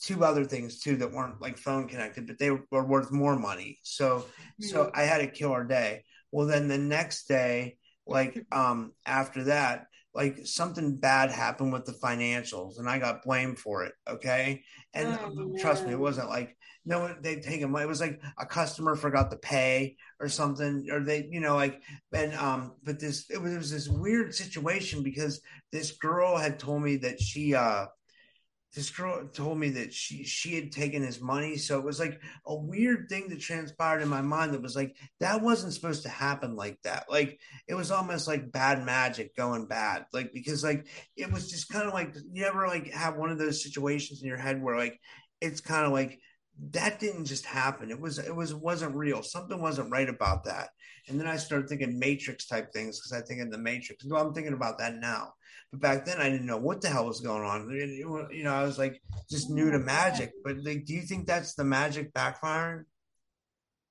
two 0.03 0.24
other 0.24 0.45
things 0.45 0.80
too 0.80 0.97
that 0.97 1.12
weren't 1.12 1.41
like 1.41 1.59
phone 1.59 1.88
connected, 1.88 2.26
but 2.26 2.38
they 2.38 2.51
were 2.51 2.86
worth 2.86 3.12
more 3.12 3.38
money. 3.38 3.78
So 3.82 4.26
so 4.59 4.91
I 4.95 5.03
had 5.03 5.20
a 5.20 5.26
killer 5.26 5.64
day. 5.64 6.05
Well, 6.32 6.47
then 6.47 6.68
the 6.68 6.78
next 6.78 7.28
day, 7.28 7.78
like 8.07 8.45
um 8.53 8.93
after 9.07 9.45
that, 9.45 9.86
like 10.14 10.46
something 10.46 10.96
bad 10.96 11.30
happened 11.30 11.72
with 11.72 11.84
the 11.84 11.92
financials, 11.92 12.78
and 12.78 12.88
I 12.88 12.98
got 12.98 13.22
blamed 13.22 13.58
for 13.58 13.84
it. 13.84 13.94
Okay, 14.08 14.62
and 14.94 15.18
Oh, 15.22 15.54
trust 15.56 15.86
me, 15.86 15.92
it 15.92 15.98
wasn't 15.98 16.28
like 16.28 16.56
no, 16.86 17.14
they 17.20 17.36
take 17.40 17.61
them. 17.61 17.76
It 17.76 17.86
was 17.86 18.00
like 18.00 18.20
a 18.38 18.46
customer 18.46 18.96
forgot 18.96 19.30
to 19.30 19.36
pay 19.36 19.96
or 20.18 20.28
something, 20.28 20.86
or 20.90 21.00
they, 21.00 21.28
you 21.30 21.40
know, 21.40 21.54
like 21.54 21.82
and 22.12 22.34
um. 22.34 22.74
But 22.82 22.98
this 23.00 23.28
it 23.30 23.40
was, 23.40 23.52
it 23.52 23.58
was 23.58 23.70
this 23.70 23.88
weird 23.88 24.34
situation 24.34 25.02
because 25.02 25.40
this 25.72 25.92
girl 25.92 26.36
had 26.36 26.58
told 26.58 26.82
me 26.82 26.96
that 26.98 27.20
she 27.20 27.54
uh 27.54 27.86
this 28.74 28.90
girl 28.90 29.26
told 29.26 29.58
me 29.58 29.70
that 29.70 29.92
she 29.92 30.22
she 30.22 30.54
had 30.54 30.70
taken 30.70 31.02
his 31.02 31.20
money. 31.20 31.56
So 31.56 31.78
it 31.78 31.84
was 31.84 31.98
like 31.98 32.20
a 32.46 32.54
weird 32.54 33.08
thing 33.08 33.28
that 33.28 33.40
transpired 33.40 34.00
in 34.00 34.08
my 34.08 34.22
mind 34.22 34.54
that 34.54 34.62
was 34.62 34.76
like 34.76 34.96
that 35.18 35.42
wasn't 35.42 35.72
supposed 35.72 36.04
to 36.04 36.08
happen 36.08 36.54
like 36.54 36.80
that. 36.82 37.06
Like 37.10 37.40
it 37.66 37.74
was 37.74 37.90
almost 37.90 38.28
like 38.28 38.52
bad 38.52 38.84
magic 38.84 39.34
going 39.34 39.66
bad. 39.66 40.06
Like 40.12 40.32
because 40.32 40.62
like 40.62 40.86
it 41.16 41.32
was 41.32 41.50
just 41.50 41.68
kind 41.68 41.88
of 41.88 41.94
like 41.94 42.14
you 42.32 42.44
ever 42.44 42.68
like 42.68 42.92
have 42.92 43.16
one 43.16 43.30
of 43.30 43.38
those 43.38 43.62
situations 43.62 44.22
in 44.22 44.28
your 44.28 44.38
head 44.38 44.62
where 44.62 44.76
like 44.76 45.00
it's 45.40 45.60
kind 45.60 45.84
of 45.84 45.92
like 45.92 46.20
that 46.70 47.00
didn't 47.00 47.24
just 47.24 47.46
happen. 47.46 47.90
It 47.90 48.00
was 48.00 48.20
it 48.20 48.34
was 48.34 48.54
wasn't 48.54 48.94
real. 48.94 49.24
Something 49.24 49.60
wasn't 49.60 49.90
right 49.90 50.08
about 50.08 50.44
that. 50.44 50.68
And 51.08 51.18
then 51.18 51.26
i 51.26 51.38
started 51.38 51.68
thinking 51.68 51.98
matrix 51.98 52.46
type 52.46 52.72
things 52.72 53.00
because 53.00 53.12
i 53.12 53.26
think 53.26 53.40
in 53.40 53.50
the 53.50 53.58
matrix. 53.58 54.04
Well 54.04 54.24
i'm 54.24 54.32
thinking 54.32 54.52
about 54.52 54.78
that 54.78 54.94
now 54.94 55.32
but 55.72 55.80
back 55.80 56.04
then, 56.04 56.20
I 56.20 56.28
didn't 56.28 56.46
know 56.46 56.56
what 56.56 56.80
the 56.80 56.88
hell 56.88 57.06
was 57.06 57.20
going 57.20 57.44
on. 57.44 57.70
You 57.70 58.42
know, 58.42 58.52
I 58.52 58.62
was 58.62 58.78
like 58.78 59.00
just 59.30 59.50
new 59.50 59.70
to 59.70 59.78
magic. 59.78 60.32
But 60.44 60.58
like, 60.64 60.84
do 60.84 60.94
you 60.94 61.02
think 61.02 61.26
that's 61.26 61.54
the 61.54 61.64
magic 61.64 62.12
backfiring? 62.12 62.84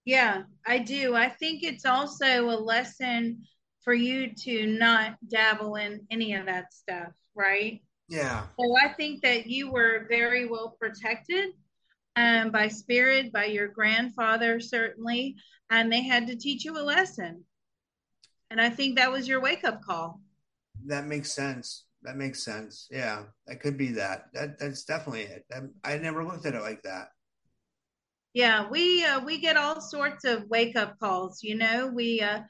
Yeah, 0.06 0.44
I 0.66 0.80
do. 0.80 1.16
I 1.16 1.30
think 1.30 1.64
it's 1.64 1.86
also 1.86 2.50
a 2.50 2.60
lesson 2.60 3.44
for 3.84 3.94
you 3.94 4.34
to 4.44 4.68
not 4.68 5.16
dabble 5.28 5.76
in 5.76 6.06
any 6.12 6.34
of 6.34 6.48
that 6.48 6.74
stuff, 6.74 7.14
right? 7.36 7.82
Yeah, 8.10 8.44
So 8.60 8.76
I 8.84 8.90
think 8.94 9.22
that 9.22 9.46
you 9.48 9.72
were 9.72 10.08
very 10.10 10.48
well 10.48 10.76
protected 10.80 11.50
um, 12.16 12.50
by 12.50 12.68
spirit, 12.68 13.32
by 13.32 13.46
your 13.46 13.68
grandfather, 13.68 14.60
certainly, 14.60 15.36
and 15.70 15.92
they 15.92 16.02
had 16.02 16.28
to 16.28 16.36
teach 16.36 16.66
you 16.66 16.78
a 16.78 16.82
lesson. 16.82 17.46
And 18.50 18.60
I 18.60 18.72
think 18.72 18.98
that 18.98 19.12
was 19.12 19.28
your 19.28 19.42
wake 19.42 19.64
up 19.64 19.84
call. 19.84 20.22
That 20.88 21.06
makes 21.06 21.32
sense. 21.32 21.86
That 22.04 22.16
makes 22.16 22.44
sense. 22.44 22.88
Yeah, 22.90 23.24
that 23.48 23.60
could 23.62 23.78
be 23.78 23.92
that. 23.94 24.26
That 24.34 24.60
that's 24.60 24.86
definitely 24.86 25.24
it. 25.24 25.46
That, 25.50 25.64
I 25.84 25.98
never 25.98 26.24
looked 26.24 26.46
at 26.46 26.56
it 26.56 26.62
like 26.62 26.82
that. 26.84 27.10
Yeah, 28.34 28.70
we 28.70 29.04
uh, 29.04 29.24
we 29.24 29.40
get 29.40 29.58
all 29.58 29.82
sorts 29.82 30.24
of 30.24 30.48
wake 30.50 30.76
up 30.76 30.98
calls. 31.00 31.44
You 31.44 31.56
know, 31.56 31.88
we 31.94 32.22
uh, 32.22 32.42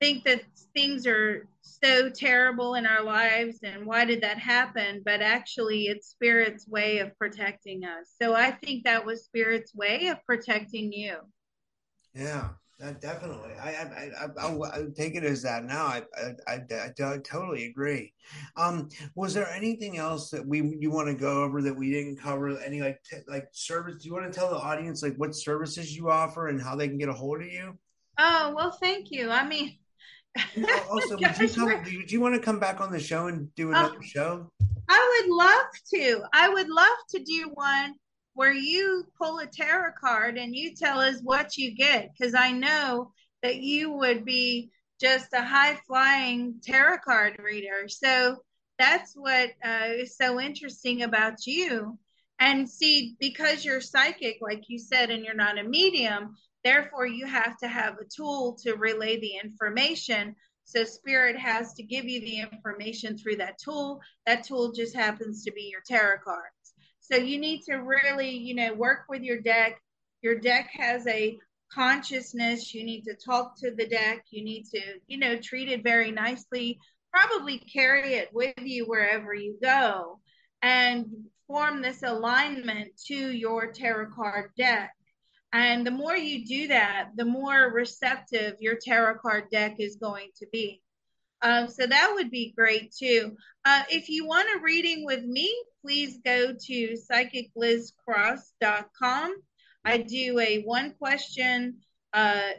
think 0.00 0.24
that 0.24 0.42
things 0.74 1.06
are 1.06 1.46
so 1.60 2.08
terrible 2.08 2.74
in 2.76 2.86
our 2.86 3.02
lives, 3.02 3.58
and 3.62 3.84
why 3.84 4.04
did 4.04 4.22
that 4.22 4.38
happen? 4.38 5.02
But 5.04 5.20
actually, 5.20 5.86
it's 5.86 6.08
Spirit's 6.08 6.66
way 6.66 6.98
of 6.98 7.16
protecting 7.18 7.84
us. 7.84 8.14
So 8.20 8.34
I 8.34 8.52
think 8.52 8.84
that 8.84 9.04
was 9.04 9.24
Spirit's 9.24 9.74
way 9.74 10.06
of 10.06 10.24
protecting 10.24 10.92
you. 10.92 11.16
Yeah, 12.14 12.50
definitely. 13.00 13.52
I 13.60 13.70
I 13.70 14.10
I, 14.20 14.46
I, 14.46 14.70
I 14.72 14.82
take 14.94 15.14
it 15.14 15.24
as 15.24 15.42
that 15.42 15.64
now. 15.64 15.86
I 15.86 16.02
I, 16.46 16.52
I 16.52 16.60
I 17.04 17.18
totally 17.18 17.66
agree. 17.66 18.12
Um, 18.56 18.88
was 19.14 19.34
there 19.34 19.48
anything 19.48 19.98
else 19.98 20.30
that 20.30 20.46
we 20.46 20.76
you 20.78 20.90
want 20.90 21.08
to 21.08 21.14
go 21.14 21.42
over 21.42 21.62
that 21.62 21.76
we 21.76 21.90
didn't 21.90 22.20
cover? 22.20 22.58
Any 22.60 22.80
like 22.80 23.02
t- 23.02 23.18
like 23.26 23.48
service? 23.52 24.02
Do 24.02 24.08
you 24.08 24.14
want 24.14 24.32
to 24.32 24.38
tell 24.38 24.50
the 24.50 24.56
audience 24.56 25.02
like 25.02 25.16
what 25.16 25.34
services 25.34 25.94
you 25.94 26.10
offer 26.10 26.48
and 26.48 26.60
how 26.60 26.76
they 26.76 26.88
can 26.88 26.98
get 26.98 27.08
a 27.08 27.12
hold 27.14 27.42
of 27.42 27.48
you? 27.48 27.78
Oh 28.18 28.52
well, 28.54 28.70
thank 28.70 29.10
you. 29.10 29.30
I 29.30 29.46
mean, 29.46 29.78
Also, 30.90 31.16
would 31.16 31.38
you 31.38 31.48
come? 31.48 31.84
you, 31.86 32.06
do 32.06 32.14
you 32.14 32.20
want 32.20 32.34
to 32.34 32.40
come 32.40 32.58
back 32.58 32.80
on 32.80 32.92
the 32.92 33.00
show 33.00 33.26
and 33.26 33.52
do 33.54 33.70
another 33.70 34.02
show? 34.02 34.50
I 34.88 35.22
would 35.26 35.34
love 35.34 35.66
to. 35.94 36.22
I 36.32 36.48
would 36.48 36.68
love 36.68 36.98
to 37.10 37.22
do 37.22 37.50
one 37.54 37.94
where 38.38 38.52
you 38.52 39.04
pull 39.20 39.40
a 39.40 39.46
tarot 39.48 39.90
card 40.00 40.38
and 40.38 40.54
you 40.54 40.72
tell 40.72 41.00
us 41.00 41.18
what 41.24 41.56
you 41.56 41.74
get 41.74 42.08
because 42.12 42.36
I 42.36 42.52
know 42.52 43.10
that 43.42 43.56
you 43.56 43.90
would 43.90 44.24
be 44.24 44.70
just 45.00 45.32
a 45.32 45.42
high 45.42 45.76
flying 45.88 46.60
tarot 46.62 46.98
card 47.04 47.40
reader. 47.42 47.88
So 47.88 48.36
that's 48.78 49.14
what 49.16 49.50
uh, 49.64 49.88
is 49.88 50.16
so 50.16 50.40
interesting 50.40 51.02
about 51.02 51.48
you. 51.48 51.98
And 52.38 52.70
see, 52.70 53.16
because 53.18 53.64
you're 53.64 53.80
psychic, 53.80 54.36
like 54.40 54.62
you 54.68 54.78
said, 54.78 55.10
and 55.10 55.24
you're 55.24 55.34
not 55.34 55.58
a 55.58 55.64
medium, 55.64 56.36
therefore 56.62 57.06
you 57.06 57.26
have 57.26 57.56
to 57.58 57.66
have 57.66 57.94
a 57.94 58.04
tool 58.04 58.56
to 58.62 58.76
relay 58.76 59.18
the 59.18 59.32
information. 59.42 60.36
So 60.62 60.84
spirit 60.84 61.36
has 61.36 61.72
to 61.74 61.82
give 61.82 62.04
you 62.04 62.20
the 62.20 62.38
information 62.38 63.18
through 63.18 63.38
that 63.38 63.58
tool. 63.58 64.00
That 64.26 64.44
tool 64.44 64.70
just 64.70 64.94
happens 64.94 65.42
to 65.42 65.50
be 65.50 65.62
your 65.72 65.82
tarot 65.84 66.18
cards. 66.22 66.57
So 67.10 67.16
you 67.16 67.38
need 67.38 67.62
to 67.62 67.76
really, 67.76 68.30
you 68.30 68.54
know, 68.54 68.74
work 68.74 69.04
with 69.08 69.22
your 69.22 69.40
deck. 69.40 69.80
Your 70.20 70.38
deck 70.38 70.70
has 70.74 71.06
a 71.06 71.38
consciousness. 71.72 72.74
You 72.74 72.84
need 72.84 73.04
to 73.04 73.14
talk 73.14 73.58
to 73.60 73.70
the 73.74 73.86
deck. 73.86 74.24
You 74.30 74.44
need 74.44 74.66
to, 74.74 74.80
you 75.06 75.18
know, 75.18 75.38
treat 75.38 75.70
it 75.70 75.82
very 75.82 76.10
nicely. 76.10 76.78
Probably 77.12 77.58
carry 77.58 78.14
it 78.14 78.28
with 78.32 78.54
you 78.58 78.84
wherever 78.84 79.32
you 79.32 79.56
go 79.62 80.20
and 80.60 81.06
form 81.46 81.80
this 81.80 82.02
alignment 82.02 82.90
to 83.06 83.14
your 83.14 83.72
tarot 83.72 84.10
card 84.14 84.50
deck. 84.58 84.92
And 85.52 85.86
the 85.86 85.90
more 85.90 86.14
you 86.14 86.44
do 86.44 86.68
that, 86.68 87.10
the 87.16 87.24
more 87.24 87.72
receptive 87.72 88.56
your 88.60 88.76
tarot 88.82 89.18
card 89.20 89.44
deck 89.50 89.76
is 89.78 89.96
going 89.96 90.28
to 90.40 90.46
be. 90.52 90.82
Um, 91.42 91.68
so 91.68 91.86
that 91.86 92.12
would 92.14 92.30
be 92.30 92.54
great 92.56 92.92
too. 92.92 93.36
Uh, 93.64 93.82
if 93.90 94.08
you 94.08 94.26
want 94.26 94.48
a 94.56 94.60
reading 94.60 95.04
with 95.04 95.24
me, 95.24 95.52
please 95.82 96.18
go 96.24 96.52
to 96.52 96.96
psychiclizcross.com. 97.10 99.34
I 99.84 99.98
do 99.98 100.38
a 100.40 100.62
one 100.62 100.94
question 100.98 101.76
uh, 102.12 102.50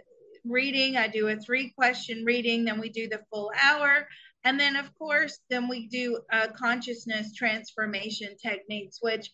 reading, 0.46 0.96
I 0.98 1.08
do 1.08 1.28
a 1.28 1.36
three 1.36 1.72
question 1.72 2.24
reading, 2.26 2.66
then 2.66 2.80
we 2.80 2.90
do 2.90 3.10
the 3.10 3.22
full 3.32 3.52
hour. 3.62 4.08
And 4.44 4.60
then, 4.60 4.76
of 4.78 4.94
course, 4.98 5.40
then 5.50 5.68
we 5.68 5.88
do 5.88 6.20
uh, 6.32 6.48
consciousness 6.56 7.34
transformation 7.34 8.36
techniques, 8.42 9.00
which 9.02 9.30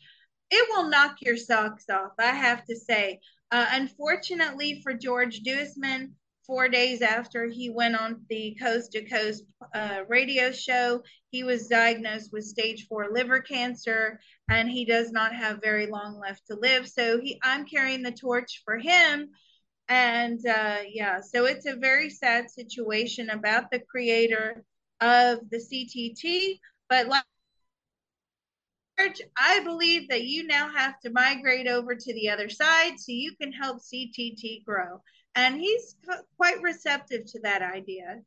it 0.49 0.67
will 0.69 0.89
knock 0.89 1.17
your 1.21 1.37
socks 1.37 1.85
off, 1.89 2.13
I 2.19 2.31
have 2.31 2.65
to 2.65 2.75
say. 2.75 3.19
Uh, 3.51 3.67
unfortunately 3.71 4.81
for 4.81 4.93
George 4.93 5.41
Duisman, 5.41 6.11
four 6.45 6.69
days 6.69 7.01
after 7.01 7.47
he 7.47 7.69
went 7.69 7.95
on 7.95 8.21
the 8.29 8.55
Coast 8.61 8.91
to 8.93 9.03
Coast 9.05 9.43
uh, 9.73 10.01
radio 10.07 10.51
show, 10.51 11.03
he 11.31 11.43
was 11.43 11.67
diagnosed 11.67 12.31
with 12.31 12.45
stage 12.45 12.87
four 12.87 13.07
liver 13.11 13.41
cancer, 13.41 14.19
and 14.49 14.69
he 14.69 14.85
does 14.85 15.11
not 15.11 15.35
have 15.35 15.61
very 15.61 15.87
long 15.87 16.19
left 16.19 16.47
to 16.47 16.55
live. 16.55 16.87
So 16.87 17.19
he, 17.19 17.39
I'm 17.43 17.65
carrying 17.65 18.03
the 18.03 18.11
torch 18.11 18.61
for 18.63 18.77
him. 18.77 19.29
And 19.87 20.39
uh, 20.47 20.79
yeah, 20.87 21.21
so 21.21 21.45
it's 21.45 21.67
a 21.67 21.75
very 21.75 22.09
sad 22.09 22.49
situation 22.49 23.29
about 23.29 23.69
the 23.71 23.79
creator 23.79 24.63
of 25.01 25.39
the 25.49 25.57
CTT. 25.57 26.59
But 26.89 27.07
like 27.07 27.23
I 29.37 29.59
believe 29.63 30.09
that 30.09 30.23
you 30.23 30.47
now 30.47 30.69
have 30.69 30.99
to 31.01 31.11
migrate 31.11 31.67
over 31.67 31.95
to 31.95 32.13
the 32.13 32.29
other 32.29 32.49
side 32.49 32.97
so 32.97 33.11
you 33.11 33.35
can 33.39 33.51
help 33.51 33.79
CTT 33.81 34.63
grow. 34.63 35.01
And 35.35 35.59
he's 35.59 35.95
quite 36.37 36.61
receptive 36.61 37.25
to 37.27 37.39
that 37.41 37.61
idea. 37.61 38.21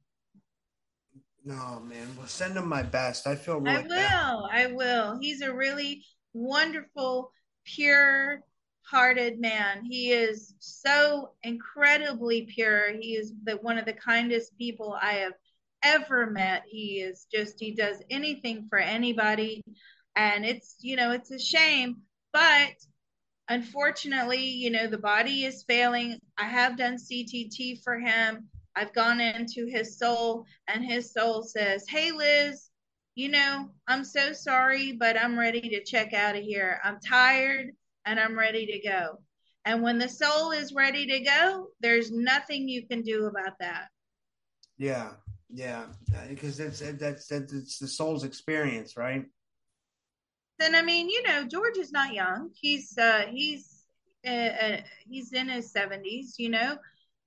No, 1.45 1.81
man. 1.81 2.09
Well, 2.17 2.27
send 2.27 2.57
him 2.57 2.69
my 2.69 2.83
best. 2.83 3.27
I 3.27 3.35
feel 3.35 3.61
really 3.61 3.77
I 3.77 3.83
will. 3.83 3.89
Bad. 3.89 4.51
I 4.51 4.67
will. 4.73 5.19
He's 5.19 5.41
a 5.41 5.53
really 5.53 6.05
wonderful, 6.35 7.33
pure 7.65 8.43
hearted 8.83 9.41
man. 9.41 9.85
He 9.85 10.13
is 10.13 10.55
so 10.59 11.31
incredibly 11.43 12.43
pure. 12.43 12.93
He 12.93 13.17
is 13.17 13.33
the 13.45 13.57
one 13.57 13.79
of 13.79 13.87
the 13.87 13.93
kindest 13.95 14.57
people 14.59 14.97
I 15.01 15.13
have 15.13 15.35
ever 15.83 16.27
met. 16.31 16.65
He 16.67 17.01
is 17.01 17.27
just 17.33 17.61
he 17.61 17.75
does 17.75 18.03
anything 18.11 18.67
for 18.69 18.79
anybody 18.79 19.63
and 20.19 20.45
it's 20.45 20.77
you 20.81 20.97
know 20.97 21.13
it's 21.13 21.31
a 21.31 21.39
shame 21.39 21.99
but 22.33 22.73
unfortunately 23.49 24.45
you 24.45 24.71
know 24.71 24.87
the 24.87 24.99
body 24.99 25.45
is 25.45 25.65
failing. 25.65 26.19
I 26.37 26.45
have 26.45 26.77
done 26.77 26.97
ctt 26.97 27.83
for 27.83 27.99
him. 27.99 28.49
I've 28.77 28.93
gone 28.93 29.21
into 29.21 29.67
his 29.67 29.99
soul 29.99 30.45
and 30.69 30.85
his 30.85 31.13
soul 31.13 31.43
says 31.43 31.85
hey 31.89 32.13
liz 32.13 32.71
you 33.15 33.29
know 33.29 33.69
i'm 33.89 34.05
so 34.05 34.33
sorry 34.33 34.93
but 34.93 35.21
i'm 35.21 35.39
ready 35.39 35.61
to 35.61 35.85
check 35.85 36.13
out 36.13 36.37
of 36.37 36.43
here. 36.43 36.81
I'm 36.85 37.01
tired 37.01 37.71
and 38.05 38.21
i'm 38.21 38.39
ready 38.39 38.67
to 38.67 38.89
go. 38.89 39.21
And 39.65 39.83
when 39.83 39.99
the 39.99 40.09
soul 40.09 40.53
is 40.53 40.73
ready 40.73 41.07
to 41.07 41.21
go 41.21 41.69
there's 41.81 42.11
nothing 42.11 42.69
you 42.69 42.87
can 42.87 43.03
do 43.03 43.27
about 43.27 43.59
that. 43.61 43.89
Yeah 44.77 45.11
yeah 45.51 45.87
because 46.29 46.59
that's 46.59 46.81
that's 46.81 47.27
that's 47.27 47.53
it's 47.53 47.79
the 47.79 47.89
soul's 47.89 48.25
experience 48.25 48.97
right 48.97 49.25
and 50.61 50.77
I 50.77 50.83
mean, 50.83 51.09
you 51.09 51.23
know, 51.23 51.45
George 51.45 51.79
is 51.79 51.93
not 51.93 52.15
young. 52.15 52.51
He's 52.55 52.99
uh, 52.99 53.27
he's 53.29 53.85
uh, 54.27 54.31
uh, 54.31 54.81
he's 55.09 55.33
in 55.33 55.49
his 55.49 55.71
seventies, 55.73 56.35
you 56.39 56.51
know, 56.51 56.77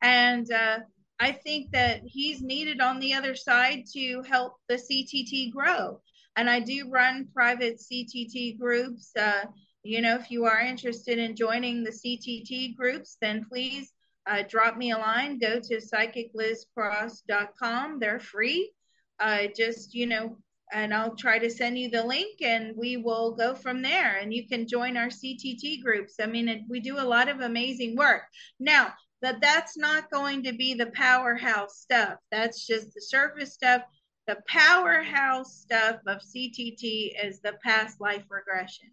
and 0.01 0.51
uh, 0.51 0.79
I 1.19 1.32
think 1.32 1.71
that 1.71 2.01
he's 2.03 2.41
needed 2.41 2.82
on 2.82 2.99
the 2.99 3.13
other 3.13 3.36
side 3.36 3.86
to 3.93 4.23
help 4.23 4.57
the 4.67 4.75
CTT 4.75 5.51
grow. 5.51 6.01
And 6.36 6.49
I 6.49 6.59
do 6.59 6.89
run 6.89 7.29
private 7.34 7.79
CTT 7.79 8.57
groups. 8.57 9.11
Uh, 9.15 9.45
you 9.84 10.01
know, 10.01 10.15
if 10.15 10.32
you 10.32 10.45
are 10.45 10.59
interested 10.59 11.19
in 11.19 11.36
joining 11.36 11.84
the 11.84 11.91
CTT 11.91 12.75
groups, 12.75 13.17
then 13.21 13.45
please 13.45 13.93
uh, 14.27 14.43
drop 14.47 14.77
me 14.77 14.91
a 14.91 14.97
line. 14.97 15.38
Go 15.38 15.59
to 15.59 15.77
psychiclizcross.com. 15.77 17.99
They're 17.99 18.19
free. 18.19 18.71
Uh, 19.19 19.43
just, 19.55 19.93
you 19.93 20.07
know, 20.07 20.38
and 20.72 20.93
I'll 20.93 21.15
try 21.15 21.38
to 21.39 21.49
send 21.49 21.78
you 21.78 21.89
the 21.89 22.03
link 22.03 22.41
and 22.41 22.76
we 22.78 22.97
will 22.97 23.32
go 23.32 23.53
from 23.53 23.82
there 23.82 24.17
and 24.17 24.34
you 24.34 24.47
can 24.47 24.67
join 24.67 24.97
our 24.97 25.07
CTT 25.07 25.84
groups. 25.84 26.15
I 26.22 26.26
mean, 26.26 26.47
it, 26.47 26.61
we 26.69 26.80
do 26.80 26.99
a 26.99 27.03
lot 27.03 27.28
of 27.30 27.41
amazing 27.41 27.95
work. 27.95 28.24
Now, 28.59 28.93
that 29.22 29.41
that's 29.41 29.78
not 29.78 30.09
going 30.09 30.43
to 30.43 30.53
be 30.53 30.74
the 30.74 30.91
powerhouse 30.95 31.78
stuff. 31.78 32.15
That's 32.32 32.65
just 32.65 32.93
the 32.93 33.01
surface 33.01 33.53
stuff. 33.53 33.84
The 34.28 34.38
powerhouse 34.47 35.57
stuff 35.57 35.97
of 36.07 36.22
CTT 36.22 37.11
is 37.24 37.39
the 37.41 37.53
past 37.63 38.01
life 38.01 38.24
regression. 38.30 38.89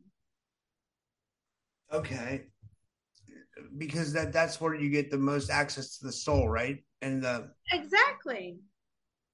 Okay. 1.93 2.47
Because 3.77 4.13
that 4.13 4.33
that's 4.33 4.61
where 4.61 4.75
you 4.75 4.91
get 4.91 5.11
the 5.11 5.19
most 5.19 5.51
access 5.51 5.99
to 5.99 6.07
the 6.07 6.13
soul, 6.13 6.49
right? 6.49 6.85
And 7.03 7.23
the 7.23 7.51
Exactly. 7.73 8.59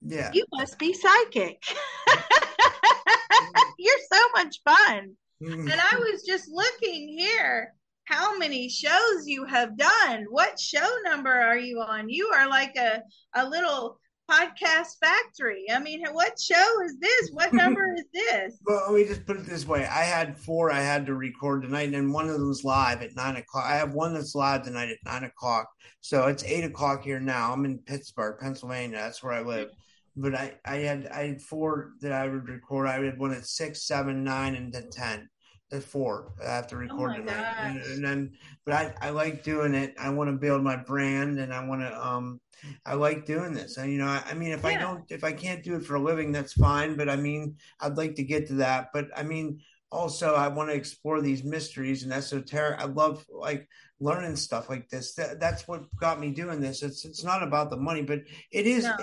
Yeah. 0.01 0.31
You 0.33 0.45
must 0.53 0.77
be 0.79 0.93
psychic. 0.93 1.61
You're 3.77 3.95
so 4.11 4.19
much 4.35 4.61
fun. 4.63 5.15
Mm-hmm. 5.43 5.69
And 5.69 5.81
I 5.81 5.97
was 5.99 6.23
just 6.23 6.49
looking 6.49 7.09
here 7.17 7.73
how 8.05 8.37
many 8.37 8.69
shows 8.69 9.25
you 9.25 9.45
have 9.45 9.77
done. 9.77 10.25
What 10.29 10.59
show 10.59 10.87
number 11.03 11.31
are 11.31 11.57
you 11.57 11.81
on? 11.81 12.09
You 12.09 12.27
are 12.27 12.47
like 12.47 12.75
a, 12.77 13.01
a 13.35 13.47
little 13.47 13.99
podcast 14.29 14.97
factory. 15.01 15.65
I 15.71 15.79
mean, 15.79 16.03
what 16.11 16.39
show 16.39 16.81
is 16.83 16.97
this? 16.99 17.29
What 17.33 17.53
number 17.53 17.93
is 17.97 18.05
this? 18.13 18.59
Well, 18.65 18.91
let 18.91 19.01
me 19.01 19.07
just 19.07 19.25
put 19.25 19.37
it 19.37 19.45
this 19.45 19.67
way. 19.67 19.85
I 19.85 20.03
had 20.03 20.37
four 20.37 20.71
I 20.71 20.81
had 20.81 21.05
to 21.07 21.15
record 21.15 21.63
tonight, 21.63 21.93
and 21.93 22.13
one 22.13 22.27
of 22.27 22.33
them 22.33 22.47
was 22.47 22.63
live 22.63 23.01
at 23.01 23.15
nine 23.15 23.35
o'clock. 23.37 23.65
I 23.65 23.75
have 23.75 23.93
one 23.93 24.13
that's 24.13 24.35
live 24.35 24.63
tonight 24.63 24.89
at 24.89 24.97
nine 25.05 25.23
o'clock. 25.23 25.67
So 26.01 26.27
it's 26.27 26.43
eight 26.43 26.63
o'clock 26.63 27.03
here 27.03 27.19
now. 27.19 27.51
I'm 27.51 27.65
in 27.65 27.79
Pittsburgh, 27.79 28.37
Pennsylvania. 28.39 28.97
That's 28.97 29.23
where 29.23 29.33
I 29.33 29.41
live 29.41 29.69
but 30.15 30.35
I, 30.35 30.53
I 30.65 30.77
had 30.77 31.07
I 31.07 31.27
had 31.27 31.41
four 31.41 31.93
that 32.01 32.11
I 32.11 32.27
would 32.27 32.47
record. 32.47 32.87
I 32.87 33.03
had 33.03 33.19
one 33.19 33.33
at 33.33 33.45
six, 33.45 33.87
seven, 33.87 34.23
nine, 34.23 34.55
and 34.55 34.71
then 34.71 34.89
ten. 34.89 35.29
At 35.71 35.83
four, 35.83 36.33
I 36.45 36.51
have 36.51 36.67
to 36.67 36.77
record 36.77 37.13
oh 37.15 37.17
tonight, 37.17 37.55
and, 37.57 37.81
and, 37.81 38.05
then. 38.05 38.31
But 38.65 38.75
I, 38.75 38.93
I 39.01 39.09
like 39.09 39.43
doing 39.43 39.73
it. 39.73 39.95
I 39.99 40.09
want 40.09 40.29
to 40.29 40.37
build 40.37 40.61
my 40.63 40.75
brand, 40.75 41.39
and 41.39 41.51
I 41.51 41.65
want 41.65 41.81
to. 41.81 42.07
Um, 42.07 42.39
I 42.85 42.93
like 42.93 43.25
doing 43.25 43.51
this, 43.51 43.77
and 43.77 43.91
you 43.91 43.97
know, 43.97 44.05
I, 44.05 44.21
I 44.27 44.33
mean, 44.35 44.51
if 44.51 44.63
yeah. 44.63 44.69
I 44.69 44.77
don't, 44.77 45.03
if 45.09 45.23
I 45.23 45.33
can't 45.33 45.63
do 45.63 45.75
it 45.75 45.83
for 45.83 45.95
a 45.95 46.01
living, 46.01 46.31
that's 46.31 46.53
fine. 46.53 46.95
But 46.95 47.09
I 47.09 47.15
mean, 47.15 47.57
I'd 47.81 47.97
like 47.97 48.13
to 48.15 48.23
get 48.23 48.47
to 48.47 48.53
that. 48.55 48.89
But 48.93 49.07
I 49.17 49.23
mean, 49.23 49.59
also, 49.95 50.35
I 50.35 50.47
want 50.47 50.69
to 50.69 50.75
explore 50.75 51.21
these 51.21 51.43
mysteries 51.43 52.03
and 52.03 52.13
esoteric. 52.13 52.79
I 52.79 52.85
love 52.85 53.25
like 53.29 53.67
learning 53.99 54.35
stuff 54.35 54.69
like 54.69 54.89
this. 54.89 55.15
That, 55.15 55.39
that's 55.39 55.67
what 55.67 55.83
got 55.99 56.19
me 56.19 56.31
doing 56.31 56.59
this. 56.59 56.83
It's 56.83 57.05
it's 57.05 57.23
not 57.23 57.41
about 57.41 57.69
the 57.69 57.77
money, 57.77 58.01
but 58.01 58.19
it 58.51 58.67
is, 58.67 58.83
no. 58.83 58.93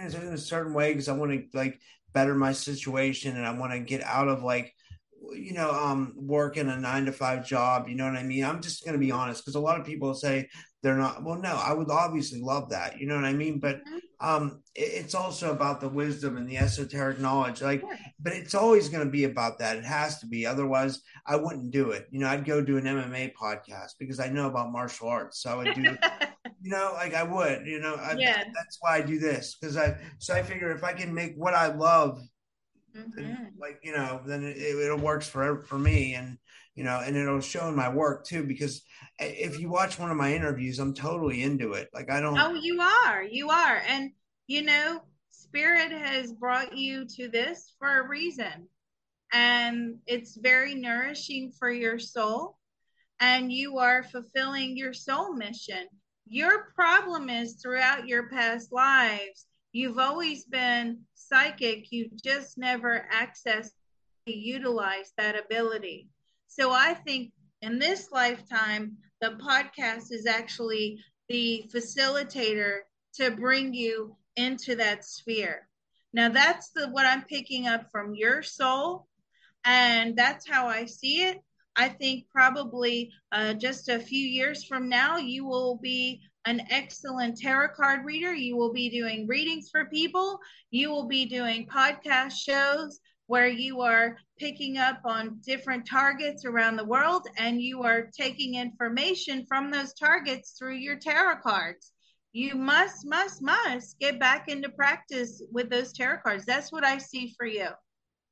it's, 0.00 0.14
in 0.14 0.34
a 0.34 0.38
certain 0.38 0.74
way 0.74 0.92
because 0.92 1.08
I 1.08 1.12
want 1.12 1.32
to 1.32 1.44
like 1.56 1.80
better 2.12 2.34
my 2.34 2.52
situation 2.52 3.36
and 3.36 3.46
I 3.46 3.56
want 3.58 3.72
to 3.72 3.80
get 3.80 4.02
out 4.02 4.28
of 4.28 4.42
like 4.42 4.74
you 5.32 5.54
know 5.54 5.70
um 5.70 6.12
working 6.16 6.68
a 6.68 6.76
nine 6.76 7.06
to 7.06 7.12
five 7.12 7.46
job 7.46 7.88
you 7.88 7.94
know 7.94 8.04
what 8.04 8.16
i 8.16 8.22
mean 8.22 8.44
i'm 8.44 8.60
just 8.60 8.84
going 8.84 8.92
to 8.92 8.98
be 8.98 9.10
honest 9.10 9.42
because 9.42 9.54
a 9.54 9.60
lot 9.60 9.80
of 9.80 9.86
people 9.86 10.12
say 10.14 10.46
they're 10.84 10.96
not 10.96 11.24
well 11.24 11.36
no 11.36 11.58
i 11.64 11.72
would 11.72 11.90
obviously 11.90 12.42
love 12.42 12.68
that 12.68 13.00
you 13.00 13.06
know 13.06 13.14
what 13.14 13.24
i 13.24 13.32
mean 13.32 13.58
but 13.58 13.76
mm-hmm. 13.76 13.98
um 14.20 14.62
it's 14.74 15.14
also 15.14 15.50
about 15.50 15.80
the 15.80 15.88
wisdom 15.88 16.36
and 16.36 16.46
the 16.46 16.58
esoteric 16.58 17.18
knowledge 17.18 17.62
like 17.62 17.82
but 18.20 18.34
it's 18.34 18.54
always 18.54 18.90
going 18.90 19.02
to 19.02 19.10
be 19.10 19.24
about 19.24 19.58
that 19.58 19.78
it 19.78 19.84
has 19.84 20.18
to 20.18 20.26
be 20.26 20.44
otherwise 20.44 21.00
i 21.26 21.34
wouldn't 21.34 21.70
do 21.70 21.90
it 21.90 22.06
you 22.10 22.20
know 22.20 22.28
i'd 22.28 22.44
go 22.44 22.60
do 22.60 22.76
an 22.76 22.84
mma 22.84 23.32
podcast 23.32 23.92
because 23.98 24.20
i 24.20 24.28
know 24.28 24.46
about 24.46 24.70
martial 24.70 25.08
arts 25.08 25.42
so 25.42 25.50
i 25.50 25.56
would 25.56 25.74
do 25.74 25.82
you 26.60 26.70
know 26.70 26.92
like 26.94 27.14
i 27.14 27.22
would 27.22 27.66
you 27.66 27.80
know 27.80 27.94
I, 27.94 28.14
yeah. 28.18 28.44
that's 28.54 28.76
why 28.80 28.98
i 28.98 29.00
do 29.00 29.18
this 29.18 29.56
because 29.58 29.78
i 29.78 29.96
so 30.18 30.34
i 30.34 30.42
figure 30.42 30.70
if 30.70 30.84
i 30.84 30.92
can 30.92 31.14
make 31.14 31.34
what 31.36 31.54
i 31.54 31.68
love 31.68 32.20
mm-hmm. 32.94 33.44
like 33.58 33.80
you 33.82 33.92
know 33.92 34.20
then 34.26 34.44
it, 34.44 34.58
it 34.58 35.00
works 35.00 35.26
for 35.26 35.62
for 35.62 35.78
me 35.78 36.12
and 36.12 36.36
you 36.74 36.84
know 36.84 37.00
and 37.04 37.16
it'll 37.16 37.40
show 37.40 37.68
in 37.68 37.76
my 37.76 37.88
work 37.88 38.26
too 38.26 38.44
because 38.44 38.82
if 39.18 39.60
you 39.60 39.68
watch 39.68 39.98
one 39.98 40.10
of 40.10 40.16
my 40.16 40.34
interviews 40.34 40.78
i'm 40.78 40.94
totally 40.94 41.42
into 41.42 41.72
it. 41.72 41.88
Like 41.94 42.10
i 42.10 42.20
don't 42.20 42.38
oh 42.38 42.54
you 42.54 42.80
are 42.80 43.22
you 43.22 43.50
are. 43.50 43.82
And 43.88 44.10
you 44.46 44.62
know 44.62 45.02
spirit 45.30 45.92
has 45.92 46.32
brought 46.32 46.76
you 46.76 47.06
to 47.16 47.28
this 47.28 47.74
for 47.78 48.00
a 48.00 48.08
reason. 48.08 48.68
And 49.32 49.96
it's 50.06 50.36
very 50.36 50.74
nourishing 50.74 51.52
for 51.58 51.70
your 51.70 51.98
soul. 51.98 52.58
And 53.20 53.52
you 53.52 53.78
are 53.78 54.02
fulfilling 54.02 54.76
your 54.76 54.92
soul 54.92 55.34
mission. 55.34 55.88
Your 56.26 56.72
problem 56.74 57.30
is 57.30 57.54
throughout 57.54 58.06
your 58.06 58.28
past 58.28 58.72
lives 58.72 59.46
you've 59.74 59.98
always 59.98 60.44
been 60.44 61.00
psychic, 61.14 61.90
you 61.90 62.08
just 62.24 62.56
never 62.56 63.06
access 63.10 63.70
utilize 64.24 65.12
that 65.18 65.38
ability. 65.38 66.08
So 66.56 66.70
I 66.70 66.94
think 66.94 67.32
in 67.62 67.80
this 67.80 68.12
lifetime, 68.12 68.96
the 69.20 69.30
podcast 69.30 70.12
is 70.12 70.24
actually 70.24 71.00
the 71.28 71.68
facilitator 71.74 72.82
to 73.14 73.32
bring 73.32 73.74
you 73.74 74.16
into 74.36 74.76
that 74.76 75.04
sphere. 75.04 75.68
Now 76.12 76.28
that's 76.28 76.70
the 76.70 76.86
what 76.90 77.06
I'm 77.06 77.24
picking 77.24 77.66
up 77.66 77.90
from 77.90 78.14
your 78.14 78.44
soul, 78.44 79.08
and 79.64 80.16
that's 80.16 80.48
how 80.48 80.68
I 80.68 80.84
see 80.84 81.24
it. 81.24 81.38
I 81.74 81.88
think 81.88 82.26
probably 82.30 83.10
uh, 83.32 83.54
just 83.54 83.88
a 83.88 83.98
few 83.98 84.24
years 84.24 84.62
from 84.62 84.88
now, 84.88 85.16
you 85.16 85.44
will 85.44 85.76
be 85.82 86.22
an 86.46 86.62
excellent 86.70 87.36
tarot 87.36 87.74
card 87.74 88.04
reader. 88.04 88.32
You 88.32 88.56
will 88.56 88.72
be 88.72 88.90
doing 88.90 89.26
readings 89.26 89.70
for 89.70 89.86
people. 89.86 90.38
You 90.70 90.90
will 90.90 91.08
be 91.08 91.26
doing 91.26 91.66
podcast 91.66 92.34
shows 92.34 93.00
where 93.26 93.48
you 93.48 93.80
are 93.80 94.18
picking 94.38 94.76
up 94.76 95.00
on 95.04 95.40
different 95.44 95.86
targets 95.88 96.44
around 96.44 96.76
the 96.76 96.84
world 96.84 97.26
and 97.38 97.60
you 97.60 97.82
are 97.82 98.10
taking 98.16 98.56
information 98.56 99.46
from 99.46 99.70
those 99.70 99.94
targets 99.94 100.54
through 100.58 100.74
your 100.74 100.96
tarot 100.96 101.40
cards. 101.42 101.92
You 102.32 102.56
must, 102.56 103.06
must, 103.06 103.42
must 103.42 103.98
get 104.00 104.18
back 104.18 104.48
into 104.48 104.68
practice 104.68 105.42
with 105.52 105.70
those 105.70 105.92
tarot 105.92 106.18
cards. 106.22 106.44
That's 106.44 106.72
what 106.72 106.84
I 106.84 106.98
see 106.98 107.32
for 107.38 107.46
you. 107.46 107.68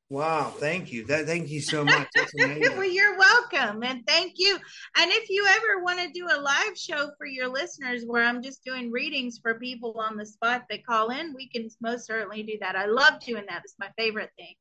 Wow, 0.09 0.53
thank 0.57 0.91
you. 0.91 1.05
That 1.07 1.25
thank 1.25 1.49
you 1.49 1.59
so 1.59 1.83
much. 1.83 2.07
well, 2.37 2.83
you're 2.83 3.17
welcome, 3.17 3.81
and 3.81 4.05
thank 4.05 4.33
you. 4.35 4.59
And 4.97 5.11
if 5.11 5.27
you 5.27 5.47
ever 5.47 5.83
want 5.83 6.01
to 6.01 6.11
do 6.13 6.27
a 6.29 6.39
live 6.39 6.77
show 6.77 7.09
for 7.17 7.25
your 7.25 7.47
listeners, 7.47 8.03
where 8.05 8.23
I'm 8.23 8.43
just 8.43 8.63
doing 8.63 8.91
readings 8.91 9.39
for 9.41 9.57
people 9.57 9.95
on 9.97 10.15
the 10.15 10.25
spot 10.25 10.65
that 10.69 10.85
call 10.85 11.09
in, 11.09 11.33
we 11.33 11.49
can 11.49 11.67
most 11.81 12.05
certainly 12.05 12.43
do 12.43 12.57
that. 12.61 12.75
I 12.75 12.85
love 12.85 13.21
doing 13.25 13.45
that. 13.49 13.61
It's 13.63 13.73
my 13.79 13.89
favorite 13.97 14.29
thing. 14.37 14.53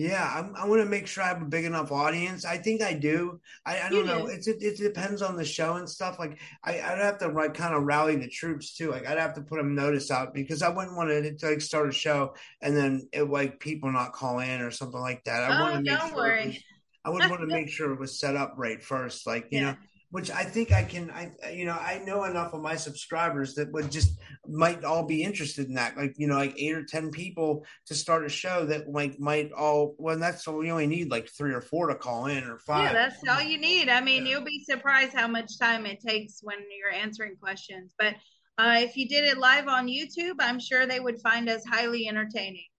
Yeah, 0.00 0.32
I'm, 0.34 0.56
i 0.56 0.66
want 0.66 0.80
to 0.80 0.88
make 0.88 1.06
sure 1.06 1.22
I 1.22 1.28
have 1.28 1.42
a 1.42 1.44
big 1.44 1.66
enough 1.66 1.92
audience. 1.92 2.46
I 2.46 2.56
think 2.56 2.80
I 2.80 2.94
do. 2.94 3.38
I, 3.66 3.82
I 3.82 3.90
don't 3.90 4.06
know. 4.06 4.28
It's 4.28 4.48
it, 4.48 4.62
it, 4.62 4.78
depends 4.78 5.20
on 5.20 5.36
the 5.36 5.44
show 5.44 5.74
and 5.74 5.86
stuff. 5.86 6.18
Like 6.18 6.38
I, 6.64 6.80
I'd 6.80 6.96
have 6.96 7.18
to 7.18 7.28
like 7.28 7.52
kind 7.52 7.74
of 7.74 7.82
rally 7.82 8.16
the 8.16 8.26
troops 8.26 8.74
too. 8.74 8.90
Like 8.90 9.06
I'd 9.06 9.18
have 9.18 9.34
to 9.34 9.42
put 9.42 9.60
a 9.60 9.62
notice 9.62 10.10
out 10.10 10.32
because 10.32 10.62
I 10.62 10.70
wouldn't 10.70 10.96
want 10.96 11.10
to 11.10 11.46
like 11.46 11.60
start 11.60 11.90
a 11.90 11.92
show 11.92 12.32
and 12.62 12.74
then 12.74 13.10
it, 13.12 13.24
like 13.24 13.60
people 13.60 13.92
not 13.92 14.14
call 14.14 14.38
in 14.38 14.62
or 14.62 14.70
something 14.70 14.98
like 14.98 15.22
that. 15.24 15.42
I 15.42 15.58
oh, 15.58 15.62
want 15.64 15.74
to 15.74 15.90
make 15.90 16.00
don't 16.00 16.08
sure 16.08 16.16
worry. 16.16 16.46
Was, 16.46 16.56
I 17.04 17.10
would 17.10 17.28
want 17.28 17.42
to 17.42 17.46
make 17.46 17.68
sure 17.68 17.92
it 17.92 18.00
was 18.00 18.18
set 18.18 18.36
up 18.36 18.54
right 18.56 18.82
first. 18.82 19.26
Like 19.26 19.48
you 19.50 19.60
Yeah. 19.60 19.72
know, 19.72 19.76
which 20.10 20.30
I 20.30 20.42
think 20.42 20.72
I 20.72 20.82
can. 20.82 21.10
I 21.10 21.50
you 21.50 21.64
know 21.64 21.78
I 21.78 22.02
know 22.04 22.24
enough 22.24 22.52
of 22.52 22.60
my 22.60 22.76
subscribers 22.76 23.54
that 23.54 23.70
would 23.72 23.90
just 23.90 24.18
might 24.46 24.84
all 24.84 25.04
be 25.04 25.22
interested 25.22 25.68
in 25.68 25.74
that. 25.74 25.96
Like 25.96 26.14
you 26.16 26.26
know, 26.26 26.34
like 26.34 26.54
eight 26.58 26.74
or 26.74 26.84
ten 26.84 27.10
people 27.10 27.64
to 27.86 27.94
start 27.94 28.24
a 28.26 28.28
show 28.28 28.66
that 28.66 28.88
like 28.88 29.20
might 29.20 29.52
all. 29.52 29.94
Well, 29.98 30.18
that's 30.18 30.46
all 30.48 30.58
we 30.58 30.70
only 30.70 30.86
need 30.88 31.10
like 31.10 31.28
three 31.28 31.54
or 31.54 31.60
four 31.60 31.88
to 31.88 31.94
call 31.94 32.26
in 32.26 32.44
or 32.44 32.58
five. 32.58 32.92
Yeah, 32.92 32.92
that's 32.92 33.28
all 33.28 33.42
you 33.42 33.58
need. 33.58 33.88
I 33.88 34.00
mean, 34.00 34.26
Yeah. 34.26 34.32
you'll 34.32 34.44
be 34.44 34.64
surprised 34.64 35.12
how 35.14 35.28
much 35.28 35.58
time 35.58 35.86
it 35.86 36.00
takes 36.00 36.40
when 36.42 36.58
you're 36.76 36.92
answering 36.92 37.36
questions. 37.36 37.94
But 37.98 38.14
uh, 38.58 38.76
if 38.78 38.96
you 38.96 39.08
did 39.08 39.24
it 39.24 39.38
live 39.38 39.68
on 39.68 39.86
YouTube, 39.86 40.34
I'm 40.40 40.58
sure 40.58 40.86
they 40.86 41.00
would 41.00 41.20
find 41.20 41.48
us 41.48 41.64
highly 41.64 42.08
entertaining. 42.08 42.69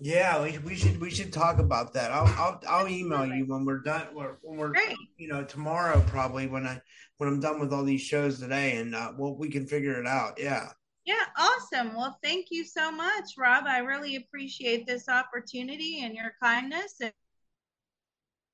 Yeah, 0.00 0.42
we, 0.42 0.58
we 0.58 0.76
should 0.76 1.00
we 1.00 1.10
should 1.10 1.32
talk 1.32 1.58
about 1.58 1.92
that. 1.94 2.12
I'll 2.12 2.26
I'll, 2.38 2.60
I'll 2.68 2.88
email 2.88 3.26
you 3.26 3.46
when 3.46 3.64
we're 3.64 3.80
done. 3.80 4.06
When 4.14 4.56
we're 4.56 4.68
Great. 4.68 4.96
you 5.16 5.26
know 5.28 5.42
tomorrow 5.42 6.00
probably 6.06 6.46
when 6.46 6.66
I 6.66 6.80
when 7.16 7.28
I'm 7.28 7.40
done 7.40 7.58
with 7.58 7.72
all 7.72 7.82
these 7.84 8.02
shows 8.02 8.38
today, 8.38 8.76
and 8.76 8.94
uh, 8.94 9.12
well 9.18 9.36
we 9.36 9.48
can 9.50 9.66
figure 9.66 10.00
it 10.00 10.06
out. 10.06 10.38
Yeah. 10.38 10.68
Yeah, 11.04 11.24
awesome. 11.38 11.96
Well, 11.96 12.18
thank 12.22 12.48
you 12.50 12.64
so 12.64 12.92
much, 12.92 13.24
Rob. 13.38 13.64
I 13.66 13.78
really 13.78 14.16
appreciate 14.16 14.86
this 14.86 15.08
opportunity 15.08 16.02
and 16.04 16.14
your 16.14 16.32
kindness 16.40 16.96
and 17.00 17.12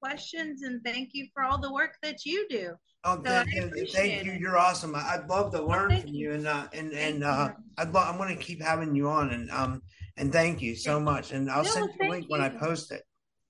questions, 0.00 0.62
and 0.62 0.80
thank 0.84 1.10
you 1.14 1.26
for 1.34 1.42
all 1.42 1.60
the 1.60 1.72
work 1.72 1.96
that 2.02 2.24
you 2.24 2.46
do. 2.48 2.74
Oh, 3.02 3.20
So 3.24 3.36
I 3.40 3.42
th- 3.44 3.54
th- 3.54 3.64
appreciate 3.64 3.92
thank 3.92 4.24
you. 4.24 4.32
it. 4.32 4.40
You're 4.40 4.56
awesome. 4.56 4.94
I- 4.94 5.14
I'd 5.14 5.28
love 5.28 5.50
to 5.52 5.62
learn 5.62 5.90
thank 5.90 6.02
from 6.04 6.14
you. 6.14 6.28
you, 6.28 6.34
and 6.34 6.46
uh, 6.46 6.68
and 6.72 6.92
and 6.92 7.24
uh, 7.24 7.50
I'd 7.76 7.92
love. 7.92 8.08
I'm 8.08 8.16
going 8.18 8.34
to 8.34 8.42
keep 8.42 8.62
having 8.62 8.94
you 8.94 9.08
on, 9.08 9.30
and 9.30 9.50
um, 9.50 9.82
and 10.16 10.32
thank 10.32 10.62
you 10.62 10.74
so 10.74 11.00
much. 11.00 11.32
And 11.32 11.50
I'll 11.50 11.64
No, 11.64 11.70
send 11.70 11.90
you 11.98 12.06
a 12.06 12.10
link 12.10 12.26
when 12.28 12.40
I 12.40 12.48
post 12.48 12.92
it. 12.92 13.02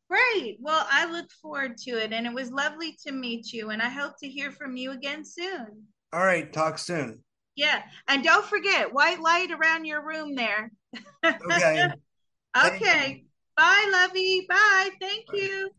Great. 0.08 0.58
Well, 0.60 0.86
I 0.90 1.10
look 1.10 1.30
forward 1.42 1.76
to 1.78 1.92
it, 1.92 2.12
and 2.12 2.26
it 2.26 2.32
was 2.32 2.50
lovely 2.50 2.96
to 3.06 3.12
meet 3.12 3.52
you, 3.52 3.70
and 3.70 3.80
I 3.82 3.88
hope 3.88 4.12
to 4.20 4.28
hear 4.28 4.50
from 4.52 4.76
you 4.76 4.92
again 4.92 5.24
soon. 5.24 5.66
All 6.12 6.24
right. 6.24 6.52
Talk 6.52 6.78
soon. 6.78 7.24
Yeah, 7.56 7.82
and 8.08 8.24
don't 8.24 8.44
forget 8.44 8.92
white 8.92 9.20
light 9.20 9.50
around 9.50 9.84
your 9.84 10.04
room 10.06 10.34
there. 10.34 10.70
Okay. 11.24 11.88
Okay. 12.56 13.24
Bye, 13.56 13.90
Lovey. 13.92 14.46
Bye. 14.48 14.90
Thank 15.00 15.26
Bye. 15.26 15.38
you. 15.38 15.70